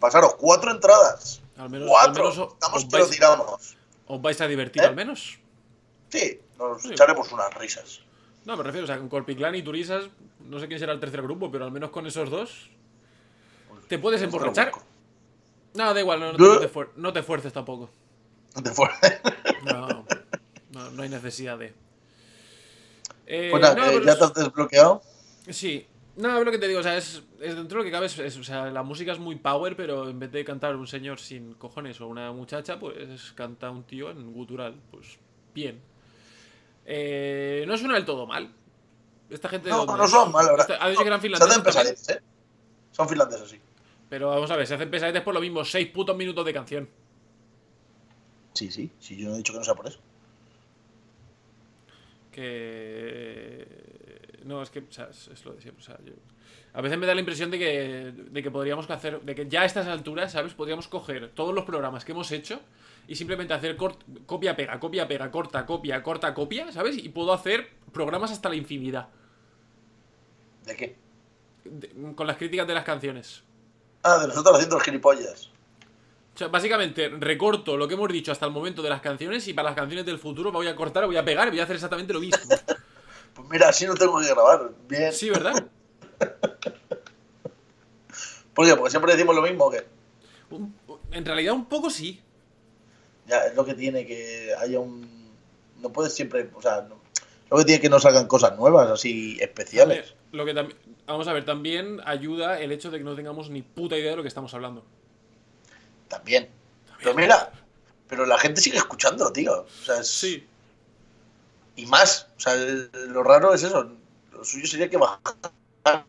pasaros 0.00 0.34
cuatro 0.36 0.70
entradas. 0.70 1.42
Al 1.58 1.70
menos, 1.70 1.86
al 1.88 1.90
Cuatro. 1.90 2.30
menos 2.30 2.52
Estamos 2.54 2.84
os, 2.84 2.90
vais, 2.90 3.10
tiramos. 3.10 3.76
os 4.06 4.22
vais 4.22 4.40
a 4.40 4.46
divertir 4.46 4.82
¿Eh? 4.82 4.86
al 4.86 4.94
menos. 4.96 5.38
Sí, 6.10 6.40
nos 6.58 6.82
Sí. 6.82 6.92
echaremos 6.92 7.30
unas 7.32 7.52
risas. 7.54 8.00
No, 8.46 8.56
me 8.56 8.62
refiero, 8.62 8.84
o 8.84 8.86
sea, 8.86 8.96
con 8.98 9.08
Corpiclan 9.10 9.54
y 9.56 9.62
Turisas, 9.62 10.08
no 10.48 10.58
sé 10.58 10.66
quién 10.68 10.78
será 10.80 10.92
el 10.92 11.00
tercer 11.00 11.20
grupo, 11.20 11.50
pero 11.50 11.64
al 11.64 11.72
menos 11.72 11.90
con 11.90 12.06
esos 12.06 12.30
dos. 12.30 12.70
¿Te 13.88 13.98
puedes 13.98 14.22
emborrachar? 14.22 14.72
No, 15.74 15.92
da 15.92 16.00
igual, 16.00 16.20
no, 16.20 16.32
no 16.32 16.38
te, 16.38 16.42
no 16.54 16.58
te 16.60 16.72
fuer- 16.72 16.88
no 16.96 17.12
te 17.12 17.22
fuerces 17.22 17.52
tampoco. 17.52 17.90
De 18.62 18.70
fuera. 18.70 18.96
No, 19.66 20.06
no, 20.72 20.90
no 20.92 21.02
hay 21.02 21.08
necesidad 21.10 21.58
de. 21.58 21.74
Eh, 23.26 23.48
Pues 23.50 23.60
nada, 23.60 23.74
no, 23.74 23.82
pero 23.92 24.04
ya 24.04 24.16
te 24.18 24.24
has 24.24 24.34
desbloqueado. 24.34 25.02
Sí. 25.50 25.86
No, 26.16 26.38
es 26.38 26.44
lo 26.46 26.50
que 26.50 26.58
te 26.58 26.66
digo, 26.66 26.80
o 26.80 26.82
sea, 26.82 26.96
es, 26.96 27.22
es 27.40 27.54
dentro 27.56 27.76
de 27.78 27.84
lo 27.84 27.84
que 27.84 27.90
cabe, 27.90 28.06
es, 28.06 28.18
es- 28.18 28.38
o 28.38 28.44
sea, 28.44 28.70
la 28.70 28.82
música 28.82 29.12
es 29.12 29.18
muy 29.18 29.36
power, 29.36 29.76
pero 29.76 30.08
en 30.08 30.18
vez 30.18 30.32
de 30.32 30.44
cantar 30.44 30.74
un 30.76 30.86
señor 30.86 31.18
sin 31.20 31.52
cojones 31.54 32.00
o 32.00 32.06
una 32.06 32.32
muchacha, 32.32 32.78
pues 32.78 33.32
canta 33.34 33.70
un 33.70 33.82
tío 33.82 34.10
en 34.10 34.32
gutural. 34.32 34.76
Pues 34.90 35.18
bien. 35.54 35.80
Eh, 36.86 37.64
no 37.66 37.76
suena 37.76 37.94
del 37.94 38.04
todo 38.04 38.26
mal. 38.26 38.50
Esta 39.28 39.48
gente 39.48 39.68
No, 39.68 39.84
no 39.84 40.06
son 40.08 40.30
mal, 40.30 40.46
verdad. 40.46 40.70
Esta- 40.70 40.84
ha 40.84 40.88
dicho 40.88 41.02
que 41.02 41.08
eran 41.08 41.20
finlandeses 41.20 41.54
también. 41.54 41.64
pesadetes, 41.74 42.08
¿eh? 42.10 42.20
Son 42.92 43.08
finlandeses, 43.08 43.50
sí. 43.50 43.60
Pero 44.08 44.28
vamos 44.28 44.48
a 44.50 44.56
ver, 44.56 44.66
se 44.68 44.74
hacen 44.74 44.88
pesadetes 44.90 45.22
por 45.22 45.34
lo 45.34 45.40
mismo, 45.40 45.64
6 45.64 45.88
putos 45.88 46.16
minutos 46.16 46.44
de 46.46 46.52
canción. 46.52 46.88
Sí, 48.54 48.70
sí, 48.70 48.90
sí, 49.00 49.16
yo 49.16 49.28
no 49.28 49.34
he 49.34 49.38
dicho 49.38 49.52
que 49.52 49.58
no 49.58 49.64
sea 49.64 49.74
por 49.74 49.88
eso. 49.88 49.98
Que. 52.30 53.66
No, 54.46 54.62
es 54.62 54.70
que, 54.70 54.78
o 54.80 54.90
sea, 54.90 55.08
es, 55.10 55.28
es 55.28 55.44
lo 55.44 55.52
de 55.52 55.60
siempre. 55.60 55.82
O 55.82 55.86
sea, 55.86 55.98
yo- 56.04 56.12
A 56.72 56.80
veces 56.80 56.98
me 56.98 57.06
da 57.06 57.14
la 57.14 57.20
impresión 57.20 57.50
de 57.50 57.58
que, 57.58 58.12
de 58.30 58.42
que 58.42 58.50
podríamos 58.50 58.88
hacer. 58.90 59.20
De 59.22 59.34
que 59.34 59.48
ya 59.48 59.62
a 59.62 59.64
estas 59.64 59.86
alturas, 59.86 60.32
¿sabes? 60.32 60.54
Podríamos 60.54 60.88
coger 60.88 61.30
todos 61.34 61.54
los 61.54 61.64
programas 61.64 62.04
que 62.04 62.12
hemos 62.12 62.30
hecho 62.32 62.60
y 63.08 63.14
simplemente 63.16 63.54
hacer 63.54 63.76
cort- 63.76 63.98
copia-pega, 64.26 64.78
copia-pega, 64.78 65.30
corta, 65.30 65.64
copia, 65.66 66.02
corta, 66.02 66.32
copia, 66.34 66.70
¿sabes? 66.72 66.96
Y 66.98 67.08
puedo 67.08 67.32
hacer 67.32 67.68
programas 67.92 68.30
hasta 68.30 68.48
la 68.48 68.56
infinidad. 68.56 69.08
¿De 70.64 70.76
qué? 70.76 70.96
de- 71.64 72.14
con 72.14 72.26
las 72.26 72.36
críticas 72.36 72.66
de 72.68 72.74
las 72.74 72.84
canciones. 72.84 73.42
Ah, 74.02 74.18
de 74.18 74.28
nosotros 74.28 74.54
haciendo 74.54 74.76
los 74.76 74.84
gilipollas. 74.84 75.50
O 76.34 76.38
sea, 76.38 76.48
básicamente 76.48 77.08
recorto 77.08 77.76
lo 77.76 77.88
que 77.88 77.94
hemos 77.94 78.12
dicho 78.12 78.30
hasta 78.30 78.46
el 78.46 78.52
momento 78.52 78.82
de 78.82 78.90
las 78.90 79.00
canciones 79.00 79.48
y 79.48 79.54
para 79.54 79.70
las 79.70 79.76
canciones 79.76 80.04
del 80.06 80.18
futuro 80.18 80.52
voy 80.52 80.68
a 80.68 80.76
cortar, 80.76 81.06
voy 81.06 81.16
a 81.16 81.24
pegar 81.24 81.48
y 81.48 81.50
voy 81.52 81.60
a 81.60 81.64
hacer 81.64 81.76
exactamente 81.76 82.12
lo 82.12 82.20
mismo. 82.20 82.38
Pues 83.36 83.48
mira, 83.50 83.68
así 83.68 83.86
no 83.86 83.94
tengo 83.94 84.18
que 84.20 84.26
grabar. 84.28 84.70
Bien. 84.88 85.12
Sí, 85.12 85.28
¿verdad? 85.30 85.52
¿Por 88.54 88.66
qué? 88.66 88.74
Porque 88.74 88.90
siempre 88.90 89.12
decimos 89.12 89.34
lo 89.36 89.42
mismo 89.42 89.70
que 89.70 89.84
Un- 90.50 90.74
en 91.12 91.24
realidad 91.24 91.52
un 91.54 91.66
poco 91.66 91.90
sí. 91.90 92.22
ya 93.26 93.44
es 93.46 93.54
lo 93.54 93.64
que 93.64 93.74
tiene 93.74 94.06
que 94.06 94.54
haya 94.58 94.78
un 94.80 95.14
no 95.82 95.90
puedes 95.92 96.14
siempre, 96.14 96.48
o 96.54 96.62
sea, 96.62 96.80
no- 96.88 96.98
lo 97.50 97.58
que 97.58 97.64
tiene 97.64 97.80
que 97.82 97.90
no 97.90 98.00
salgan 98.00 98.26
cosas 98.26 98.56
nuevas 98.56 98.90
así 98.90 99.36
especiales. 99.40 99.98
También- 100.06 100.16
Lo 100.32 100.44
que 100.44 100.54
también, 100.54 100.78
vamos 101.06 101.28
a 101.28 101.32
ver, 101.32 101.44
también 101.44 102.00
ayuda 102.04 102.58
el 102.60 102.72
hecho 102.72 102.90
de 102.90 102.98
que 102.98 103.04
no 103.04 103.14
tengamos 103.14 103.50
ni 103.50 103.62
puta 103.62 103.96
idea 103.96 104.10
de 104.12 104.16
lo 104.16 104.22
que 104.22 104.28
estamos 104.28 104.52
hablando. 104.54 104.84
También. 106.08 106.48
Pero 106.98 107.14
mira, 107.14 107.52
pero 108.08 108.24
la 108.26 108.38
gente 108.38 108.60
sigue 108.60 108.78
escuchando, 108.78 109.30
tío. 109.32 109.62
O 109.62 109.84
sea, 109.84 110.00
es- 110.00 110.08
Sí. 110.08 110.46
Y 111.76 111.86
más, 111.86 112.28
o 112.36 112.40
sea, 112.40 112.54
lo 112.56 113.22
raro 113.22 113.54
es 113.54 113.62
eso. 113.62 113.90
Lo 114.32 114.44
suyo 114.44 114.66
sería 114.66 114.90
que 114.90 114.96
bajar 114.96 115.20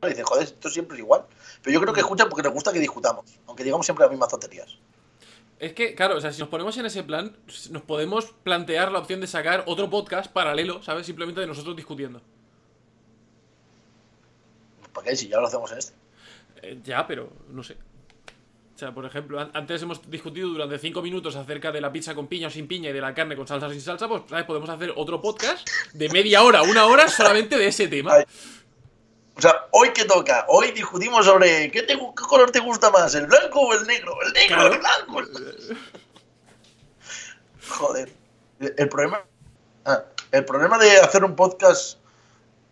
y 0.04 0.08
dice, 0.08 0.24
joder, 0.24 0.44
esto 0.44 0.70
siempre 0.70 0.96
es 0.96 1.04
igual. 1.04 1.26
Pero 1.62 1.74
yo 1.74 1.82
creo 1.82 1.94
que 1.94 2.00
escuchan 2.00 2.30
porque 2.30 2.44
les 2.44 2.54
gusta 2.54 2.72
que 2.72 2.80
discutamos, 2.80 3.26
aunque 3.46 3.64
digamos 3.64 3.86
siempre 3.86 4.04
las 4.04 4.12
mismas 4.12 4.30
tonterías. 4.30 4.78
Es 5.60 5.74
que, 5.74 5.96
claro, 5.96 6.18
o 6.18 6.22
sea, 6.22 6.32
si 6.32 6.40
nos 6.40 6.50
ponemos 6.50 6.78
en 6.78 6.86
ese 6.86 7.04
plan, 7.04 7.36
nos 7.72 7.82
podemos 7.82 8.26
plantear 8.44 8.92
la 8.92 9.00
opción 9.00 9.22
de 9.22 9.28
sacar 9.28 9.64
otro 9.66 9.90
podcast 9.90 10.32
paralelo, 10.32 10.84
¿sabes? 10.84 11.06
Simplemente 11.06 11.42
de 11.42 11.48
nosotros 11.48 11.76
discutiendo. 11.76 12.22
¿Para 14.94 15.10
qué? 15.10 15.16
Si 15.16 15.28
ya 15.28 15.40
lo 15.40 15.48
hacemos 15.48 15.72
en 15.72 15.78
este. 15.80 15.94
Eh, 16.62 16.80
ya, 16.84 17.06
pero 17.08 17.30
no 17.50 17.64
sé. 17.64 17.76
O 18.78 18.80
sea, 18.80 18.94
por 18.94 19.04
ejemplo, 19.08 19.40
an- 19.40 19.50
antes 19.56 19.82
hemos 19.82 20.08
discutido 20.08 20.50
durante 20.50 20.78
cinco 20.78 21.02
minutos 21.02 21.36
acerca 21.36 21.72
de 21.72 21.82
la 21.82 21.92
pizza 21.92 22.14
con 22.14 22.28
piña 22.28 22.46
o 22.46 22.52
sin 22.52 22.68
piña 22.68 22.92
y 22.92 22.94
de 22.94 23.02
la 23.02 23.12
carne 23.12 23.36
con 23.36 23.48
salsa 23.48 23.66
o 23.66 23.72
sin 23.72 23.82
salsa, 23.82 24.08
pues 24.08 24.22
¿sabes? 24.30 24.46
podemos 24.46 24.70
hacer 24.70 24.94
otro 24.96 25.20
podcast 25.20 25.68
de 25.94 26.08
media 26.10 26.44
hora, 26.44 26.62
una 26.62 26.86
hora 26.86 27.08
solamente 27.08 27.58
de 27.58 27.66
ese 27.66 27.88
tema. 27.88 28.14
Ay. 28.14 28.24
O 29.36 29.42
sea, 29.42 29.66
hoy 29.72 29.90
que 29.94 30.06
toca, 30.06 30.46
hoy 30.50 30.72
discutimos 30.74 31.26
sobre 31.26 31.72
¿qué, 31.72 31.82
te 31.82 31.96
gu- 31.98 32.14
qué 32.16 32.24
color 32.30 32.52
te 32.52 32.60
gusta 32.60 32.92
más, 32.92 33.16
el 33.16 33.26
blanco 33.26 33.62
o 33.62 33.74
el 33.74 33.88
negro, 33.88 34.16
el 34.24 34.34
negro, 34.34 34.56
Claro. 34.58 34.74
el 34.76 34.80
blanco. 34.80 35.20
el- 35.22 35.78
Joder, 37.70 38.12
el 38.60 38.74
el 38.78 38.90
problema, 38.90 39.22
ah, 39.86 40.04
el 40.32 40.46
problema 40.46 40.78
de 40.78 40.98
hacer 41.00 41.24
un 41.24 41.36
podcast 41.36 41.98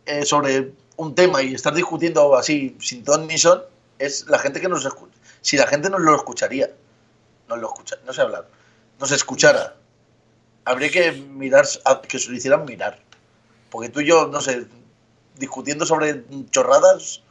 eh, 0.05 0.23
sobre 0.23 0.71
un 0.97 1.15
tema 1.15 1.41
y 1.41 1.55
estar 1.55 1.73
discutiendo 1.73 2.35
así 2.37 2.77
sin 2.79 3.03
ton 3.03 3.25
ni 3.27 3.39
son 3.39 3.63
es 3.99 4.27
la 4.27 4.39
gente 4.39 4.61
que 4.61 4.67
nos 4.67 4.85
escucha. 4.85 5.13
Si 5.41 5.57
la 5.57 5.67
gente 5.67 5.89
nos 5.89 6.01
lo 6.01 6.15
escucharía, 6.15 6.71
nos 7.47 7.59
lo 7.59 7.67
escucha, 7.67 7.97
no 8.05 8.13
sé 8.13 8.21
hablar, 8.21 8.47
nos 8.99 9.11
escuchara, 9.11 9.75
habría 10.65 10.89
que 10.89 11.11
mirar, 11.11 11.65
que 12.07 12.19
se 12.19 12.29
lo 12.29 12.35
hicieran 12.35 12.65
mirar. 12.65 12.99
Porque 13.69 13.89
tú 13.89 13.99
y 13.99 14.07
yo, 14.07 14.27
no 14.27 14.41
sé, 14.41 14.65
discutiendo 15.35 15.85
sobre 15.85 16.23
chorradas 16.49 17.21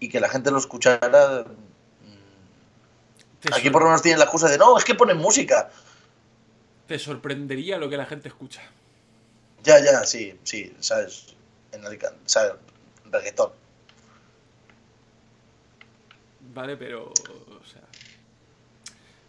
y 0.00 0.08
que 0.08 0.20
la 0.20 0.28
gente 0.28 0.50
lo 0.50 0.58
escuchara. 0.58 1.44
mm, 1.44 3.54
Aquí 3.54 3.70
por 3.70 3.82
lo 3.82 3.88
menos 3.88 4.02
tienen 4.02 4.18
la 4.18 4.24
excusa 4.24 4.48
de 4.48 4.58
no, 4.58 4.76
es 4.78 4.84
que 4.84 4.94
ponen 4.94 5.16
música. 5.16 5.70
te 6.86 6.98
sorprendería 6.98 7.78
lo 7.78 7.88
que 7.88 7.96
la 7.96 8.06
gente 8.06 8.28
escucha. 8.28 8.62
Ya, 9.62 9.78
ya, 9.80 10.04
sí, 10.04 10.38
sí, 10.44 10.74
sabes. 10.80 11.34
En 11.72 11.84
Alicante, 11.84 12.20
sabes, 12.26 12.54
reggaetón. 13.10 13.52
¿Vale? 16.58 16.76
Pero. 16.76 17.04
O 17.04 17.64
sea. 17.64 17.82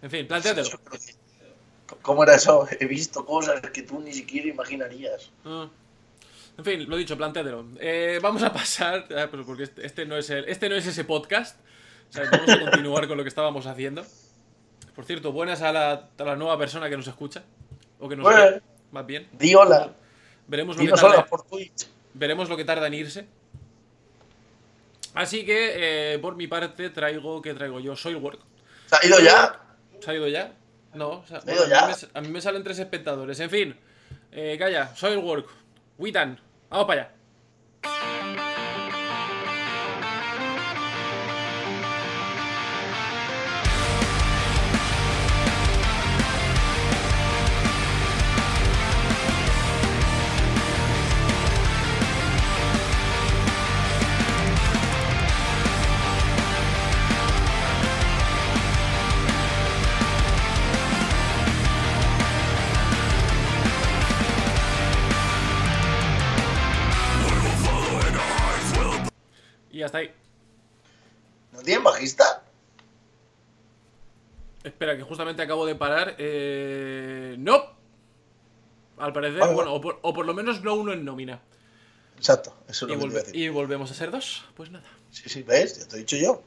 En 0.02 0.10
fin, 0.10 0.26
plantéatelo. 0.28 0.68
¿Cómo 2.02 2.24
era 2.24 2.34
eso? 2.36 2.68
He 2.80 2.86
visto 2.88 3.24
cosas 3.24 3.62
que 3.72 3.84
tú 3.84 4.00
ni 4.00 4.12
siquiera 4.14 4.48
imaginarías. 4.48 5.30
Ah. 5.46 5.70
En 6.58 6.66
fin, 6.66 6.90
lo 6.90 6.98
dicho, 6.98 7.16
plantéatelo. 7.16 7.68
Eh, 7.80 8.20
vamos 8.22 8.42
a 8.42 8.52
pasar, 8.52 9.06
ah, 9.16 9.28
porque 9.30 9.62
este, 9.64 9.86
este 9.86 10.06
no 10.08 10.18
es 10.18 10.30
el, 10.32 10.46
este 10.50 10.70
no 10.70 10.76
es 10.76 10.88
ese 10.88 11.04
podcast. 11.04 11.60
O 12.10 12.14
sea, 12.14 12.24
vamos 12.32 12.50
a 12.50 12.60
continuar 12.60 13.08
con 13.08 13.16
lo 13.18 13.24
que 13.24 13.30
estábamos 13.30 13.68
haciendo. 13.68 14.04
Por 14.96 15.06
cierto, 15.06 15.32
buenas 15.32 15.62
a 15.62 15.72
la, 15.72 16.10
a 16.18 16.24
la 16.24 16.36
nueva 16.36 16.58
persona 16.58 16.90
que 16.90 16.98
nos 16.98 17.08
escucha. 17.08 17.44
O 18.00 18.10
que 18.10 18.16
nos 18.16 18.24
Bueno. 18.24 18.42
ve, 18.44 18.62
más 18.92 19.06
bien. 19.06 19.28
Di 19.34 19.54
hola, 19.54 19.94
Veremos 20.48 20.78
lo, 20.78 20.80
que 20.80 20.86
dinos 20.88 21.04
hola 21.04 21.16
tarda, 21.18 21.30
por 21.30 21.44
Twitch. 21.44 21.86
veremos 22.16 22.50
lo 22.50 22.58
que 22.58 22.66
tarda 22.66 22.88
en 22.88 22.96
irse. 22.96 23.28
Así 25.14 25.46
que, 25.46 26.14
eh, 26.14 26.20
por 26.20 26.36
mi 26.36 26.48
parte, 26.48 26.90
traigo. 26.90 27.42
¿Qué 27.42 27.54
traigo 27.54 27.80
yo? 27.80 27.96
Soilwork. 27.96 28.40
¿Se 28.86 28.96
ha 28.96 29.06
ido 29.06 29.20
ya? 29.20 29.60
¿Se 30.00 30.12
ha 30.12 30.14
ido 30.14 30.28
ya? 30.28 30.54
No, 30.94 31.10
o 31.10 31.26
sea, 31.26 31.42
¿Se 31.42 31.52
ha 31.52 31.54
ido 31.54 31.66
bueno, 31.68 31.80
a, 31.80 31.88
mí 31.88 31.94
me, 31.94 32.20
a 32.20 32.22
mí 32.22 32.28
me 32.30 32.42
salen 32.42 32.64
tres 32.64 32.80
espectadores. 32.80 33.40
En 33.40 33.50
fin, 33.50 33.76
eh, 34.32 34.56
calla, 34.58 34.96
Soilwork, 34.96 35.48
Witan, 35.98 36.40
vamos 36.70 36.88
para 36.88 37.02
allá. 37.02 38.19
Hasta 69.90 69.98
ahí. 70.00 70.12
¿No 71.52 71.62
tienen 71.62 71.84
bajista? 71.84 72.44
Espera, 74.64 74.96
que 74.96 75.04
justamente 75.04 75.42
acabo 75.42 75.66
de 75.66 75.76
parar. 75.76 76.16
Eh... 76.18 77.36
No. 77.40 77.78
Al 78.98 79.14
parecer, 79.14 79.40
Vale, 79.40 79.54
bueno, 79.54 79.74
o 79.74 79.80
por, 79.82 80.00
o 80.02 80.14
por 80.14 80.26
lo 80.26 80.34
menos 80.34 80.62
no 80.62 80.76
uno 80.76 80.92
en 80.92 81.06
nómina. 81.06 81.40
Exacto, 82.18 82.54
eso 82.68 82.86
es 82.86 82.92
Y, 82.92 82.96
lo 82.96 83.02
volve- 83.02 83.30
y 83.34 83.48
volvemos 83.50 83.90
a 83.92 83.94
ser 83.94 84.12
dos. 84.12 84.46
Pues 84.56 84.70
nada. 84.72 84.84
Sí, 85.10 85.30
sí, 85.30 85.42
¿ves? 85.44 85.80
Ya 85.80 85.88
te 85.88 85.96
he 85.96 86.00
dicho 86.00 86.18
yo. 86.18 86.44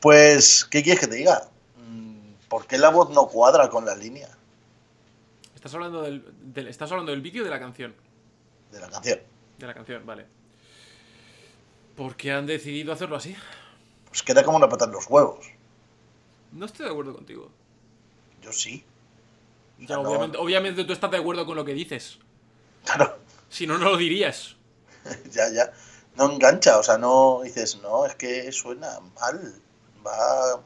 Pues, 0.00 0.64
¿qué 0.64 0.82
quieres 0.84 1.00
que 1.00 1.08
te 1.08 1.16
diga? 1.16 1.48
Mm, 1.84 2.34
¿Por 2.48 2.66
qué 2.66 2.78
la 2.78 2.90
voz 2.90 3.10
no 3.10 3.26
cuadra 3.26 3.68
con 3.70 3.84
la 3.86 3.96
línea 3.96 4.28
Estás 5.56 5.74
hablando 5.74 6.02
del, 6.02 6.24
del- 6.52 6.68
estás 6.68 6.92
hablando 6.92 7.10
del 7.10 7.22
vídeo 7.22 7.42
o 7.42 7.44
de 7.44 7.50
la 7.50 7.58
canción. 7.58 7.94
de 8.70 8.78
la 8.80 8.88
canción? 8.88 9.18
De 9.58 9.66
la 9.66 9.74
canción, 9.74 10.06
vale. 10.06 10.26
¿Por 11.96 12.16
qué 12.16 12.32
han 12.32 12.46
decidido 12.46 12.92
hacerlo 12.92 13.16
así? 13.16 13.36
Pues 14.08 14.22
queda 14.22 14.42
como 14.44 14.56
una 14.56 14.68
pata 14.68 14.84
en 14.86 14.92
los 14.92 15.06
huevos. 15.08 15.46
No 16.52 16.66
estoy 16.66 16.86
de 16.86 16.92
acuerdo 16.92 17.14
contigo. 17.14 17.50
Yo 18.42 18.52
sí. 18.52 18.84
O 19.82 19.86
sea, 19.86 19.96
no. 19.96 20.02
obviamente, 20.02 20.38
obviamente 20.38 20.84
tú 20.84 20.92
estás 20.92 21.10
de 21.10 21.16
acuerdo 21.18 21.46
con 21.46 21.56
lo 21.56 21.64
que 21.64 21.74
dices. 21.74 22.18
Claro, 22.84 23.18
Si 23.48 23.66
no, 23.66 23.78
no 23.78 23.90
lo 23.90 23.96
dirías. 23.96 24.56
ya, 25.32 25.48
ya. 25.50 25.72
No 26.16 26.30
engancha, 26.30 26.78
o 26.78 26.82
sea, 26.82 26.96
no 26.98 27.40
dices, 27.42 27.80
no, 27.82 28.06
es 28.06 28.14
que 28.14 28.50
suena 28.52 29.00
mal. 29.20 29.54
Va, 30.06 30.60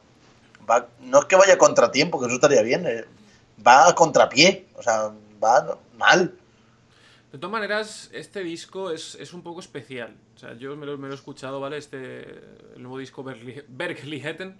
va, 0.69 0.87
no 0.99 1.19
es 1.19 1.25
que 1.25 1.35
vaya 1.35 1.53
a 1.55 1.57
contratiempo, 1.57 2.19
que 2.19 2.27
eso 2.27 2.35
estaría 2.35 2.61
bien. 2.61 2.85
eh, 2.85 3.05
Va 3.65 3.89
a 3.89 3.95
contrapié, 3.95 4.67
o 4.75 4.83
sea, 4.83 5.11
va 5.43 5.77
mal. 5.97 6.33
De 7.31 7.37
todas 7.37 7.51
maneras, 7.51 8.09
este 8.13 8.43
disco 8.43 8.91
es, 8.91 9.15
es 9.15 9.33
un 9.33 9.43
poco 9.43 9.59
especial. 9.59 10.15
O 10.35 10.39
sea, 10.39 10.55
yo 10.55 10.75
me 10.75 10.85
lo, 10.85 11.07
he 11.09 11.13
escuchado, 11.13 11.59
¿vale? 11.59 11.77
Este, 11.77 12.21
el 12.75 12.81
nuevo 12.81 12.97
disco 12.97 13.23
Bergligheten, 13.23 14.57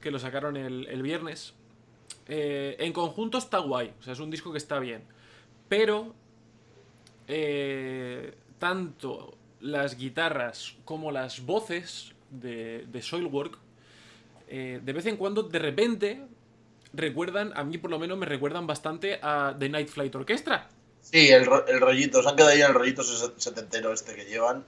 que 0.00 0.10
lo 0.10 0.18
sacaron 0.18 0.56
el, 0.56 0.86
el 0.86 1.02
viernes. 1.02 1.54
Eh, 2.28 2.76
en 2.78 2.92
conjunto 2.92 3.38
está 3.38 3.58
guay, 3.58 3.92
o 3.98 4.02
sea, 4.02 4.12
es 4.12 4.20
un 4.20 4.30
disco 4.30 4.52
que 4.52 4.58
está 4.58 4.78
bien. 4.78 5.02
Pero, 5.68 6.14
eh, 7.26 8.34
tanto 8.58 9.36
las 9.60 9.96
guitarras 9.96 10.76
como 10.84 11.10
las 11.10 11.44
voces 11.44 12.12
de, 12.30 12.86
de 12.86 13.02
Soilwork 13.02 13.58
eh, 14.48 14.80
de 14.82 14.92
vez 14.92 15.06
en 15.06 15.16
cuando, 15.16 15.42
de 15.42 15.58
repente, 15.58 16.20
recuerdan, 16.92 17.52
a 17.56 17.64
mí 17.64 17.78
por 17.78 17.90
lo 17.90 17.98
menos 17.98 18.18
me 18.18 18.26
recuerdan 18.26 18.66
bastante 18.66 19.18
a 19.22 19.54
The 19.58 19.68
Night 19.68 19.88
Flight 19.88 20.14
Orchestra. 20.14 20.68
Sí, 21.04 21.28
el, 21.30 21.46
el 21.68 21.80
rollito, 21.80 22.22
se 22.22 22.28
han 22.28 22.34
quedado 22.36 22.52
ahí 22.52 22.62
en 22.62 22.68
el 22.68 22.74
rollito 22.74 23.02
setentero 23.02 23.92
este 23.92 24.14
que 24.14 24.24
llevan. 24.24 24.64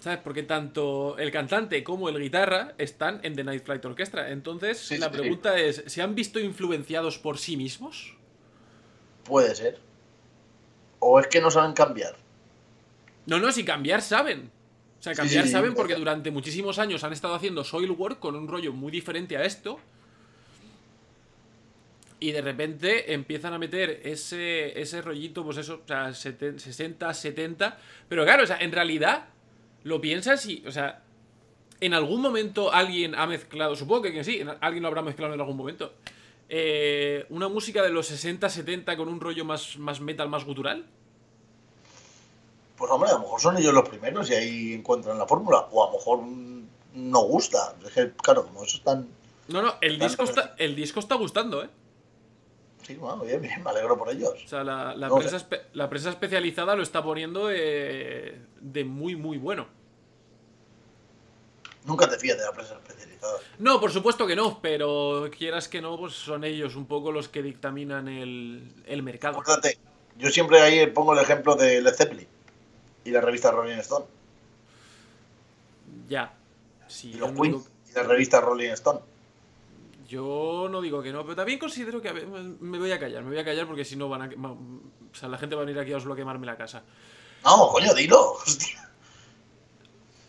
¿Sabes? 0.00 0.18
Porque 0.24 0.42
tanto 0.42 1.16
el 1.18 1.30
cantante 1.30 1.82
como 1.84 2.08
el 2.08 2.18
guitarra 2.18 2.74
están 2.78 3.20
en 3.22 3.34
The 3.36 3.44
Night 3.44 3.64
Flight 3.64 3.84
Orchestra. 3.84 4.30
Entonces, 4.30 4.78
Sí, 4.78 4.98
la 4.98 5.06
sí, 5.08 5.12
sí. 5.14 5.20
pregunta 5.20 5.58
es: 5.58 5.82
¿se 5.86 6.02
han 6.02 6.14
visto 6.14 6.40
influenciados 6.40 7.18
por 7.18 7.38
sí 7.38 7.56
mismos? 7.56 8.14
Puede 9.24 9.54
ser. 9.54 9.78
O 10.98 11.20
es 11.20 11.26
que 11.26 11.40
no 11.40 11.50
saben 11.50 11.72
cambiar. 11.72 12.16
No, 13.26 13.38
no, 13.38 13.52
si 13.52 13.64
cambiar 13.64 14.02
saben. 14.02 14.50
O 15.00 15.02
sea, 15.02 15.14
cambiar 15.14 15.46
saben 15.48 15.74
porque 15.74 15.94
durante 15.96 16.30
muchísimos 16.30 16.78
años 16.78 17.04
han 17.04 17.12
estado 17.12 17.34
haciendo 17.34 17.62
Soilwork 17.62 18.18
con 18.18 18.36
un 18.36 18.48
rollo 18.48 18.72
muy 18.72 18.90
diferente 18.90 19.36
a 19.36 19.44
esto. 19.44 19.78
Y 22.24 22.32
de 22.32 22.40
repente 22.40 23.12
empiezan 23.12 23.52
a 23.52 23.58
meter 23.58 24.00
ese, 24.02 24.80
ese 24.80 25.02
rollito, 25.02 25.44
pues 25.44 25.58
eso, 25.58 25.82
o 25.84 25.86
sea, 25.86 26.08
seten- 26.14 26.58
60, 26.58 27.12
70. 27.12 27.76
Pero 28.08 28.24
claro, 28.24 28.44
o 28.44 28.46
sea, 28.46 28.56
en 28.56 28.72
realidad, 28.72 29.26
lo 29.82 30.00
piensas 30.00 30.46
y, 30.46 30.64
o 30.66 30.72
sea, 30.72 31.02
en 31.80 31.92
algún 31.92 32.22
momento 32.22 32.72
alguien 32.72 33.14
ha 33.14 33.26
mezclado, 33.26 33.76
supongo 33.76 34.00
que, 34.04 34.24
sí, 34.24 34.40
en- 34.40 34.54
alguien 34.62 34.80
lo 34.80 34.88
habrá 34.88 35.02
mezclado 35.02 35.34
en 35.34 35.40
algún 35.40 35.56
momento. 35.58 35.92
eh, 36.48 37.26
una 37.30 37.48
música 37.48 37.82
de 37.82 37.90
los 37.90 38.06
60, 38.06 38.48
70 38.48 38.96
con 38.96 39.08
un 39.08 39.20
rollo 39.20 39.44
más, 39.44 39.76
más 39.78 40.00
metal, 40.00 40.28
más 40.30 40.44
gutural. 40.44 40.84
Pues 42.76 42.90
hombre, 42.90 43.10
a 43.10 43.14
lo 43.14 43.20
mejor 43.20 43.40
son 43.40 43.56
ellos 43.58 43.72
los 43.74 43.86
primeros 43.88 44.30
y 44.30 44.34
ahí 44.34 44.72
encuentran 44.74 45.18
la 45.18 45.26
fórmula. 45.26 45.68
O 45.72 45.82
a 45.82 45.86
lo 45.90 45.98
mejor 45.98 46.20
no 46.94 47.20
gusta. 47.22 47.74
Es 47.84 47.92
que, 47.92 48.10
claro, 48.12 48.44
como 48.46 48.62
eso 48.64 48.76
están. 48.78 49.08
No, 49.48 49.62
no, 49.62 49.74
el 49.80 49.98
disco 49.98 50.24
está, 50.24 50.54
el 50.58 50.74
disco 50.74 51.00
está 51.00 51.14
gustando, 51.16 51.64
¿eh? 51.64 51.68
Sí, 52.86 52.96
bueno, 52.96 53.22
bien, 53.24 53.40
bien, 53.40 53.62
me 53.62 53.70
alegro 53.70 53.96
por 53.98 54.10
ellos. 54.10 54.34
O 54.44 54.48
sea, 54.48 54.62
la, 54.62 54.94
la 54.94 55.08
No, 55.08 55.16
prensa, 55.16 55.36
espe- 55.38 55.62
la 55.72 55.88
prensa 55.88 56.10
especializada 56.10 56.76
lo 56.76 56.82
está 56.82 57.02
poniendo 57.02 57.48
eh, 57.50 58.38
de 58.60 58.84
muy, 58.84 59.16
muy 59.16 59.38
bueno. 59.38 59.66
Nunca 61.84 62.08
te 62.08 62.18
fías 62.18 62.38
de 62.38 62.44
la 62.44 62.52
prensa 62.52 62.74
especializada. 62.74 63.38
No, 63.58 63.80
por 63.80 63.90
supuesto 63.92 64.26
que 64.26 64.36
no, 64.36 64.58
pero 64.60 65.28
quieras 65.36 65.68
que 65.68 65.80
no, 65.80 65.96
pues 65.98 66.14
son 66.14 66.44
ellos 66.44 66.76
un 66.76 66.86
poco 66.86 67.12
los 67.12 67.28
que 67.28 67.42
dictaminan 67.42 68.08
el, 68.08 68.72
el 68.86 69.02
mercado. 69.02 69.38
Acuérdate, 69.40 69.78
yo 70.18 70.30
siempre 70.30 70.60
ahí 70.60 70.86
pongo 70.88 71.12
el 71.12 71.20
ejemplo 71.20 71.54
de 71.54 71.80
Led 71.82 71.94
Zeppelin 71.94 72.28
y 73.04 73.10
la 73.10 73.20
revista 73.20 73.50
Rolling 73.50 73.78
Stone. 73.78 74.06
Ya. 76.08 76.32
Sí, 76.86 77.10
Y 77.12 77.18
los 77.18 77.32
Queen 77.32 77.62
y 77.90 77.92
la 77.92 78.02
revista 78.02 78.40
Rolling 78.40 78.70
Stone. 78.70 79.00
Yo 80.06 80.68
no 80.70 80.80
digo 80.80 81.02
que 81.02 81.12
no, 81.12 81.22
pero 81.22 81.36
también 81.36 81.58
considero 81.58 82.00
que 82.02 82.08
a 82.08 82.12
ver, 82.12 82.26
me 82.26 82.78
voy 82.78 82.92
a 82.92 82.98
callar, 83.00 83.22
me 83.22 83.30
voy 83.30 83.38
a 83.38 83.44
callar 83.44 83.66
porque 83.66 83.84
si 83.84 83.96
no 83.96 84.08
van 84.08 84.22
a... 84.22 84.30
ma- 84.36 84.52
O 84.52 85.14
sea, 85.14 85.28
la 85.28 85.38
gente 85.38 85.54
va 85.56 85.62
a 85.62 85.64
venir 85.64 85.80
aquí 85.80 85.92
a 85.92 85.96
Oslo 85.96 86.14
a 86.14 86.16
quemarme 86.16 86.46
la 86.46 86.56
casa. 86.56 86.82
No, 87.44 87.68
coño, 87.68 87.94
dilo. 87.94 88.32
Hostia. 88.46 88.90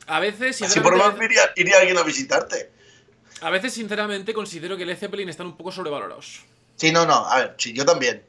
A 0.07 0.19
veces, 0.19 0.61
Así 0.61 0.79
por 0.79 0.95
lo 0.97 1.03
menos 1.03 1.21
iría, 1.23 1.41
iría 1.55 1.79
alguien 1.79 1.97
a 1.97 2.03
visitarte. 2.03 2.71
a 3.41 3.49
veces, 3.49 3.73
sinceramente, 3.73 4.33
considero 4.33 4.77
que 4.77 4.85
Led 4.85 4.97
Zeppelin 4.97 5.29
están 5.29 5.47
un 5.47 5.57
poco 5.57 5.71
sobrevalorados. 5.71 6.43
Sí, 6.75 6.91
no, 6.91 7.05
no, 7.05 7.25
a 7.27 7.37
ver, 7.39 7.55
sí, 7.57 7.73
yo 7.73 7.85
también. 7.85 8.23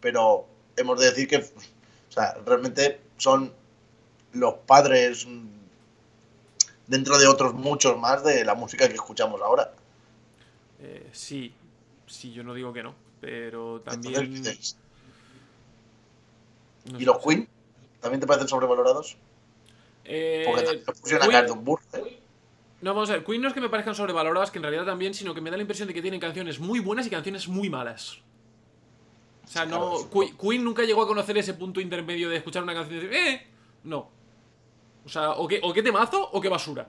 Pero 0.00 0.46
hemos 0.76 1.00
de 1.00 1.06
decir 1.06 1.26
que, 1.28 1.36
o 1.38 2.12
sea, 2.12 2.34
realmente 2.44 3.00
son 3.16 3.52
los 4.34 4.54
padres 4.66 5.24
mm, 5.26 5.46
dentro 6.88 7.16
de 7.18 7.26
otros 7.28 7.54
muchos 7.54 7.96
más 7.98 8.22
de 8.24 8.44
la 8.44 8.54
música 8.54 8.88
que 8.88 8.94
escuchamos 8.94 9.40
ahora. 9.40 9.72
Eh, 10.84 11.08
sí, 11.12 11.54
sí, 12.06 12.32
yo 12.32 12.42
no 12.42 12.54
digo 12.54 12.72
que 12.72 12.82
no, 12.82 12.94
pero 13.20 13.80
también... 13.82 14.42
no 16.90 16.98
¿Y 16.98 17.04
los 17.04 17.18
Queen? 17.18 17.48
¿También 18.00 18.20
te 18.20 18.26
parecen 18.26 18.48
sobrevalorados? 18.48 19.16
eh, 20.04 20.42
Porque 20.46 20.62
también 20.62 20.84
los 20.86 21.00
pusieron 21.00 21.22
a 21.22 21.26
Queen- 21.26 21.32
caer 21.38 21.46
de 21.46 21.52
un 21.52 21.64
burro. 21.64 21.82
¿eh? 21.94 22.18
No, 22.80 22.94
vamos 22.94 23.10
a 23.10 23.12
ver, 23.12 23.24
Queen 23.24 23.40
no 23.40 23.46
es 23.48 23.54
que 23.54 23.60
me 23.60 23.68
parezcan 23.68 23.94
sobrevaloradas, 23.94 24.50
que 24.50 24.58
en 24.58 24.64
realidad 24.64 24.84
también, 24.84 25.14
sino 25.14 25.34
que 25.34 25.40
me 25.40 25.50
da 25.50 25.56
la 25.56 25.62
impresión 25.62 25.86
de 25.86 25.94
que 25.94 26.02
tienen 26.02 26.18
canciones 26.18 26.58
muy 26.58 26.80
buenas 26.80 27.06
y 27.06 27.10
canciones 27.10 27.46
muy 27.46 27.70
malas. 27.70 28.18
O 29.44 29.48
sea, 29.48 29.62
Sí, 29.64 29.70
no. 29.70 30.08
claro, 30.10 30.36
Queen 30.40 30.64
nunca 30.64 30.82
llegó 30.82 31.02
a 31.02 31.06
conocer 31.06 31.38
ese 31.38 31.54
punto 31.54 31.80
intermedio 31.80 32.28
de 32.28 32.36
escuchar 32.38 32.64
una 32.64 32.74
canción 32.74 32.98
y 32.98 33.02
decir, 33.02 33.16
¡eh! 33.16 33.46
No. 33.84 34.10
O 35.04 35.08
sea, 35.08 35.30
o 35.32 35.46
qué, 35.46 35.60
o 35.62 35.72
qué 35.72 35.82
temazo 35.82 36.28
o 36.32 36.40
qué 36.40 36.48
basura. 36.48 36.88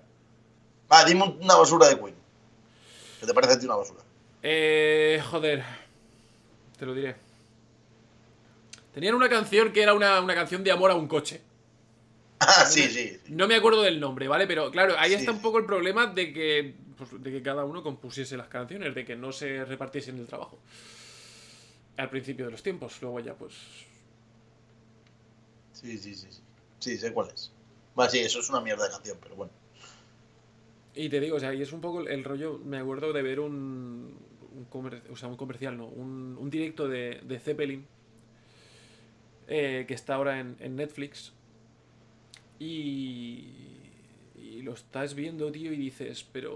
Va, 0.91 1.03
dime 1.05 1.23
un- 1.23 1.37
una 1.43 1.55
basura 1.55 1.87
de 1.89 1.99
Queen. 1.99 2.15
¿Qué 3.23 3.27
te 3.27 3.33
parece 3.33 3.53
a 3.53 3.59
ti 3.59 3.65
una 3.65 3.77
basura? 3.77 4.01
Eh. 4.41 5.23
Joder. 5.31 5.63
Te 6.77 6.85
lo 6.85 6.93
diré. 6.93 7.15
Tenían 8.93 9.15
una 9.15 9.29
canción 9.29 9.71
que 9.71 9.81
era 9.81 9.93
una, 9.93 10.19
una 10.19 10.35
canción 10.35 10.61
de 10.61 10.71
amor 10.73 10.91
a 10.91 10.95
un 10.95 11.07
coche. 11.07 11.39
Ah, 12.45 12.65
sí, 12.65 12.81
sí. 12.89 13.21
sí. 13.25 13.31
No 13.31 13.47
me 13.47 13.55
acuerdo 13.55 13.81
del 13.81 14.01
nombre, 14.01 14.27
¿vale? 14.27 14.45
Pero 14.45 14.69
claro, 14.71 14.95
ahí 14.99 15.11
Sí. 15.11 15.15
está 15.19 15.31
un 15.31 15.41
poco 15.41 15.59
el 15.59 15.65
problema 15.65 16.07
de 16.07 16.33
que, 16.33 16.75
pues, 16.97 17.23
de 17.23 17.31
que 17.31 17.41
cada 17.41 17.63
uno 17.63 17.81
compusiese 17.81 18.35
las 18.35 18.49
canciones, 18.49 18.93
de 18.93 19.05
que 19.05 19.15
no 19.15 19.31
se 19.31 19.63
repartiesen 19.63 20.17
el 20.17 20.27
trabajo. 20.27 20.59
Al 21.95 22.09
principio 22.09 22.43
de 22.47 22.51
los 22.51 22.61
tiempos, 22.61 23.01
luego 23.01 23.21
ya 23.21 23.33
pues... 23.35 23.53
Sí, 25.71 25.97
sí, 25.97 26.13
sí. 26.13 26.27
Sí, 26.29 26.41
sí 26.79 26.97
sé 26.97 27.13
cuál 27.13 27.29
es. 27.33 27.53
Va, 27.97 28.09
sí, 28.09 28.19
eso 28.19 28.41
es 28.41 28.49
una 28.49 28.59
mierda 28.59 28.83
de 28.83 28.89
canción, 28.91 29.17
pero 29.23 29.37
bueno. 29.37 29.53
Y 30.95 31.09
te 31.09 31.19
digo, 31.19 31.37
o 31.37 31.39
sea, 31.39 31.53
y 31.53 31.61
es 31.61 31.73
un 31.73 31.81
poco 31.81 32.01
el, 32.01 32.23
rollo, 32.23 32.59
me 32.63 32.77
acuerdo 32.77 33.13
de 33.13 33.21
ver 33.21 33.39
un, 33.39 34.15
un, 34.51 35.01
o 35.09 35.15
sea, 35.15 35.27
un 35.27 35.37
comercial, 35.37 35.77
no, 35.77 35.87
un, 35.87 36.37
un 36.39 36.49
directo 36.49 36.87
de, 36.87 37.21
de 37.23 37.39
Zeppelin, 37.39 37.85
eh, 39.47 39.85
que 39.87 39.93
está 39.93 40.15
ahora 40.15 40.39
en, 40.39 40.55
en 40.59 40.75
Netflix, 40.75 41.33
y, 42.59 43.47
y 44.35 44.61
lo 44.61 44.73
estás 44.73 45.15
viendo, 45.15 45.51
tío, 45.51 45.71
y 45.73 45.77
dices, 45.77 46.25
pero... 46.31 46.53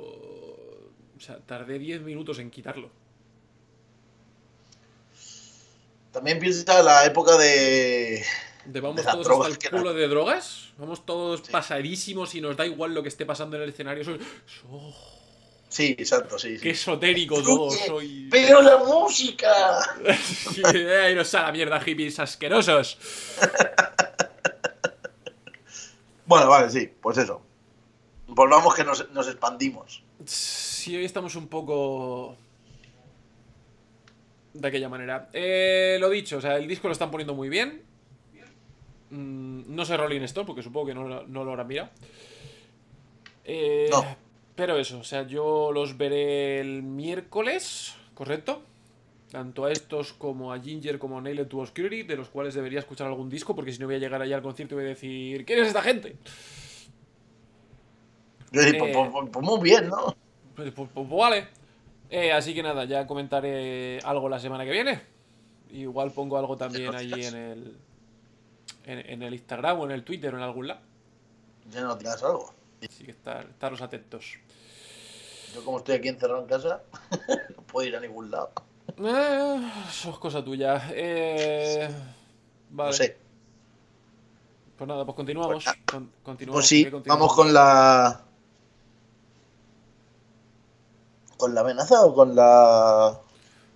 O 1.17 1.19
sea, 1.19 1.39
tardé 1.39 1.79
10 1.79 2.01
minutos 2.01 2.37
en 2.37 2.51
quitarlo. 2.51 2.91
También 6.11 6.39
piensa 6.39 6.81
la 6.83 7.05
época 7.05 7.37
de. 7.37 8.23
De 8.67 8.81
vamos 8.81 8.97
De 8.97 9.03
todos 9.03 9.27
hasta 9.45 9.57
que 9.57 9.67
el 9.67 9.73
culo 9.81 9.93
de 9.93 10.07
drogas, 10.07 10.69
vamos 10.77 11.05
todos 11.05 11.41
Sí. 11.41 11.51
pasadísimos 11.51 12.35
y 12.35 12.41
nos 12.41 12.57
da 12.57 12.65
igual 12.65 12.93
lo 12.93 13.01
que 13.01 13.09
esté 13.09 13.25
pasando 13.25 13.55
en 13.55 13.63
el 13.63 13.69
escenario. 13.69 14.03
Soy... 14.03 14.19
Oh, 14.69 14.93
Sí, 15.69 15.95
exacto, 15.97 16.39
sí. 16.39 16.55
sí. 16.55 16.63
qué 16.63 16.69
esotérico 16.71 17.41
todo, 17.43 17.69
soy... 17.71 18.29
Pero 18.31 18.61
la 18.61 18.77
música. 18.77 19.79
Ay, 21.03 21.13
no 21.13 21.21
a 21.21 21.41
la 21.41 21.51
mierda, 21.51 21.79
hippies 21.81 22.19
asquerosos. 22.19 22.97
Bueno, 26.25 26.49
vale, 26.49 26.69
sí, 26.69 26.91
pues 27.01 27.17
eso. 27.17 27.41
Volvamos 28.27 28.75
que 28.75 28.83
nos, 28.83 29.09
nos 29.11 29.29
expandimos. 29.29 30.03
Sí, 30.25 30.93
hoy 30.93 31.05
estamos 31.05 31.37
un 31.37 31.47
poco. 31.47 32.35
De 34.53 34.67
aquella 34.67 34.89
manera. 34.89 35.29
Eh, 35.31 35.95
lo 36.01 36.09
dicho, 36.09 36.37
o 36.37 36.41
sea, 36.41 36.57
el 36.57 36.67
disco 36.67 36.89
lo 36.89 36.91
están 36.91 37.11
poniendo 37.11 37.33
muy 37.33 37.47
bien. 37.47 37.81
Mm, 39.09 39.73
no 39.75 39.85
sé 39.85 39.95
Rolling 39.97 40.21
Stone, 40.21 40.45
porque 40.45 40.61
supongo 40.63 40.87
que 40.87 40.93
no, 40.93 41.07
lo- 41.07 41.27
no 41.27 41.43
lo 41.43 41.51
habrán 41.51 41.67
mirado. 41.67 41.89
Eh, 43.45 43.87
No. 43.91 44.03
Pero 44.55 44.77
eso, 44.79 44.97
o 44.99 45.03
sea, 45.03 45.27
yo 45.27 45.71
los 45.71 45.97
veré 45.99 46.59
el 46.59 46.81
miércoles, 46.81 47.93
¿correcto? 48.15 48.63
Tanto 49.31 49.65
a 49.65 49.71
estos 49.71 50.13
como 50.13 50.51
a 50.51 50.59
Ginger 50.59 50.97
como 50.97 51.19
a 51.19 51.21
Nailed 51.21 51.47
to 51.47 51.59
Obscurity, 51.59 52.01
de 52.03 52.15
los 52.15 52.29
cuales 52.29 52.55
debería 52.55 52.79
escuchar 52.79 53.05
algún 53.05 53.29
disco, 53.29 53.55
porque 53.55 53.71
si 53.71 53.77
no 53.79 53.85
voy 53.85 53.95
a 53.95 53.99
llegar 53.99 54.19
allá 54.19 54.35
al 54.35 54.41
concierto 54.41 54.73
y 54.73 54.77
voy 54.77 54.85
a 54.85 54.89
decir, 54.89 55.45
¿quién 55.45 55.59
es 55.59 55.67
esta 55.67 55.83
gente? 55.83 56.15
Yo 58.51 58.61
decía, 58.61 58.77
Eh. 58.77 58.79
pues, 58.79 58.91
pues- 58.95 59.09
pues- 59.11 59.29
pues 59.31 59.45
muy 59.45 59.59
bien, 59.61 59.89
¿no? 59.89 60.15
Pues, 60.55 60.71
pues- 60.71 60.89
pues 60.93 61.09
vale. 61.09 61.47
Eh, 62.09 62.31
así 62.31 62.53
que 62.55 62.63
nada, 62.63 62.85
ya 62.85 63.05
comentaré 63.05 63.99
algo 63.99 64.27
la 64.29 64.39
semana 64.39 64.63
que 64.65 64.71
viene. 64.71 65.01
Igual 65.71 66.11
pongo 66.13 66.37
algo 66.37 66.55
también 66.57 66.95
ahí 66.95 67.11
en 67.13 67.35
el, 67.35 67.77
en, 68.87 68.99
en 69.11 69.23
el 69.23 69.33
Instagram 69.33 69.79
o 69.79 69.85
en 69.85 69.91
el 69.91 70.03
Twitter 70.03 70.33
o 70.33 70.37
en 70.37 70.43
algún 70.43 70.67
lado. 70.67 70.79
Ya 71.69 71.81
no 71.81 71.97
tienes 71.97 72.21
algo. 72.23 72.53
Así 72.83 73.03
que 73.03 73.11
estar, 73.11 73.45
estaros 73.45 73.81
atentos. 73.81 74.37
Yo, 75.53 75.63
como 75.63 75.77
estoy 75.79 75.95
aquí 75.95 76.07
encerrado 76.07 76.41
en 76.41 76.47
casa, 76.47 76.81
no 77.55 77.61
puedo 77.63 77.87
ir 77.87 77.95
a 77.95 77.99
ningún 77.99 78.31
lado. 78.31 78.51
Eh, 78.97 79.71
eso 79.89 80.09
es 80.11 80.17
cosa 80.17 80.43
tuya. 80.43 80.89
Eh, 80.91 81.89
vale. 82.69 82.89
No 82.89 82.93
sé. 82.93 83.17
Pues 84.77 84.87
nada, 84.87 85.05
pues 85.05 85.15
continuamos. 85.15 85.63
Pues, 85.63 85.75
Con- 85.85 86.11
continuamos. 86.23 86.59
Pues 86.59 86.67
sí, 86.67 86.89
vamos 87.05 87.33
con 87.35 87.53
la. 87.53 88.21
¿Con 91.37 91.53
la 91.53 91.61
amenaza 91.61 92.05
o 92.05 92.13
con 92.13 92.35
la. 92.35 93.19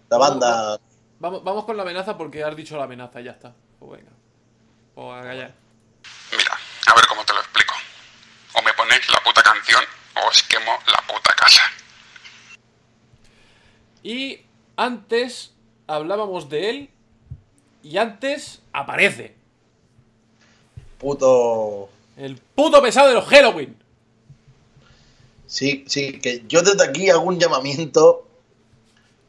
La 0.10 0.18
banda? 0.18 0.80
Vamos, 1.20 1.44
vamos 1.44 1.66
con 1.66 1.78
la 1.78 1.84
amenaza 1.84 2.18
porque 2.18 2.44
has 2.44 2.56
dicho 2.56 2.78
la 2.78 2.84
amenaza 2.84 3.22
y 3.22 3.26
ya 3.26 3.32
está. 3.32 3.54
Pues 3.80 3.92
venga. 4.00 4.12
Pues 4.96 5.22
a 5.22 5.24
callar. 5.24 5.54
Mira, 6.32 6.58
a 6.88 6.96
ver 6.96 7.06
cómo 7.08 7.24
te 7.26 7.34
lo 7.34 7.40
explico. 7.40 7.74
O 8.54 8.62
me 8.62 8.74
ponéis 8.74 9.10
la 9.12 9.20
puta 9.24 9.42
canción 9.42 9.84
o 10.16 10.28
os 10.28 10.44
quemo 10.44 10.72
la 10.88 11.02
puta 11.08 11.36
casa. 11.36 11.62
Y 14.04 14.42
antes 14.76 15.54
hablábamos 15.88 16.50
de 16.50 16.70
él 16.70 16.90
y 17.84 17.98
antes 17.98 18.62
aparece 18.74 19.36
Puto. 21.00 21.90
el 22.18 22.38
puto 22.38 22.82
pesado 22.82 23.08
de 23.10 23.16
los 23.16 23.26
Halloween. 23.26 23.78
Sí, 25.48 25.84
sí, 25.88 26.20
que 26.20 26.44
yo 26.48 26.62
desde 26.62 26.84
aquí 26.84 27.10
hago 27.10 27.24
un 27.24 27.40
llamamiento 27.40 28.28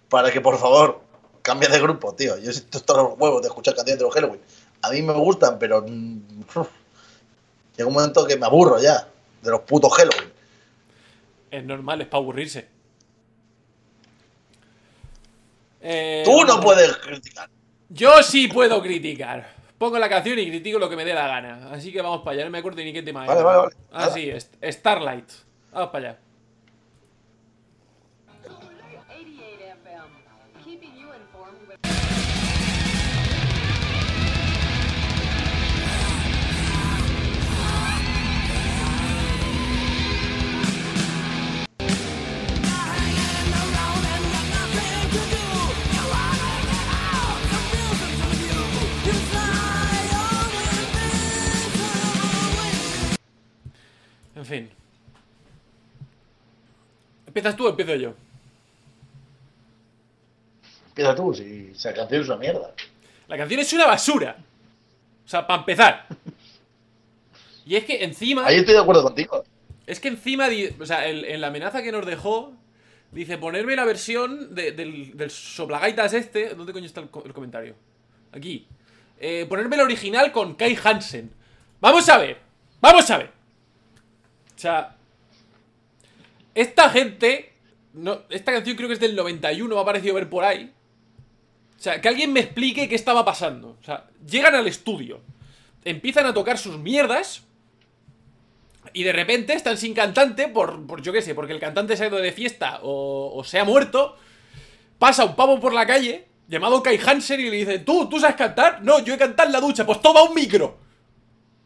para 0.08 0.30
que 0.30 0.40
por 0.40 0.58
favor 0.58 1.02
cambie 1.42 1.68
de 1.68 1.80
grupo, 1.80 2.14
tío. 2.14 2.38
Yo 2.38 2.52
siento 2.52 2.80
todos 2.80 3.10
los 3.10 3.18
huevos 3.18 3.42
de 3.42 3.48
escuchar 3.48 3.74
canciones 3.74 3.98
de 3.98 4.04
los 4.04 4.14
Halloween. 4.14 4.40
A 4.82 4.90
mí 4.90 5.02
me 5.02 5.12
gustan, 5.14 5.58
pero 5.58 5.82
mm, 5.86 6.18
llega 7.76 7.88
un 7.88 7.94
momento 7.94 8.26
que 8.26 8.36
me 8.36 8.46
aburro 8.46 8.80
ya 8.80 9.06
de 9.42 9.50
los 9.50 9.60
putos 9.60 9.92
Halloween. 9.94 10.32
Es 11.50 11.64
normal, 11.64 12.00
es 12.00 12.06
para 12.08 12.22
aburrirse. 12.22 12.68
Eh, 15.80 16.22
Tú 16.24 16.44
no 16.44 16.60
puedes 16.60 16.96
criticar. 16.98 17.48
Yo 17.88 18.22
sí 18.22 18.48
puedo 18.48 18.80
criticar. 18.82 19.52
Pongo 19.78 19.98
la 19.98 20.08
canción 20.08 20.38
y 20.38 20.46
critico 20.48 20.78
lo 20.78 20.88
que 20.88 20.96
me 20.96 21.04
dé 21.04 21.12
la 21.12 21.26
gana. 21.26 21.70
Así 21.72 21.92
que 21.92 22.00
vamos 22.00 22.20
para 22.22 22.32
allá. 22.36 22.44
No 22.44 22.50
me 22.50 22.58
acuerdo 22.58 22.78
ni 22.82 22.92
qué 22.92 23.02
tema 23.02 23.26
Vale, 23.26 23.32
era. 23.40 23.42
vale, 23.42 23.58
vale. 23.58 23.74
Ah, 23.92 24.10
sí, 24.10 24.30
es- 24.30 24.50
Starlight. 24.62 25.28
Vamos 25.72 25.90
para 25.90 26.08
allá. 26.10 26.18
En 54.42 54.46
fin. 54.46 54.70
¿Empiezas 57.28 57.54
tú 57.56 57.64
o 57.64 57.70
empiezo 57.70 57.94
yo? 57.94 58.12
Empieza 60.88 61.14
tú, 61.14 61.32
si 61.32 61.70
esa 61.72 61.94
canción 61.94 62.22
es 62.22 62.26
una 62.28 62.36
mierda. 62.38 62.74
La 63.28 63.36
canción 63.36 63.60
es 63.60 63.72
una 63.72 63.86
basura. 63.86 64.36
O 65.24 65.28
sea, 65.28 65.46
para 65.46 65.60
empezar. 65.60 66.06
Y 67.64 67.76
es 67.76 67.84
que 67.84 68.02
encima. 68.02 68.44
Ahí 68.44 68.56
estoy 68.56 68.74
de 68.74 68.80
acuerdo 68.80 69.04
contigo. 69.04 69.44
Es 69.86 70.00
que 70.00 70.08
encima, 70.08 70.48
o 70.80 70.86
sea, 70.86 71.06
el- 71.06 71.24
en 71.24 71.40
la 71.40 71.46
amenaza 71.46 71.84
que 71.84 71.92
nos 71.92 72.04
dejó, 72.04 72.52
dice 73.12 73.38
ponerme 73.38 73.76
la 73.76 73.84
versión 73.84 74.56
de- 74.56 74.72
del, 74.72 75.16
del 75.16 75.30
soplagaitas 75.30 76.14
este. 76.14 76.56
¿Dónde 76.56 76.72
coño 76.72 76.86
está 76.86 77.00
el, 77.00 77.10
co- 77.10 77.22
el 77.24 77.32
comentario? 77.32 77.76
Aquí. 78.32 78.66
Eh, 79.20 79.46
ponerme 79.48 79.76
la 79.76 79.84
original 79.84 80.32
con 80.32 80.54
Kai 80.56 80.76
Hansen. 80.82 81.30
Vamos 81.80 82.08
a 82.08 82.18
ver. 82.18 82.38
Vamos 82.80 83.08
a 83.08 83.18
ver. 83.18 83.41
Sea. 84.62 84.94
Esta 86.54 86.88
gente. 86.90 87.52
No, 87.94 88.22
esta 88.30 88.52
canción 88.52 88.76
creo 88.76 88.88
que 88.88 88.94
es 88.94 89.00
del 89.00 89.16
91, 89.16 89.74
me 89.74 89.80
ha 89.80 89.84
parecido 89.84 90.14
ver 90.14 90.30
por 90.30 90.44
ahí. 90.44 90.72
O 91.78 91.82
sea, 91.82 92.00
que 92.00 92.08
alguien 92.08 92.32
me 92.32 92.40
explique 92.40 92.88
qué 92.88 92.94
estaba 92.94 93.24
pasando. 93.24 93.76
O 93.80 93.84
sea, 93.84 94.08
llegan 94.24 94.54
al 94.54 94.68
estudio. 94.68 95.20
Empiezan 95.84 96.26
a 96.26 96.32
tocar 96.32 96.58
sus 96.58 96.78
mierdas. 96.78 97.42
Y 98.92 99.02
de 99.02 99.12
repente 99.12 99.52
están 99.54 99.76
sin 99.78 99.94
cantante 99.94 100.48
por, 100.48 100.86
por 100.86 101.02
yo 101.02 101.12
qué 101.12 101.22
sé, 101.22 101.34
porque 101.34 101.52
el 101.52 101.60
cantante 101.60 101.96
se 101.96 102.04
ha 102.04 102.08
ido 102.08 102.18
de 102.18 102.32
fiesta 102.32 102.78
o, 102.82 103.32
o 103.34 103.44
se 103.44 103.58
ha 103.58 103.64
muerto. 103.64 104.16
Pasa 104.98 105.24
un 105.24 105.34
pavo 105.34 105.58
por 105.58 105.72
la 105.72 105.86
calle 105.86 106.26
llamado 106.46 106.82
Kai 106.82 107.00
Hansen 107.04 107.40
y 107.40 107.50
le 107.50 107.56
dice, 107.56 107.78
¿tú, 107.80 108.08
tú 108.08 108.20
sabes 108.20 108.36
cantar? 108.36 108.82
No, 108.82 109.00
yo 109.00 109.14
he 109.14 109.18
cantado 109.18 109.48
en 109.48 109.52
la 109.54 109.60
ducha. 109.60 109.84
Pues 109.84 110.00
toma 110.00 110.22
un 110.22 110.34
micro. 110.34 110.81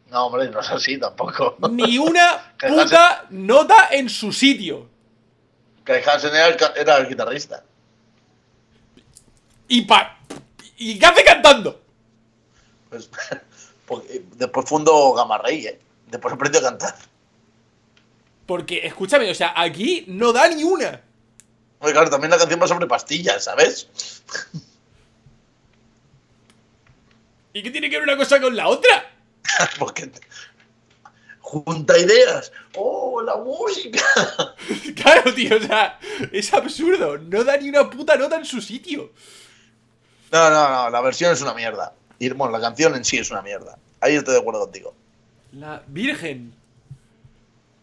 No, 0.09 0.25
hombre, 0.27 0.49
no 0.49 0.59
es 0.61 0.69
así 0.69 0.97
tampoco. 0.97 1.57
Ni 1.71 1.97
una 1.99 2.53
puta 2.59 3.25
nota 3.29 3.89
en 3.91 4.09
su 4.09 4.31
sitio. 4.31 4.89
Que 5.85 6.03
Hansen 6.03 6.33
era 6.33 6.47
el, 6.47 6.57
ca- 6.57 6.73
era 6.75 6.97
el 6.97 7.07
guitarrista. 7.07 7.63
Y 9.67 9.81
pa... 9.81 10.17
¿Y 10.77 10.97
qué 10.99 11.05
hace 11.05 11.23
cantando? 11.23 11.81
Pues, 12.89 13.09
porque 13.85 14.23
después 14.35 14.67
fundó 14.69 15.13
Gamma 15.13 15.37
Ray, 15.39 15.67
¿eh? 15.67 15.79
Después 16.07 16.33
aprendió 16.33 16.59
a 16.61 16.63
cantar. 16.63 16.95
Porque, 18.45 18.85
escúchame, 18.85 19.29
o 19.29 19.35
sea, 19.35 19.53
aquí 19.55 20.05
no 20.07 20.31
da 20.31 20.47
ni 20.47 20.63
una. 20.63 21.01
Oye, 21.79 21.91
claro, 21.91 22.09
también 22.09 22.31
la 22.31 22.37
canción 22.37 22.61
va 22.61 22.67
sobre 22.67 22.87
pastillas, 22.87 23.43
¿sabes? 23.43 23.89
¿Y 27.53 27.63
qué 27.63 27.71
tiene 27.71 27.89
que 27.89 27.97
ver 27.97 28.03
una 28.03 28.17
cosa 28.17 28.39
con 28.39 28.55
la 28.55 28.67
otra? 28.67 29.11
Porque 29.79 30.11
junta 31.39 31.97
ideas. 31.97 32.51
¡Oh, 32.75 33.21
la 33.21 33.35
música! 33.37 34.01
Claro, 34.95 35.33
tío, 35.33 35.55
o 35.55 35.59
sea, 35.61 35.99
es 36.31 36.53
absurdo. 36.53 37.17
No 37.19 37.43
da 37.43 37.55
ni 37.57 37.69
una 37.69 37.89
puta 37.89 38.15
nota 38.17 38.35
en 38.37 38.45
su 38.45 38.59
sitio. 38.61 39.11
No, 40.31 40.49
no, 40.49 40.69
no, 40.69 40.89
la 40.89 41.01
versión 41.01 41.31
es 41.31 41.41
una 41.41 41.53
mierda. 41.53 41.93
Y 42.19 42.29
bueno, 42.29 42.51
la 42.51 42.59
canción 42.59 42.95
en 42.95 43.05
sí 43.05 43.17
es 43.17 43.31
una 43.31 43.41
mierda. 43.41 43.77
Ahí 44.01 44.15
estoy 44.15 44.33
de 44.33 44.39
acuerdo 44.41 44.61
contigo. 44.61 44.93
La 45.53 45.83
Virgen. 45.87 46.53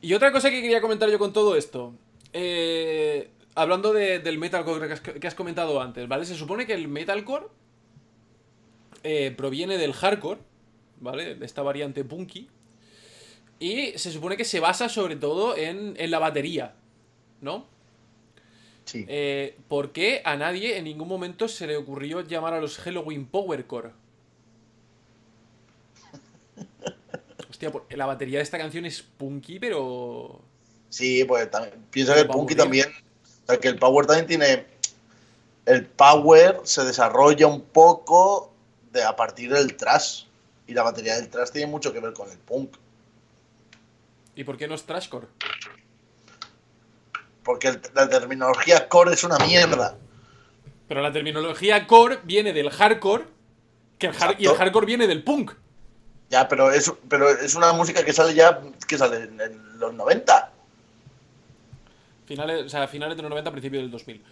Y 0.02 0.12
otra 0.12 0.32
cosa 0.32 0.50
que 0.50 0.60
quería 0.60 0.80
comentar 0.82 1.08
yo 1.08 1.18
con 1.18 1.32
todo 1.32 1.56
esto. 1.56 1.94
Eh, 2.34 3.30
hablando 3.54 3.92
de- 3.94 4.18
del 4.18 4.38
metalcore 4.38 4.86
que 4.88 4.92
has, 4.92 5.00
que 5.00 5.26
has 5.26 5.34
comentado 5.34 5.80
antes, 5.80 6.06
¿vale? 6.06 6.26
Se 6.26 6.34
supone 6.34 6.66
que 6.66 6.74
el 6.74 6.88
metalcore 6.88 7.46
eh, 9.04 9.32
proviene 9.36 9.78
del 9.78 9.92
hardcore, 9.94 10.40
¿vale? 11.00 11.34
De 11.34 11.46
esta 11.46 11.62
variante 11.62 12.04
punky. 12.04 12.48
Y 13.60 13.96
se 13.98 14.10
supone 14.10 14.36
que 14.36 14.44
se 14.44 14.60
basa 14.60 14.88
sobre 14.88 15.16
todo 15.16 15.56
en, 15.56 15.94
en 15.96 16.10
la 16.10 16.18
batería, 16.18 16.74
¿no? 17.40 17.66
Sí. 18.84 19.06
Eh, 19.08 19.56
¿Por 19.68 19.92
qué 19.92 20.20
a 20.24 20.36
nadie 20.36 20.76
en 20.76 20.84
ningún 20.84 21.08
momento 21.08 21.48
se 21.48 21.66
le 21.66 21.76
ocurrió 21.76 22.20
llamar 22.20 22.54
a 22.54 22.60
los 22.60 22.76
Halloween 22.78 23.26
Powercore? 23.26 23.90
Hostia, 27.50 27.72
por- 27.72 27.86
la 27.90 28.06
batería 28.06 28.38
de 28.38 28.42
esta 28.42 28.58
canción 28.58 28.84
es 28.84 29.02
punky, 29.02 29.58
pero. 29.58 30.40
Sí, 30.90 31.24
pues 31.24 31.50
también, 31.50 31.74
piensa 31.90 32.14
que 32.14 32.20
el 32.20 32.28
punky 32.28 32.54
también. 32.54 32.88
O 33.44 33.46
sea, 33.46 33.58
que 33.58 33.68
el 33.68 33.78
power 33.78 34.06
también 34.06 34.26
tiene. 34.26 34.66
El 35.66 35.86
power 35.86 36.60
se 36.64 36.84
desarrolla 36.84 37.46
un 37.46 37.62
poco 37.62 38.52
de 38.92 39.02
a 39.02 39.16
partir 39.16 39.52
del 39.52 39.76
thrash. 39.76 40.24
Y 40.66 40.74
la 40.74 40.82
batería 40.82 41.16
del 41.16 41.28
thrash 41.28 41.50
tiene 41.50 41.66
mucho 41.70 41.92
que 41.92 42.00
ver 42.00 42.12
con 42.12 42.30
el 42.30 42.38
punk. 42.38 42.76
¿Y 44.36 44.44
por 44.44 44.56
qué 44.56 44.66
no 44.66 44.74
es 44.74 44.84
trashcore? 44.84 45.26
Porque 47.42 47.68
el- 47.68 47.80
la 47.94 48.08
terminología 48.08 48.88
core 48.88 49.12
es 49.12 49.22
una 49.24 49.38
mierda. 49.38 49.96
Pero 50.88 51.02
la 51.02 51.12
terminología 51.12 51.86
core 51.86 52.18
viene 52.24 52.52
del 52.52 52.70
hardcore. 52.70 53.24
Que 53.98 54.06
el 54.08 54.14
har- 54.14 54.36
y 54.38 54.46
el 54.46 54.54
hardcore 54.54 54.86
viene 54.86 55.06
del 55.06 55.22
punk. 55.22 55.52
Ya, 56.30 56.48
pero 56.48 56.70
es, 56.72 56.90
pero 57.08 57.28
es 57.28 57.54
una 57.54 57.72
música 57.72 58.04
que 58.04 58.12
sale 58.12 58.34
ya. 58.34 58.60
que 58.88 58.98
sale 58.98 59.18
en, 59.24 59.40
en 59.40 59.78
los 59.78 59.92
90. 59.94 60.50
Finales, 62.26 62.64
o 62.64 62.68
sea, 62.70 62.88
finales 62.88 63.16
de 63.16 63.22
los 63.22 63.28
90, 63.30 63.50
principios 63.52 63.82
del 63.82 63.90
2000. 63.90 64.24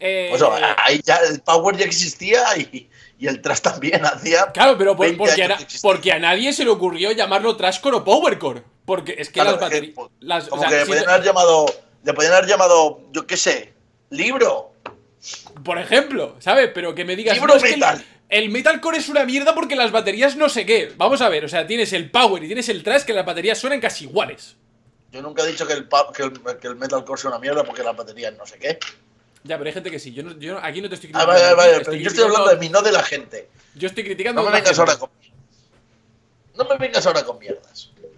Eh, 0.00 0.30
O 0.32 0.38
sea, 0.38 0.76
ahí 0.84 1.00
ya 1.04 1.16
el 1.18 1.40
power 1.40 1.76
ya 1.76 1.84
existía 1.86 2.42
y, 2.58 2.90
y 3.18 3.26
el 3.26 3.40
thrash 3.40 3.60
también 3.60 4.04
hacía. 4.04 4.46
Claro, 4.52 4.76
pero 4.76 4.96
por- 4.96 5.06
20 5.06 5.18
porque, 5.18 5.44
a, 5.44 5.58
porque 5.82 6.12
a 6.12 6.18
nadie 6.18 6.52
se 6.52 6.64
le 6.64 6.70
ocurrió 6.70 7.12
llamarlo 7.12 7.56
trashcore 7.56 7.96
o 7.98 8.04
powercore. 8.04 8.62
Porque 8.84 9.14
es 9.18 9.28
que 9.28 9.34
Claro, 9.34 9.52
las 9.52 9.60
baterías. 9.60 9.92
pues, 9.94 10.10
las- 10.20 10.46
o 10.48 10.50
como 10.50 10.62
sea, 10.62 10.68
que 10.70 10.76
le 10.76 10.82
si 10.84 10.88
podían 10.90 11.08
haber 11.08 11.24
llamado. 11.24 11.66
Le 12.04 12.12
podían 12.12 12.34
haber 12.34 12.46
llamado, 12.46 13.00
yo 13.12 13.26
qué 13.26 13.36
sé, 13.38 13.72
libro. 14.10 14.72
Por 15.64 15.78
ejemplo, 15.78 16.36
¿sabes? 16.38 16.70
Pero 16.74 16.94
que 16.94 17.04
me 17.06 17.16
digas. 17.16 17.34
Libro 17.34 17.54
"No, 17.54 17.56
es 17.56 17.62
que 17.62 17.70
el- 17.70 17.80
metal". 17.80 18.04
el, 18.28 18.50
metalcore 18.50 18.98
es 18.98 19.08
una 19.08 19.24
mierda 19.24 19.54
porque 19.54 19.74
las 19.74 19.90
baterías 19.90 20.36
no 20.36 20.50
sé 20.50 20.66
qué. 20.66 20.92
Vamos 20.98 21.22
a 21.22 21.30
ver, 21.30 21.46
o 21.46 21.48
sea, 21.48 21.66
tienes 21.66 21.94
el 21.94 22.10
power 22.10 22.42
y 22.42 22.46
tienes 22.46 22.68
el 22.68 22.82
trash 22.82 23.04
que 23.04 23.14
las 23.14 23.24
baterías 23.24 23.56
suenan 23.58 23.80
casi 23.80 24.04
iguales. 24.04 24.56
Yo 25.12 25.22
nunca 25.22 25.44
he 25.44 25.46
dicho 25.46 25.66
que 25.66 25.72
el, 25.74 25.88
que 26.14 26.22
el, 26.24 26.58
que 26.58 26.66
el 26.68 26.76
metalcore 26.76 27.18
sea 27.20 27.30
una 27.30 27.38
mierda 27.38 27.64
porque 27.64 27.82
las 27.82 27.96
baterías 27.96 28.34
no 28.36 28.44
sé 28.44 28.58
qué. 28.58 28.78
Ya, 29.44 29.58
pero 29.58 29.68
hay 29.68 29.74
gente 29.74 29.90
que 29.90 29.98
sí. 29.98 30.12
Yo, 30.12 30.22
no- 30.22 30.38
yo 30.38 30.58
aquí 30.62 30.80
no 30.80 30.88
te 30.88 30.94
estoy 30.96 31.10
Ah, 31.12 31.24
criticando. 31.24 31.32
vale, 31.32 31.44
a 31.44 31.50
ti, 31.50 31.56
vale, 31.56 31.84
pero 31.84 31.96
yo 31.96 32.08
estoy 32.08 32.24
hablando 32.24 32.48
de 32.50 32.56
mí, 32.56 32.68
no 32.70 32.82
de 32.82 32.92
la 32.92 33.02
gente. 33.02 33.48
Yo 33.74 33.86
estoy 33.88 34.04
criticando. 34.04 34.42
No 34.42 34.48
me 34.48 34.54
vengas 34.56 34.78
ahora 34.78 34.96
con. 34.98 35.10
No 36.56 36.64
me 36.64 36.76
vengas 36.78 37.06
ahora 37.06 37.24
con 37.24 37.38
mierdas. 37.38 37.90
¿vale? 37.96 38.10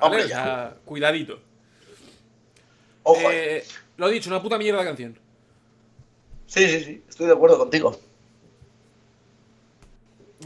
Hombre, 0.00 0.28
sea, 0.28 0.76
cuidadito. 0.84 1.40
Ojo. 3.02 3.20
Eh, 3.30 3.64
lo 3.96 4.08
dicho, 4.08 4.30
una 4.30 4.40
puta 4.40 4.58
mierda 4.58 4.84
canción. 4.84 5.18
Sí, 6.46 6.68
sí, 6.68 6.84
sí, 6.84 7.04
estoy 7.08 7.26
de 7.26 7.32
acuerdo 7.32 7.58
contigo. 7.58 7.98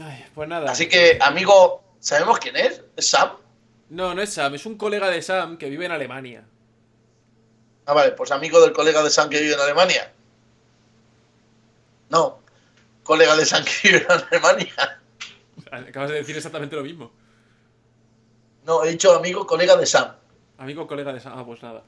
Ay, 0.01 0.25
pues 0.33 0.47
nada. 0.47 0.71
Así 0.71 0.87
que, 0.87 1.17
amigo, 1.21 1.83
¿sabemos 1.99 2.39
quién 2.39 2.55
es? 2.55 2.81
¿Es 2.95 3.09
Sam? 3.09 3.31
No, 3.89 4.13
no 4.13 4.21
es 4.21 4.33
Sam, 4.33 4.55
es 4.55 4.65
un 4.65 4.77
colega 4.77 5.09
de 5.09 5.21
Sam 5.21 5.57
que 5.57 5.69
vive 5.69 5.85
en 5.85 5.91
Alemania. 5.91 6.45
Ah, 7.87 7.93
vale, 7.93 8.11
pues 8.11 8.31
amigo 8.31 8.59
del 8.61 8.73
colega 8.73 9.01
de 9.01 9.09
Sam 9.09 9.29
que 9.29 9.39
vive 9.39 9.53
en 9.53 9.59
Alemania. 9.61 10.11
No, 12.09 12.39
colega 13.03 13.35
de 13.35 13.45
San 13.45 13.63
en 13.83 14.05
Alemania. 14.09 14.73
Acabas 15.71 16.09
de 16.09 16.15
decir 16.17 16.35
exactamente 16.35 16.75
lo 16.75 16.83
mismo. 16.83 17.11
No, 18.65 18.83
he 18.83 18.89
dicho 18.89 19.15
amigo, 19.15 19.47
colega 19.47 19.75
de 19.77 19.85
Sam. 19.85 20.11
Amigo, 20.57 20.85
colega 20.87 21.11
de... 21.13 21.19
esa- 21.19 21.31
Ah, 21.33 21.45
pues 21.45 21.61
nada. 21.63 21.83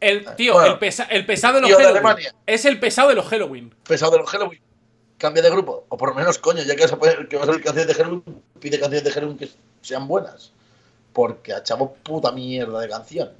El, 0.00 0.34
tío, 0.34 0.54
Bueno. 0.54 0.72
el, 0.74 0.78
pesa- 0.78 1.06
el 1.10 1.24
pesado 1.24 1.54
de 1.54 1.60
los 1.62 1.68
Tío 1.68 1.76
Halloween. 1.78 1.96
Alemania. 1.98 2.34
Es 2.44 2.64
el 2.64 2.78
pesado 2.80 3.08
de 3.10 3.14
los 3.14 3.26
Halloween. 3.26 3.74
Pesado 3.86 4.12
de 4.12 4.18
los 4.18 4.28
Halloween. 4.30 4.60
Cambia 5.18 5.42
de 5.42 5.50
grupo. 5.50 5.86
O 5.88 5.96
por 5.96 6.10
lo 6.10 6.14
menos, 6.16 6.38
coño, 6.38 6.62
ya 6.62 6.74
que 6.74 6.82
vas 6.82 6.92
a, 6.92 6.98
poner, 6.98 7.28
que 7.28 7.36
vas 7.36 7.46
a 7.48 7.52
hacer 7.52 7.62
canciones 7.62 7.88
de 7.88 7.94
Halloween, 8.02 8.42
pide 8.60 8.78
canciones 8.80 9.04
de 9.04 9.10
Halloween 9.12 9.38
que 9.38 9.48
sean 9.82 10.06
buenas. 10.08 10.52
Porque 11.12 11.52
a 11.54 11.62
chavo 11.62 11.94
puta 11.94 12.32
mierda 12.32 12.80
de 12.80 12.88
canción. 12.88 13.32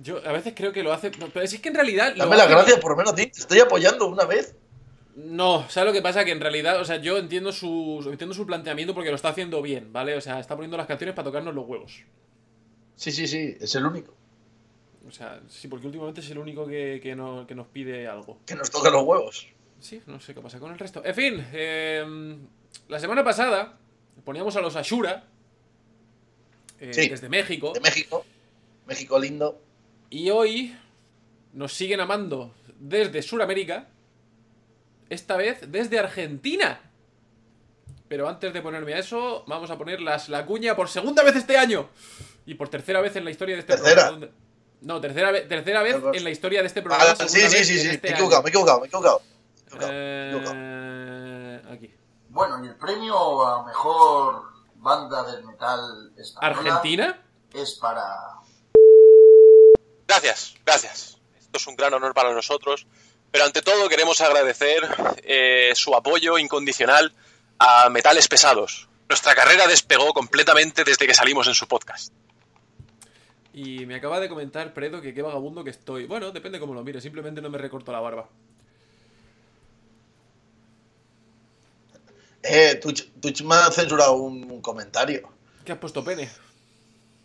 Yo 0.00 0.18
a 0.24 0.32
veces 0.32 0.52
creo 0.56 0.72
que 0.72 0.82
lo 0.82 0.92
hace... 0.92 1.10
no, 1.18 1.28
pero 1.28 1.44
es 1.44 1.58
que 1.58 1.68
en 1.68 1.74
realidad... 1.74 2.14
Dame 2.16 2.36
las 2.36 2.46
hace- 2.46 2.54
gracias 2.54 2.78
por 2.80 2.92
lo 2.92 2.96
menos 2.96 3.12
a 3.12 3.16
ti. 3.16 3.26
Te 3.26 3.40
estoy 3.40 3.58
apoyando 3.60 4.06
una 4.06 4.24
vez. 4.24 4.54
No, 5.16 5.68
¿sabes 5.68 5.88
lo 5.88 5.92
que 5.92 6.02
pasa? 6.02 6.24
Que 6.24 6.30
en 6.30 6.40
realidad, 6.40 6.80
o 6.80 6.84
sea, 6.84 6.98
yo 6.98 7.18
entiendo 7.18 7.50
su, 7.50 8.06
entiendo 8.08 8.32
su 8.34 8.46
planteamiento 8.46 8.94
porque 8.94 9.10
lo 9.10 9.16
está 9.16 9.30
haciendo 9.30 9.60
bien, 9.60 9.92
¿vale? 9.92 10.16
O 10.16 10.20
sea, 10.20 10.38
está 10.38 10.54
poniendo 10.54 10.76
las 10.76 10.86
canciones 10.86 11.16
para 11.16 11.24
tocarnos 11.26 11.52
los 11.54 11.66
huevos. 11.66 12.02
Sí, 12.94 13.10
sí, 13.10 13.26
sí, 13.26 13.56
es 13.60 13.74
el 13.74 13.84
único. 13.86 14.14
O 15.08 15.10
sea, 15.10 15.40
sí, 15.48 15.66
porque 15.66 15.86
últimamente 15.86 16.20
es 16.20 16.30
el 16.30 16.38
único 16.38 16.66
que, 16.68 17.00
que, 17.02 17.16
no- 17.16 17.44
que 17.48 17.54
nos 17.56 17.66
pide 17.66 18.06
algo. 18.06 18.38
Que 18.46 18.54
nos 18.54 18.70
toca 18.70 18.90
los 18.90 19.02
huevos. 19.02 19.48
Sí, 19.80 20.00
no 20.06 20.20
sé 20.20 20.34
qué 20.34 20.40
pasa 20.40 20.60
con 20.60 20.70
el 20.70 20.78
resto. 20.78 21.02
En 21.04 21.14
fin, 21.14 21.44
eh, 21.52 22.36
la 22.88 23.00
semana 23.00 23.24
pasada 23.24 23.76
poníamos 24.24 24.54
a 24.54 24.60
los 24.60 24.76
Ashura 24.76 25.24
eh, 26.78 26.92
Sí. 26.94 27.08
desde 27.08 27.28
México 27.28 27.72
De 27.72 27.80
México. 27.80 28.24
México 28.86 29.18
lindo. 29.18 29.60
Y 30.10 30.30
hoy 30.30 30.76
nos 31.52 31.72
siguen 31.72 32.00
amando 32.00 32.54
desde 32.78 33.22
Sudamérica, 33.22 33.88
esta 35.08 35.36
vez 35.36 35.70
desde 35.70 35.98
Argentina. 35.98 36.80
Pero 38.08 38.28
antes 38.28 38.52
de 38.54 38.62
ponerme 38.62 38.94
a 38.94 38.98
eso, 38.98 39.44
vamos 39.46 39.70
a 39.70 39.76
poner 39.76 40.00
las, 40.00 40.28
la 40.28 40.46
cuña 40.46 40.74
por 40.74 40.88
segunda 40.88 41.22
vez 41.22 41.36
este 41.36 41.58
año 41.58 41.88
y 42.46 42.54
por 42.54 42.68
tercera 42.68 43.00
vez 43.00 43.16
en 43.16 43.24
la 43.24 43.30
historia 43.30 43.54
de 43.56 43.60
este 43.60 43.74
¿Tercera? 43.74 43.94
programa. 44.08 44.10
¿Dónde? 44.26 44.32
No, 44.80 45.00
tercera, 45.00 45.30
ve- 45.32 45.40
tercera 45.42 45.82
vez 45.82 45.96
en 46.14 46.24
la 46.24 46.30
historia 46.30 46.60
de 46.60 46.68
este 46.68 46.80
Ah, 46.80 46.84
programa. 46.84 47.14
sí, 47.16 47.40
sí, 47.40 47.64
sí, 47.64 47.78
sí. 47.78 47.88
este 47.88 48.08
me 48.08 48.08
he 48.08 48.12
equivocado, 48.14 48.42
me 48.42 48.48
he 48.48 48.50
equivocado, 48.50 48.80
me 48.80 48.84
he 48.84 48.88
equivocado. 48.88 49.22
Me 49.72 49.76
he 49.76 50.28
equivocado, 50.28 50.54
me 50.54 50.60
he 50.62 51.56
equivocado. 51.58 51.70
Eh, 51.70 51.74
aquí. 51.74 51.94
Bueno, 52.30 52.64
y 52.64 52.68
el 52.68 52.76
premio 52.76 53.42
a 53.46 53.66
mejor 53.66 54.42
banda 54.76 55.24
del 55.32 55.44
metal 55.44 56.12
española 56.16 56.56
¿Argentina? 56.76 57.22
es 57.52 57.74
para 57.74 58.04
Gracias, 60.08 60.54
gracias. 60.64 61.18
Esto 61.38 61.58
es 61.58 61.66
un 61.66 61.76
gran 61.76 61.92
honor 61.92 62.14
para 62.14 62.32
nosotros, 62.32 62.86
pero 63.30 63.44
ante 63.44 63.60
todo 63.60 63.90
queremos 63.90 64.22
agradecer 64.22 64.82
eh, 65.22 65.72
su 65.74 65.94
apoyo 65.94 66.38
incondicional 66.38 67.12
a 67.58 67.90
Metales 67.90 68.26
Pesados. 68.26 68.88
Nuestra 69.06 69.34
carrera 69.34 69.66
despegó 69.66 70.14
completamente 70.14 70.82
desde 70.82 71.06
que 71.06 71.12
salimos 71.12 71.46
en 71.46 71.54
su 71.54 71.68
podcast. 71.68 72.10
Y 73.52 73.84
me 73.84 73.96
acaba 73.96 74.18
de 74.18 74.30
comentar 74.30 74.72
Predo 74.72 75.02
que 75.02 75.12
qué 75.12 75.20
vagabundo 75.20 75.62
que 75.62 75.70
estoy. 75.70 76.06
Bueno, 76.06 76.30
depende 76.30 76.58
cómo 76.58 76.72
lo 76.72 76.82
mire, 76.82 77.02
simplemente 77.02 77.42
no 77.42 77.50
me 77.50 77.58
recorto 77.58 77.92
la 77.92 78.00
barba. 78.00 78.28
Eh, 82.42 82.76
Twitch, 82.76 83.10
Twitch 83.20 83.42
me 83.42 83.56
ha 83.56 83.70
censurado 83.70 84.14
un, 84.14 84.50
un 84.50 84.62
comentario. 84.62 85.28
¿Qué 85.66 85.72
has 85.72 85.78
puesto 85.78 86.02
pene? 86.02 86.30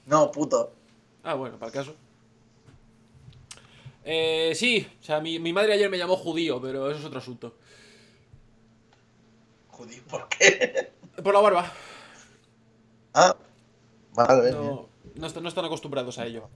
No, 0.05 0.29
puto. 0.31 0.73
Ah, 1.23 1.35
bueno, 1.35 1.57
para 1.57 1.67
el 1.67 1.73
caso. 1.73 1.95
Eh, 4.05 4.53
sí, 4.55 4.85
o 4.99 5.03
sea, 5.03 5.19
mi, 5.21 5.39
mi 5.39 5.53
madre 5.53 5.73
ayer 5.73 5.89
me 5.89 5.97
llamó 5.97 6.15
judío, 6.17 6.61
pero 6.61 6.89
eso 6.89 6.99
es 6.99 7.05
otro 7.05 7.19
asunto. 7.19 7.55
Judío, 9.69 10.03
¿por 10.09 10.27
qué? 10.29 10.91
Por 11.23 11.33
la 11.33 11.39
barba. 11.39 11.71
Ah, 13.13 13.35
vale. 14.13 14.51
No, 14.51 14.89
no, 15.15 15.27
est- 15.27 15.37
no 15.37 15.47
están 15.47 15.65
acostumbrados 15.65 16.17
a 16.19 16.25
ello. 16.25 16.49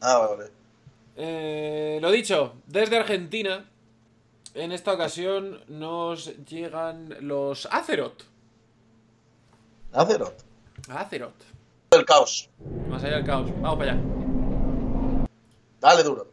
Ah, 0.00 0.18
vale. 0.18 0.50
Eh, 1.16 1.98
lo 2.02 2.10
dicho, 2.10 2.54
desde 2.66 2.96
Argentina, 2.98 3.68
en 4.54 4.72
esta 4.72 4.92
ocasión 4.92 5.60
nos 5.68 6.36
llegan 6.46 7.14
los 7.20 7.66
Azeroth. 7.66 8.22
Azeroth. 9.92 10.42
Azeroth. 10.88 11.42
El 11.90 12.04
caos. 12.06 12.48
Más 12.88 13.04
allá 13.04 13.16
del 13.16 13.26
caos. 13.26 13.50
Vamos 13.60 13.78
para 13.78 13.92
allá. 13.92 14.02
Dale 15.80 16.02
duro. 16.02 16.31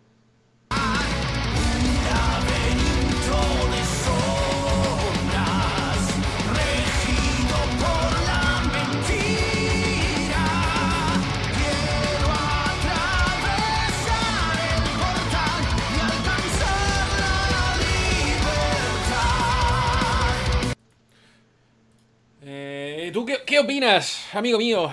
Qué, 23.29 23.43
qué 23.45 23.59
opinas, 23.59 24.25
amigo 24.33 24.57
mío? 24.57 24.91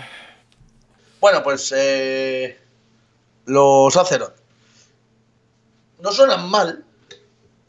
Bueno, 1.20 1.42
pues 1.42 1.72
eh, 1.74 2.58
los 3.46 3.96
Azeroth. 3.96 4.34
No 6.00 6.12
suenan 6.12 6.50
mal. 6.50 6.84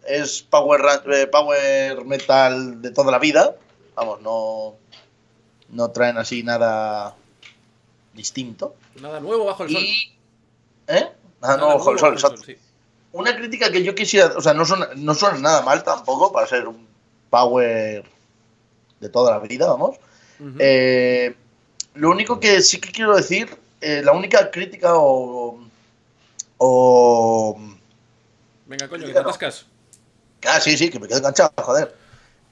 Es 0.05 0.41
power, 0.41 0.81
eh, 1.13 1.27
power 1.27 2.03
metal 2.05 2.81
de 2.81 2.91
toda 2.91 3.11
la 3.11 3.19
vida. 3.19 3.55
Vamos, 3.95 4.21
no, 4.21 4.75
no 5.69 5.91
traen 5.91 6.17
así 6.17 6.43
nada 6.43 7.15
distinto. 8.13 8.75
Nada 9.01 9.21
nuevo 9.21 9.45
bajo 9.45 9.63
el 9.63 9.71
sol. 9.71 9.81
Y. 9.81 10.13
¿Eh? 10.87 11.11
Nada 11.41 11.55
Nada 11.55 11.57
nuevo 11.57 11.77
bajo 11.77 11.91
el 11.91 11.99
sol, 11.99 12.13
exacto. 12.13 12.43
sí. 12.43 12.57
Una 13.13 13.35
crítica 13.37 13.71
que 13.71 13.83
yo 13.83 13.95
quisiera. 13.95 14.33
O 14.35 14.41
sea, 14.41 14.53
no 14.53 14.65
suena, 14.65 14.89
no 14.97 15.15
suena 15.15 15.39
nada 15.39 15.61
mal 15.61 15.83
tampoco 15.83 16.33
para 16.33 16.45
ser 16.45 16.67
un 16.67 16.85
power 17.29 18.03
de 18.99 19.09
toda 19.09 19.31
la 19.31 19.39
vida, 19.39 19.67
vamos. 19.67 19.97
Eh, 20.59 21.35
lo 21.95 22.11
único 22.11 22.39
que 22.39 22.61
sí 22.61 22.79
que 22.79 22.91
quiero 22.91 23.15
decir, 23.15 23.57
eh, 23.81 24.01
la 24.03 24.11
única 24.11 24.51
crítica 24.51 24.93
o, 24.95 25.59
o... 26.57 27.59
Venga, 28.67 28.87
coño, 28.87 29.07
que 29.07 29.13
te 29.13 29.19
atascas. 29.19 29.65
Ah, 30.47 30.59
sí, 30.59 30.77
sí, 30.77 30.89
que 30.89 30.99
me 30.99 31.07
quedo 31.07 31.17
enganchado, 31.17 31.51
joder. 31.57 31.95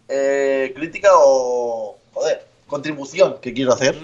Eh, 0.08 0.74
crítica 0.76 1.10
o... 1.14 1.98
Joder, 2.14 2.48
contribución 2.68 3.40
que 3.42 3.54
quiero 3.54 3.74
hacer 3.74 3.96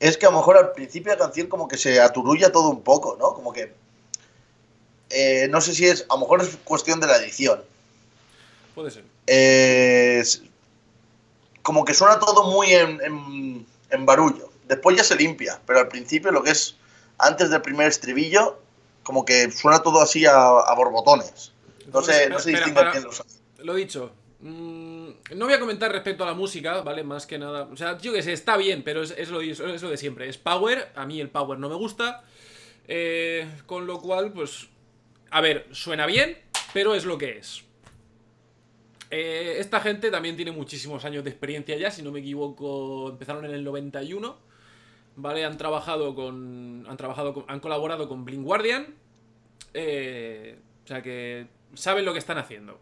es 0.00 0.16
que 0.16 0.26
a 0.26 0.30
lo 0.30 0.38
mejor 0.38 0.56
al 0.56 0.72
principio 0.72 1.12
de 1.12 1.18
la 1.18 1.24
canción 1.24 1.48
como 1.48 1.68
que 1.68 1.76
se 1.76 2.00
aturulla 2.00 2.52
todo 2.52 2.70
un 2.70 2.82
poco, 2.82 3.16
¿no? 3.18 3.34
Como 3.34 3.52
que... 3.52 3.72
eh, 5.10 5.48
no 5.50 5.60
sé 5.60 5.74
si 5.74 5.86
es... 5.86 6.06
A 6.08 6.14
lo 6.14 6.20
mejor 6.20 6.42
es 6.42 6.56
cuestión 6.64 7.00
de 7.00 7.06
la 7.06 7.16
edición. 7.16 7.62
Puede 8.74 8.90
ser. 8.90 9.04
Eh, 9.26 10.22
como 11.66 11.84
que 11.84 11.92
suena 11.94 12.20
todo 12.20 12.44
muy 12.52 12.68
en, 12.72 13.00
en- 13.02 13.66
en 13.90 14.06
barullo. 14.06 14.50
Después 14.68 14.96
ya 14.96 15.02
se 15.02 15.16
limpia, 15.16 15.60
pero 15.66 15.80
al 15.80 15.88
principio 15.88 16.30
lo 16.30 16.42
que 16.44 16.50
es 16.52 16.76
antes 17.18 17.50
del 17.50 17.60
primer 17.60 17.88
estribillo, 17.88 18.60
como 19.02 19.24
que 19.24 19.50
suena 19.50 19.80
todo 19.80 20.00
así 20.00 20.24
a, 20.26 20.34
a 20.36 20.74
borbotones. 20.76 21.52
No 21.92 22.02
sé, 22.02 22.28
no 22.28 22.38
se 22.38 22.50
distingue 22.50 22.80
quién 22.92 23.02
los 23.04 23.20
hace. 23.20 23.38
Lo 23.58 23.74
dicho. 23.74 24.12
mm, 24.40 25.08
no 25.34 25.44
voy 25.46 25.54
a 25.54 25.60
comentar 25.60 25.90
respecto 25.90 26.22
a 26.22 26.26
la 26.28 26.34
música, 26.34 26.82
¿vale? 26.82 27.02
Más 27.02 27.26
que 27.26 27.38
nada. 27.38 27.68
O 27.72 27.76
sea, 27.76 27.98
yo 27.98 28.12
que 28.12 28.22
sé, 28.22 28.32
está 28.32 28.56
bien, 28.56 28.82
pero 28.84 29.02
es, 29.02 29.12
es 29.16 29.28
lo, 29.30 29.40
es 29.40 29.58
lo 29.60 29.90
de 29.90 29.96
siempre. 29.96 30.28
Es 30.28 30.38
power. 30.38 30.92
A 30.94 31.04
mí 31.06 31.20
el 31.20 31.30
power 31.30 31.58
no 31.58 31.68
me 31.68 31.74
gusta. 31.76 32.22
eh, 32.88 33.48
con 33.66 33.86
lo 33.86 34.00
cual, 34.00 34.32
pues. 34.32 34.68
A 35.30 35.40
ver, 35.40 35.66
suena 35.72 36.06
bien, 36.06 36.38
pero 36.72 36.94
es 36.94 37.04
lo 37.04 37.18
que 37.18 37.38
es. 37.38 37.62
Eh, 39.10 39.56
esta 39.58 39.80
gente 39.80 40.10
también 40.10 40.36
tiene 40.36 40.50
muchísimos 40.52 41.04
años 41.04 41.22
de 41.24 41.30
experiencia 41.30 41.76
ya, 41.76 41.90
si 41.90 42.02
no 42.02 42.10
me 42.12 42.20
equivoco, 42.20 43.08
empezaron 43.10 43.44
en 43.44 43.52
el 43.52 43.62
91. 43.64 44.36
¿Vale? 45.16 45.44
Han 45.44 45.56
trabajado 45.56 46.14
con. 46.14 46.84
Han 46.88 46.96
trabajado 46.96 47.32
con- 47.34 47.44
han 47.48 47.60
colaborado 47.60 48.08
con 48.08 48.24
Blink 48.24 48.44
Guardian. 48.44 48.94
eh, 49.74 50.58
o 50.84 50.86
sea 50.88 51.02
que 51.02 51.46
saben 51.74 52.04
lo 52.04 52.12
que 52.12 52.18
están 52.20 52.38
haciendo. 52.38 52.78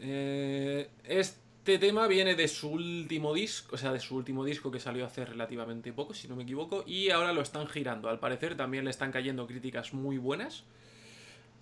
Eh, 0.00 0.88
este 1.04 1.78
tema 1.78 2.06
viene 2.08 2.34
de 2.34 2.48
su 2.48 2.70
último 2.70 3.32
disco, 3.34 3.74
o 3.76 3.78
sea, 3.78 3.92
de 3.92 4.00
su 4.00 4.16
último 4.16 4.44
disco 4.44 4.70
que 4.70 4.80
salió 4.80 5.04
hace 5.06 5.24
relativamente 5.24 5.92
poco, 5.92 6.14
si 6.14 6.28
no 6.28 6.36
me 6.36 6.42
equivoco, 6.42 6.82
y 6.86 7.10
ahora 7.10 7.32
lo 7.32 7.40
están 7.42 7.66
girando. 7.68 8.08
Al 8.08 8.18
parecer 8.18 8.56
también 8.56 8.84
le 8.84 8.90
están 8.90 9.12
cayendo 9.12 9.46
críticas 9.46 9.92
muy 9.94 10.18
buenas. 10.18 10.64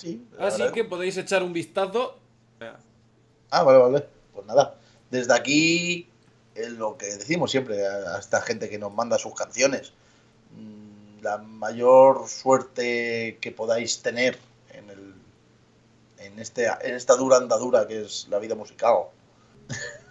Sí, 0.00 0.26
Así 0.38 0.62
que 0.72 0.84
podéis 0.84 1.18
echar 1.18 1.42
un 1.42 1.52
vistazo. 1.52 2.18
Ah, 3.50 3.62
vale, 3.62 3.78
vale. 3.78 4.06
Pues 4.32 4.46
nada. 4.46 4.76
Desde 5.10 5.34
aquí, 5.34 6.08
es 6.54 6.70
lo 6.70 6.96
que 6.96 7.06
decimos 7.06 7.50
siempre 7.50 7.86
a, 7.86 8.18
esta 8.18 8.40
gente 8.40 8.70
que 8.70 8.78
nos 8.78 8.94
manda 8.94 9.18
sus 9.18 9.34
canciones. 9.34 9.92
mm, 10.56 11.22
La 11.22 11.36
mayor 11.36 12.28
suerte 12.28 13.36
que 13.42 13.52
podáis 13.52 14.00
tener 14.00 14.38
en 14.72 14.88
el 14.88 15.14
en, 16.18 16.38
este, 16.38 16.66
en 16.66 16.94
esta 16.94 17.16
dura 17.16 17.36
andadura 17.36 17.86
que 17.86 18.02
es 18.02 18.26
la 18.30 18.38
vida 18.38 18.54
musical. 18.54 19.04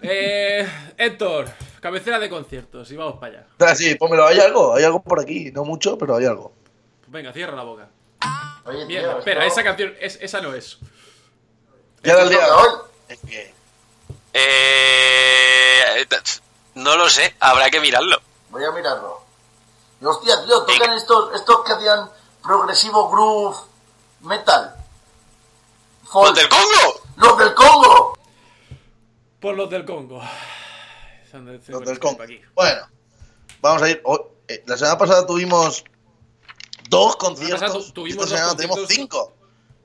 Eh, 0.02 0.66
Héctor, 0.98 1.48
cabecera 1.82 2.20
de 2.20 2.30
conciertos 2.30 2.90
y 2.92 2.96
vamos 2.96 3.20
para 3.20 3.40
allá. 3.40 3.48
Ah, 3.60 3.76
sí, 3.76 3.96
pónmelo, 3.96 4.26
hay 4.26 4.40
algo, 4.40 4.74
hay 4.74 4.84
algo 4.86 5.02
por 5.02 5.20
aquí, 5.20 5.52
no 5.52 5.66
mucho, 5.66 5.98
pero 5.98 6.16
hay 6.16 6.26
algo. 6.26 6.54
Pues 7.02 7.12
venga, 7.12 7.34
cierra 7.34 7.56
la 7.56 7.64
boca. 7.64 7.90
Oye, 8.70 8.78
tío, 8.80 8.88
Mierda, 8.88 9.08
esto- 9.10 9.20
espera, 9.20 9.46
esa 9.46 9.64
canción, 9.64 9.96
es- 10.00 10.18
esa 10.22 10.42
no 10.42 10.54
es. 10.54 10.78
Ya 12.04 12.14
era 12.14 12.22
el 12.24 12.30
esto 12.32 12.40
día. 12.40 12.48
toca 12.48 12.62
hoy. 12.62 12.80
Es 13.10 13.20
que. 13.28 13.54
Eh, 14.34 16.08
no 16.76 16.96
lo 16.96 17.10
sé, 17.10 17.36
habrá 17.40 17.70
que 17.70 17.80
mirarlo. 17.80 18.22
Voy 18.50 18.64
a 18.64 18.72
mirarlo. 18.72 19.22
Y 20.02 20.06
hostia, 20.06 20.44
tío, 20.46 20.64
tocan 20.64 20.94
estos, 20.94 21.36
estos 21.36 21.64
que 21.66 21.74
hacían 21.74 22.10
progresivo 22.42 23.10
groove 23.10 23.58
metal. 24.22 24.76
Folk. 26.10 26.28
¡Los 26.30 26.36
del 26.38 26.50
Congo! 26.50 27.02
¡Los 27.18 27.38
del 27.38 27.54
Congo! 27.54 28.18
Por 29.42 29.56
los 29.56 29.70
del 29.70 29.86
Congo. 29.86 30.22
De- 31.32 31.62
Los 31.68 31.82
del 31.82 31.94
de- 31.96 32.00
Congo. 32.00 32.24
aquí. 32.24 32.42
Bueno, 32.56 32.88
vamos 33.62 33.82
a 33.84 33.90
ir. 33.90 34.02
oh, 34.06 34.30
eh, 34.48 34.64
la 34.66 34.78
semana 34.78 34.98
pasada 34.98 35.26
tuvimos 35.26 35.84
dos 36.90 37.16
conciertos. 37.16 37.60
pasada 37.62 37.80
tu- 37.86 37.92
tuvimos 37.92 38.32
esta 38.32 38.56
tenemos 38.56 38.80
cinco. 38.88 39.34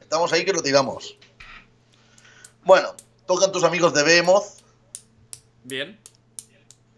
Estamos 0.00 0.32
ahí 0.32 0.44
que 0.44 0.52
lo 0.52 0.62
tiramos. 0.62 1.16
Bueno, 2.64 2.94
tocan 3.26 3.52
tus 3.52 3.64
amigos 3.64 3.92
de 3.94 4.02
Behemoth 4.02 4.44
Bien. 5.64 5.98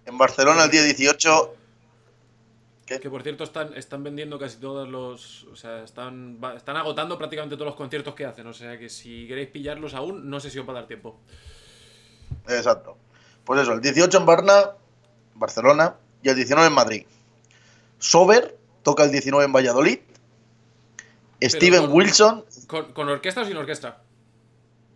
en 0.04 0.18
Barcelona 0.18 0.64
el 0.64 0.70
día 0.70 0.82
18. 0.82 1.54
Que 2.86 3.10
por 3.10 3.24
cierto 3.24 3.42
están, 3.42 3.74
están 3.74 4.04
vendiendo 4.04 4.38
casi 4.38 4.58
todos 4.58 4.88
los. 4.88 5.42
O 5.52 5.56
sea, 5.56 5.82
están, 5.82 6.38
están 6.56 6.76
agotando 6.76 7.18
prácticamente 7.18 7.56
todos 7.56 7.66
los 7.66 7.74
conciertos 7.74 8.14
que 8.14 8.24
hacen. 8.24 8.46
O 8.46 8.52
sea 8.54 8.78
que 8.78 8.88
si 8.88 9.26
queréis 9.26 9.48
pillarlos 9.48 9.94
aún, 9.94 10.30
no 10.30 10.38
sé 10.38 10.50
si 10.50 10.60
os 10.60 10.68
va 10.68 10.70
a 10.72 10.74
dar 10.76 10.86
tiempo. 10.86 11.18
Exacto. 12.48 12.96
Pues 13.44 13.60
eso, 13.62 13.72
el 13.72 13.80
18 13.80 14.18
en 14.18 14.26
Barna, 14.26 14.70
Barcelona, 15.34 15.96
y 16.22 16.28
el 16.28 16.36
19 16.36 16.68
en 16.68 16.72
Madrid. 16.74 17.06
Sober 17.98 18.56
toca 18.86 19.02
el 19.02 19.10
19 19.10 19.44
en 19.46 19.52
Valladolid. 19.52 19.98
Steven 21.42 21.86
con- 21.86 21.92
Wilson, 21.92 22.44
¿Con, 22.68 22.92
con 22.92 23.08
orquesta 23.08 23.40
o 23.40 23.44
sin 23.44 23.56
orquesta? 23.56 24.00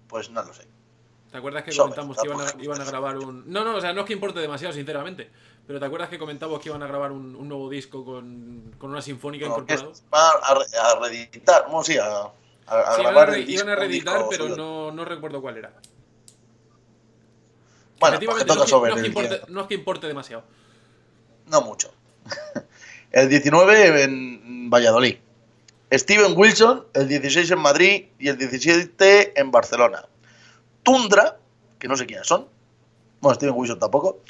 pues 0.07 0.31
no 0.31 0.43
lo 0.45 0.55
sé. 0.55 0.67
¿Te 1.33 1.39
acuerdas 1.39 1.65
que 1.65 1.77
comentamos 1.77 2.17
que 2.17 2.27
iban 2.29 2.41
a, 2.41 2.45
tampoco. 2.45 2.65
iban 2.65 2.81
a 2.81 2.85
grabar 2.85 3.19
un. 3.19 3.51
No, 3.53 3.65
no, 3.65 3.75
o 3.77 3.81
sea, 3.81 3.93
no 3.93 4.01
es 4.03 4.07
que 4.07 4.13
importe 4.13 4.39
demasiado, 4.39 4.73
sinceramente. 4.73 5.29
Pero 5.67 5.79
¿te 5.81 5.87
acuerdas 5.87 6.09
que 6.09 6.19
comentamos 6.19 6.61
que 6.61 6.69
iban 6.69 6.83
a 6.85 6.87
grabar 6.87 7.11
un, 7.13 7.35
un 7.37 7.49
nuevo 7.49 7.69
disco 7.69 8.05
con, 8.05 8.75
con 8.79 8.91
una 8.91 9.03
sinfónica 9.03 9.47
No, 9.49 9.65
va 10.13 10.31
a, 10.43 10.55
re- 10.55 10.79
a 10.79 10.99
reeditar, 11.01 11.65
bueno, 11.67 11.83
sí, 11.85 11.97
a, 11.99 12.07
a- 12.67 12.95
Sí, 12.95 13.01
iban 13.01 13.07
a, 13.07 13.11
grabar 13.11 13.31
re- 13.31 13.41
iban 13.43 13.69
a 13.69 13.75
reeditar, 13.77 14.19
disco 14.19 14.29
pero 14.31 14.57
no, 14.57 14.91
no 14.93 15.05
recuerdo 15.05 15.41
cuál 15.43 15.57
era. 15.59 15.69
Bueno, 18.01 18.19
pues 18.19 18.19
que 18.19 18.25
Efectivamente, 18.25 18.47
toca 18.47 18.59
no, 18.59 18.65
es 18.65 18.71
que, 18.71 18.77
no 18.95 18.97
es 19.03 19.07
importe, 19.07 19.29
19. 19.29 19.53
no 19.53 19.61
es 19.61 19.67
que 19.67 19.75
importe 19.75 20.07
demasiado. 20.07 20.45
No 21.47 21.61
mucho. 21.63 21.93
el 23.13 23.29
19 23.29 24.03
en 24.05 24.71
Valladolid. 24.71 25.17
Steven 25.93 26.35
Wilson, 26.37 26.87
el 26.95 27.09
16 27.09 27.51
en 27.51 27.59
Madrid 27.59 28.05
y 28.19 28.29
el 28.29 28.39
17 28.39 29.41
en 29.41 29.51
Barcelona. 29.51 30.05
Tundra, 30.83 31.37
que 31.79 31.89
no 31.89 31.97
sé 31.97 32.07
quiénes 32.07 32.27
son. 32.27 32.49
Bueno, 33.21 33.35
Steven 33.35 33.55
Wilson 33.57 33.79
tampoco. 33.79 34.21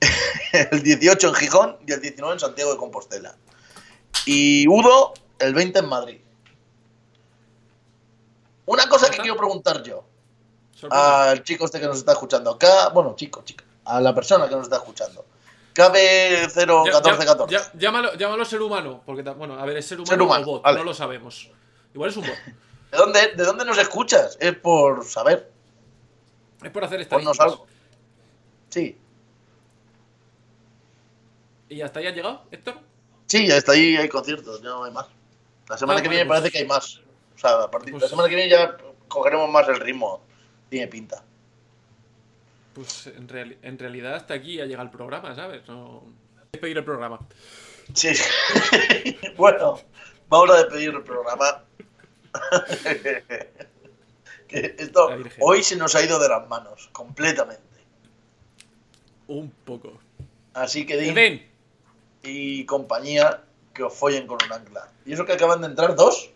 el 0.52 0.82
18 0.82 1.28
en 1.28 1.34
Gijón 1.34 1.76
y 1.86 1.92
el 1.92 2.00
19 2.00 2.34
en 2.34 2.40
Santiago 2.40 2.72
de 2.72 2.78
Compostela. 2.78 3.36
Y 4.26 4.66
Udo, 4.68 5.14
el 5.38 5.54
20 5.54 5.78
en 5.78 5.88
Madrid. 5.88 6.20
Una 8.66 8.88
cosa 8.88 9.10
que 9.10 9.18
quiero 9.18 9.36
preguntar 9.36 9.82
yo 9.82 10.04
al 10.90 11.42
chico 11.42 11.64
este 11.64 11.80
que 11.80 11.86
nos 11.86 11.98
está 11.98 12.12
escuchando. 12.12 12.50
Acá, 12.50 12.88
bueno, 12.88 13.14
chico, 13.16 13.42
chica, 13.44 13.64
a 13.84 14.00
la 14.00 14.14
persona 14.14 14.48
que 14.48 14.54
nos 14.54 14.64
está 14.64 14.76
escuchando. 14.76 15.23
Cabe 15.74 16.46
0, 16.50 16.84
Ya- 16.86 16.92
14, 16.92 17.20
ya- 17.20 17.26
14. 17.26 17.52
ya- 17.54 17.72
llámalo, 17.74 18.14
llámalo 18.14 18.44
ser 18.44 18.62
humano, 18.62 19.02
porque, 19.04 19.22
bueno, 19.22 19.58
a 19.58 19.64
ver, 19.66 19.76
es 19.78 19.86
ser 19.86 19.98
humano, 19.98 20.10
Ser 20.10 20.22
humano, 20.22 20.42
o 20.46 20.50
bot, 20.52 20.62
vale. 20.62 20.78
no 20.78 20.84
lo 20.84 20.94
sabemos. 20.94 21.50
Igual 21.92 22.10
es 22.10 22.16
un 22.16 22.26
bot. 22.26 22.34
¿De 22.92 22.96
dónde, 22.98 23.32
¿De 23.36 23.44
dónde 23.44 23.64
nos 23.64 23.76
escuchas? 23.78 24.36
Es 24.40 24.54
por 24.56 25.04
saber. 25.04 25.50
Es 26.62 26.70
por 26.70 26.84
hacer 26.84 27.00
estadísticas. 27.00 27.40
algo. 27.40 27.66
Sí. 28.70 28.96
¿Y 31.68 31.80
hasta 31.80 31.98
ahí 32.00 32.06
has 32.06 32.14
llegado, 32.14 32.42
Héctor? 32.50 32.76
Sí, 33.26 33.46
ya 33.48 33.56
está 33.56 33.72
ahí, 33.72 33.96
hay 33.96 34.08
conciertos, 34.08 34.60
ya 34.62 34.68
no 34.68 34.84
hay 34.84 34.92
más. 34.92 35.06
La 35.68 35.76
semana 35.76 35.98
Ah, 35.98 36.02
que 36.02 36.08
viene 36.08 36.24
pues- 36.24 36.38
parece 36.38 36.52
que 36.52 36.58
hay 36.58 36.66
más. 36.68 37.00
O 37.34 37.38
sea, 37.38 37.62
a 37.64 37.70
partir 37.70 37.90
Pues- 37.92 38.02
la 38.04 38.08
semana 38.08 38.28
que 38.28 38.36
viene 38.36 38.50
ya 38.50 38.76
cogeremos 39.08 39.50
más 39.50 39.66
el 39.68 39.76
ritmo. 39.80 40.20
Tiene 40.68 40.86
pinta. 40.88 41.24
Pues 42.74 43.06
en, 43.06 43.28
reali- 43.28 43.56
en 43.62 43.78
realidad 43.78 44.14
hasta 44.16 44.34
aquí 44.34 44.60
ha 44.60 44.66
llegado 44.66 44.84
el 44.84 44.90
programa, 44.90 45.34
¿sabes? 45.34 45.66
No... 45.68 46.04
Despedir 46.52 46.78
el 46.78 46.84
programa. 46.84 47.18
Sí. 47.92 48.12
bueno, 49.36 49.80
vamos 50.28 50.50
a 50.50 50.58
despedir 50.58 50.90
el 50.90 51.02
programa. 51.02 51.64
que 54.48 54.74
esto 54.78 55.08
hoy 55.40 55.62
se 55.62 55.76
nos 55.76 55.94
ha 55.94 56.02
ido 56.04 56.18
de 56.18 56.28
las 56.28 56.48
manos, 56.48 56.88
completamente. 56.92 57.62
Un 59.28 59.50
poco. 59.64 59.98
Así 60.52 60.84
que 60.86 60.96
Dean 60.96 61.14
Ven, 61.14 61.48
y 62.22 62.64
compañía 62.66 63.42
que 63.72 63.82
os 63.82 63.94
follen 63.94 64.26
con 64.26 64.38
un 64.44 64.52
ancla. 64.52 64.88
¿Y 65.04 65.12
eso 65.12 65.24
que 65.24 65.32
acaban 65.32 65.60
de 65.60 65.66
entrar 65.68 65.96
dos? 65.96 66.30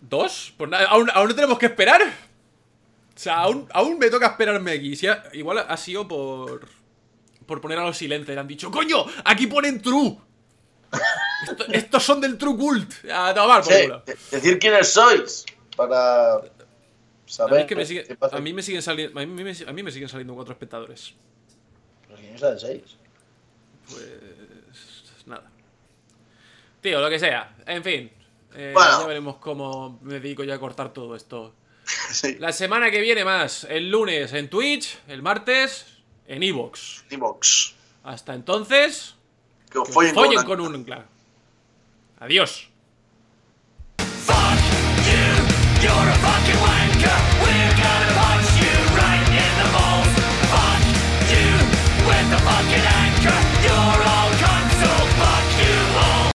¿dos? 0.00 0.54
Pues 0.56 0.70
nada, 0.70 0.88
¿aún, 0.88 1.10
aún 1.14 1.28
no 1.28 1.34
tenemos 1.34 1.58
que 1.58 1.66
esperar. 1.66 2.02
O 3.18 3.20
sea, 3.20 3.38
aún, 3.38 3.66
aún 3.74 3.98
me 3.98 4.10
toca 4.10 4.28
esperarme 4.28 4.70
aquí. 4.70 4.94
Si 4.94 5.08
ha- 5.08 5.24
igual 5.32 5.58
ha 5.58 5.76
sido 5.76 6.06
por. 6.06 6.68
Por 7.46 7.60
poner 7.60 7.76
a 7.78 7.84
los 7.84 7.96
silentes. 7.96 8.32
Le 8.32 8.40
han 8.40 8.46
dicho, 8.46 8.70
¡coño! 8.70 9.04
Aquí 9.24 9.48
ponen 9.48 9.82
true. 9.82 10.16
Esto- 11.42 11.64
estos 11.72 12.02
son 12.04 12.20
del 12.20 12.38
True 12.38 12.56
Cult. 12.56 12.92
A 13.12 13.34
tomar 13.34 13.62
por 13.64 13.72
Sí, 13.72 13.88
decir 14.30 14.58
quiénes 14.60 14.92
sois 14.92 15.44
para 15.76 16.34
A 16.34 16.38
mí, 16.42 16.48
saber 17.26 17.60
es 17.60 17.66
que 17.66 17.74
me 17.76 17.84
sigue- 17.86 18.16
a 18.20 18.38
mí 18.40 18.52
me 18.52 18.62
siguen 18.62 18.82
saliendo. 18.82 19.18
A 19.20 19.26
mí 19.26 19.42
me, 19.42 19.50
a 19.66 19.72
mí 19.72 19.82
me 19.82 19.90
siguen 19.90 20.08
saliendo 20.08 20.34
cuatro 20.34 20.52
espectadores. 20.52 21.14
Pero 22.06 22.20
quién 22.20 22.38
sabe 22.38 22.58
seis. 22.60 22.82
Pues. 23.90 24.12
Nada. 25.26 25.50
Tío, 26.80 27.00
lo 27.00 27.10
que 27.10 27.18
sea. 27.18 27.56
En 27.66 27.82
fin. 27.82 28.12
Eh, 28.54 28.70
Bueno. 28.74 29.00
Ya 29.00 29.06
veremos 29.08 29.36
cómo 29.38 29.98
me 30.02 30.20
dedico 30.20 30.44
ya 30.44 30.54
a 30.54 30.58
cortar 30.60 30.92
todo 30.92 31.16
esto. 31.16 31.54
Sí, 32.12 32.36
La 32.38 32.52
semana 32.52 32.90
que 32.90 33.00
viene 33.00 33.24
más. 33.24 33.64
El 33.64 33.90
lunes 33.90 34.32
en 34.32 34.48
Twitch. 34.48 34.98
El 35.08 35.22
martes 35.22 35.86
en 36.26 36.42
Evox. 36.42 37.04
Evox. 37.10 37.74
Hasta 38.04 38.34
entonces. 38.34 39.14
Que 39.70 39.78
os 39.78 39.88
que 39.88 39.94
os 39.96 40.12
follen, 40.12 40.36
con, 40.36 40.46
con 40.46 40.60
un 40.60 40.74
ancla. 40.74 41.06
Adiós. 42.20 42.68
You're 45.80 45.92
a 45.92 46.14
fucking 46.14 46.60
wanker. 46.60 48.17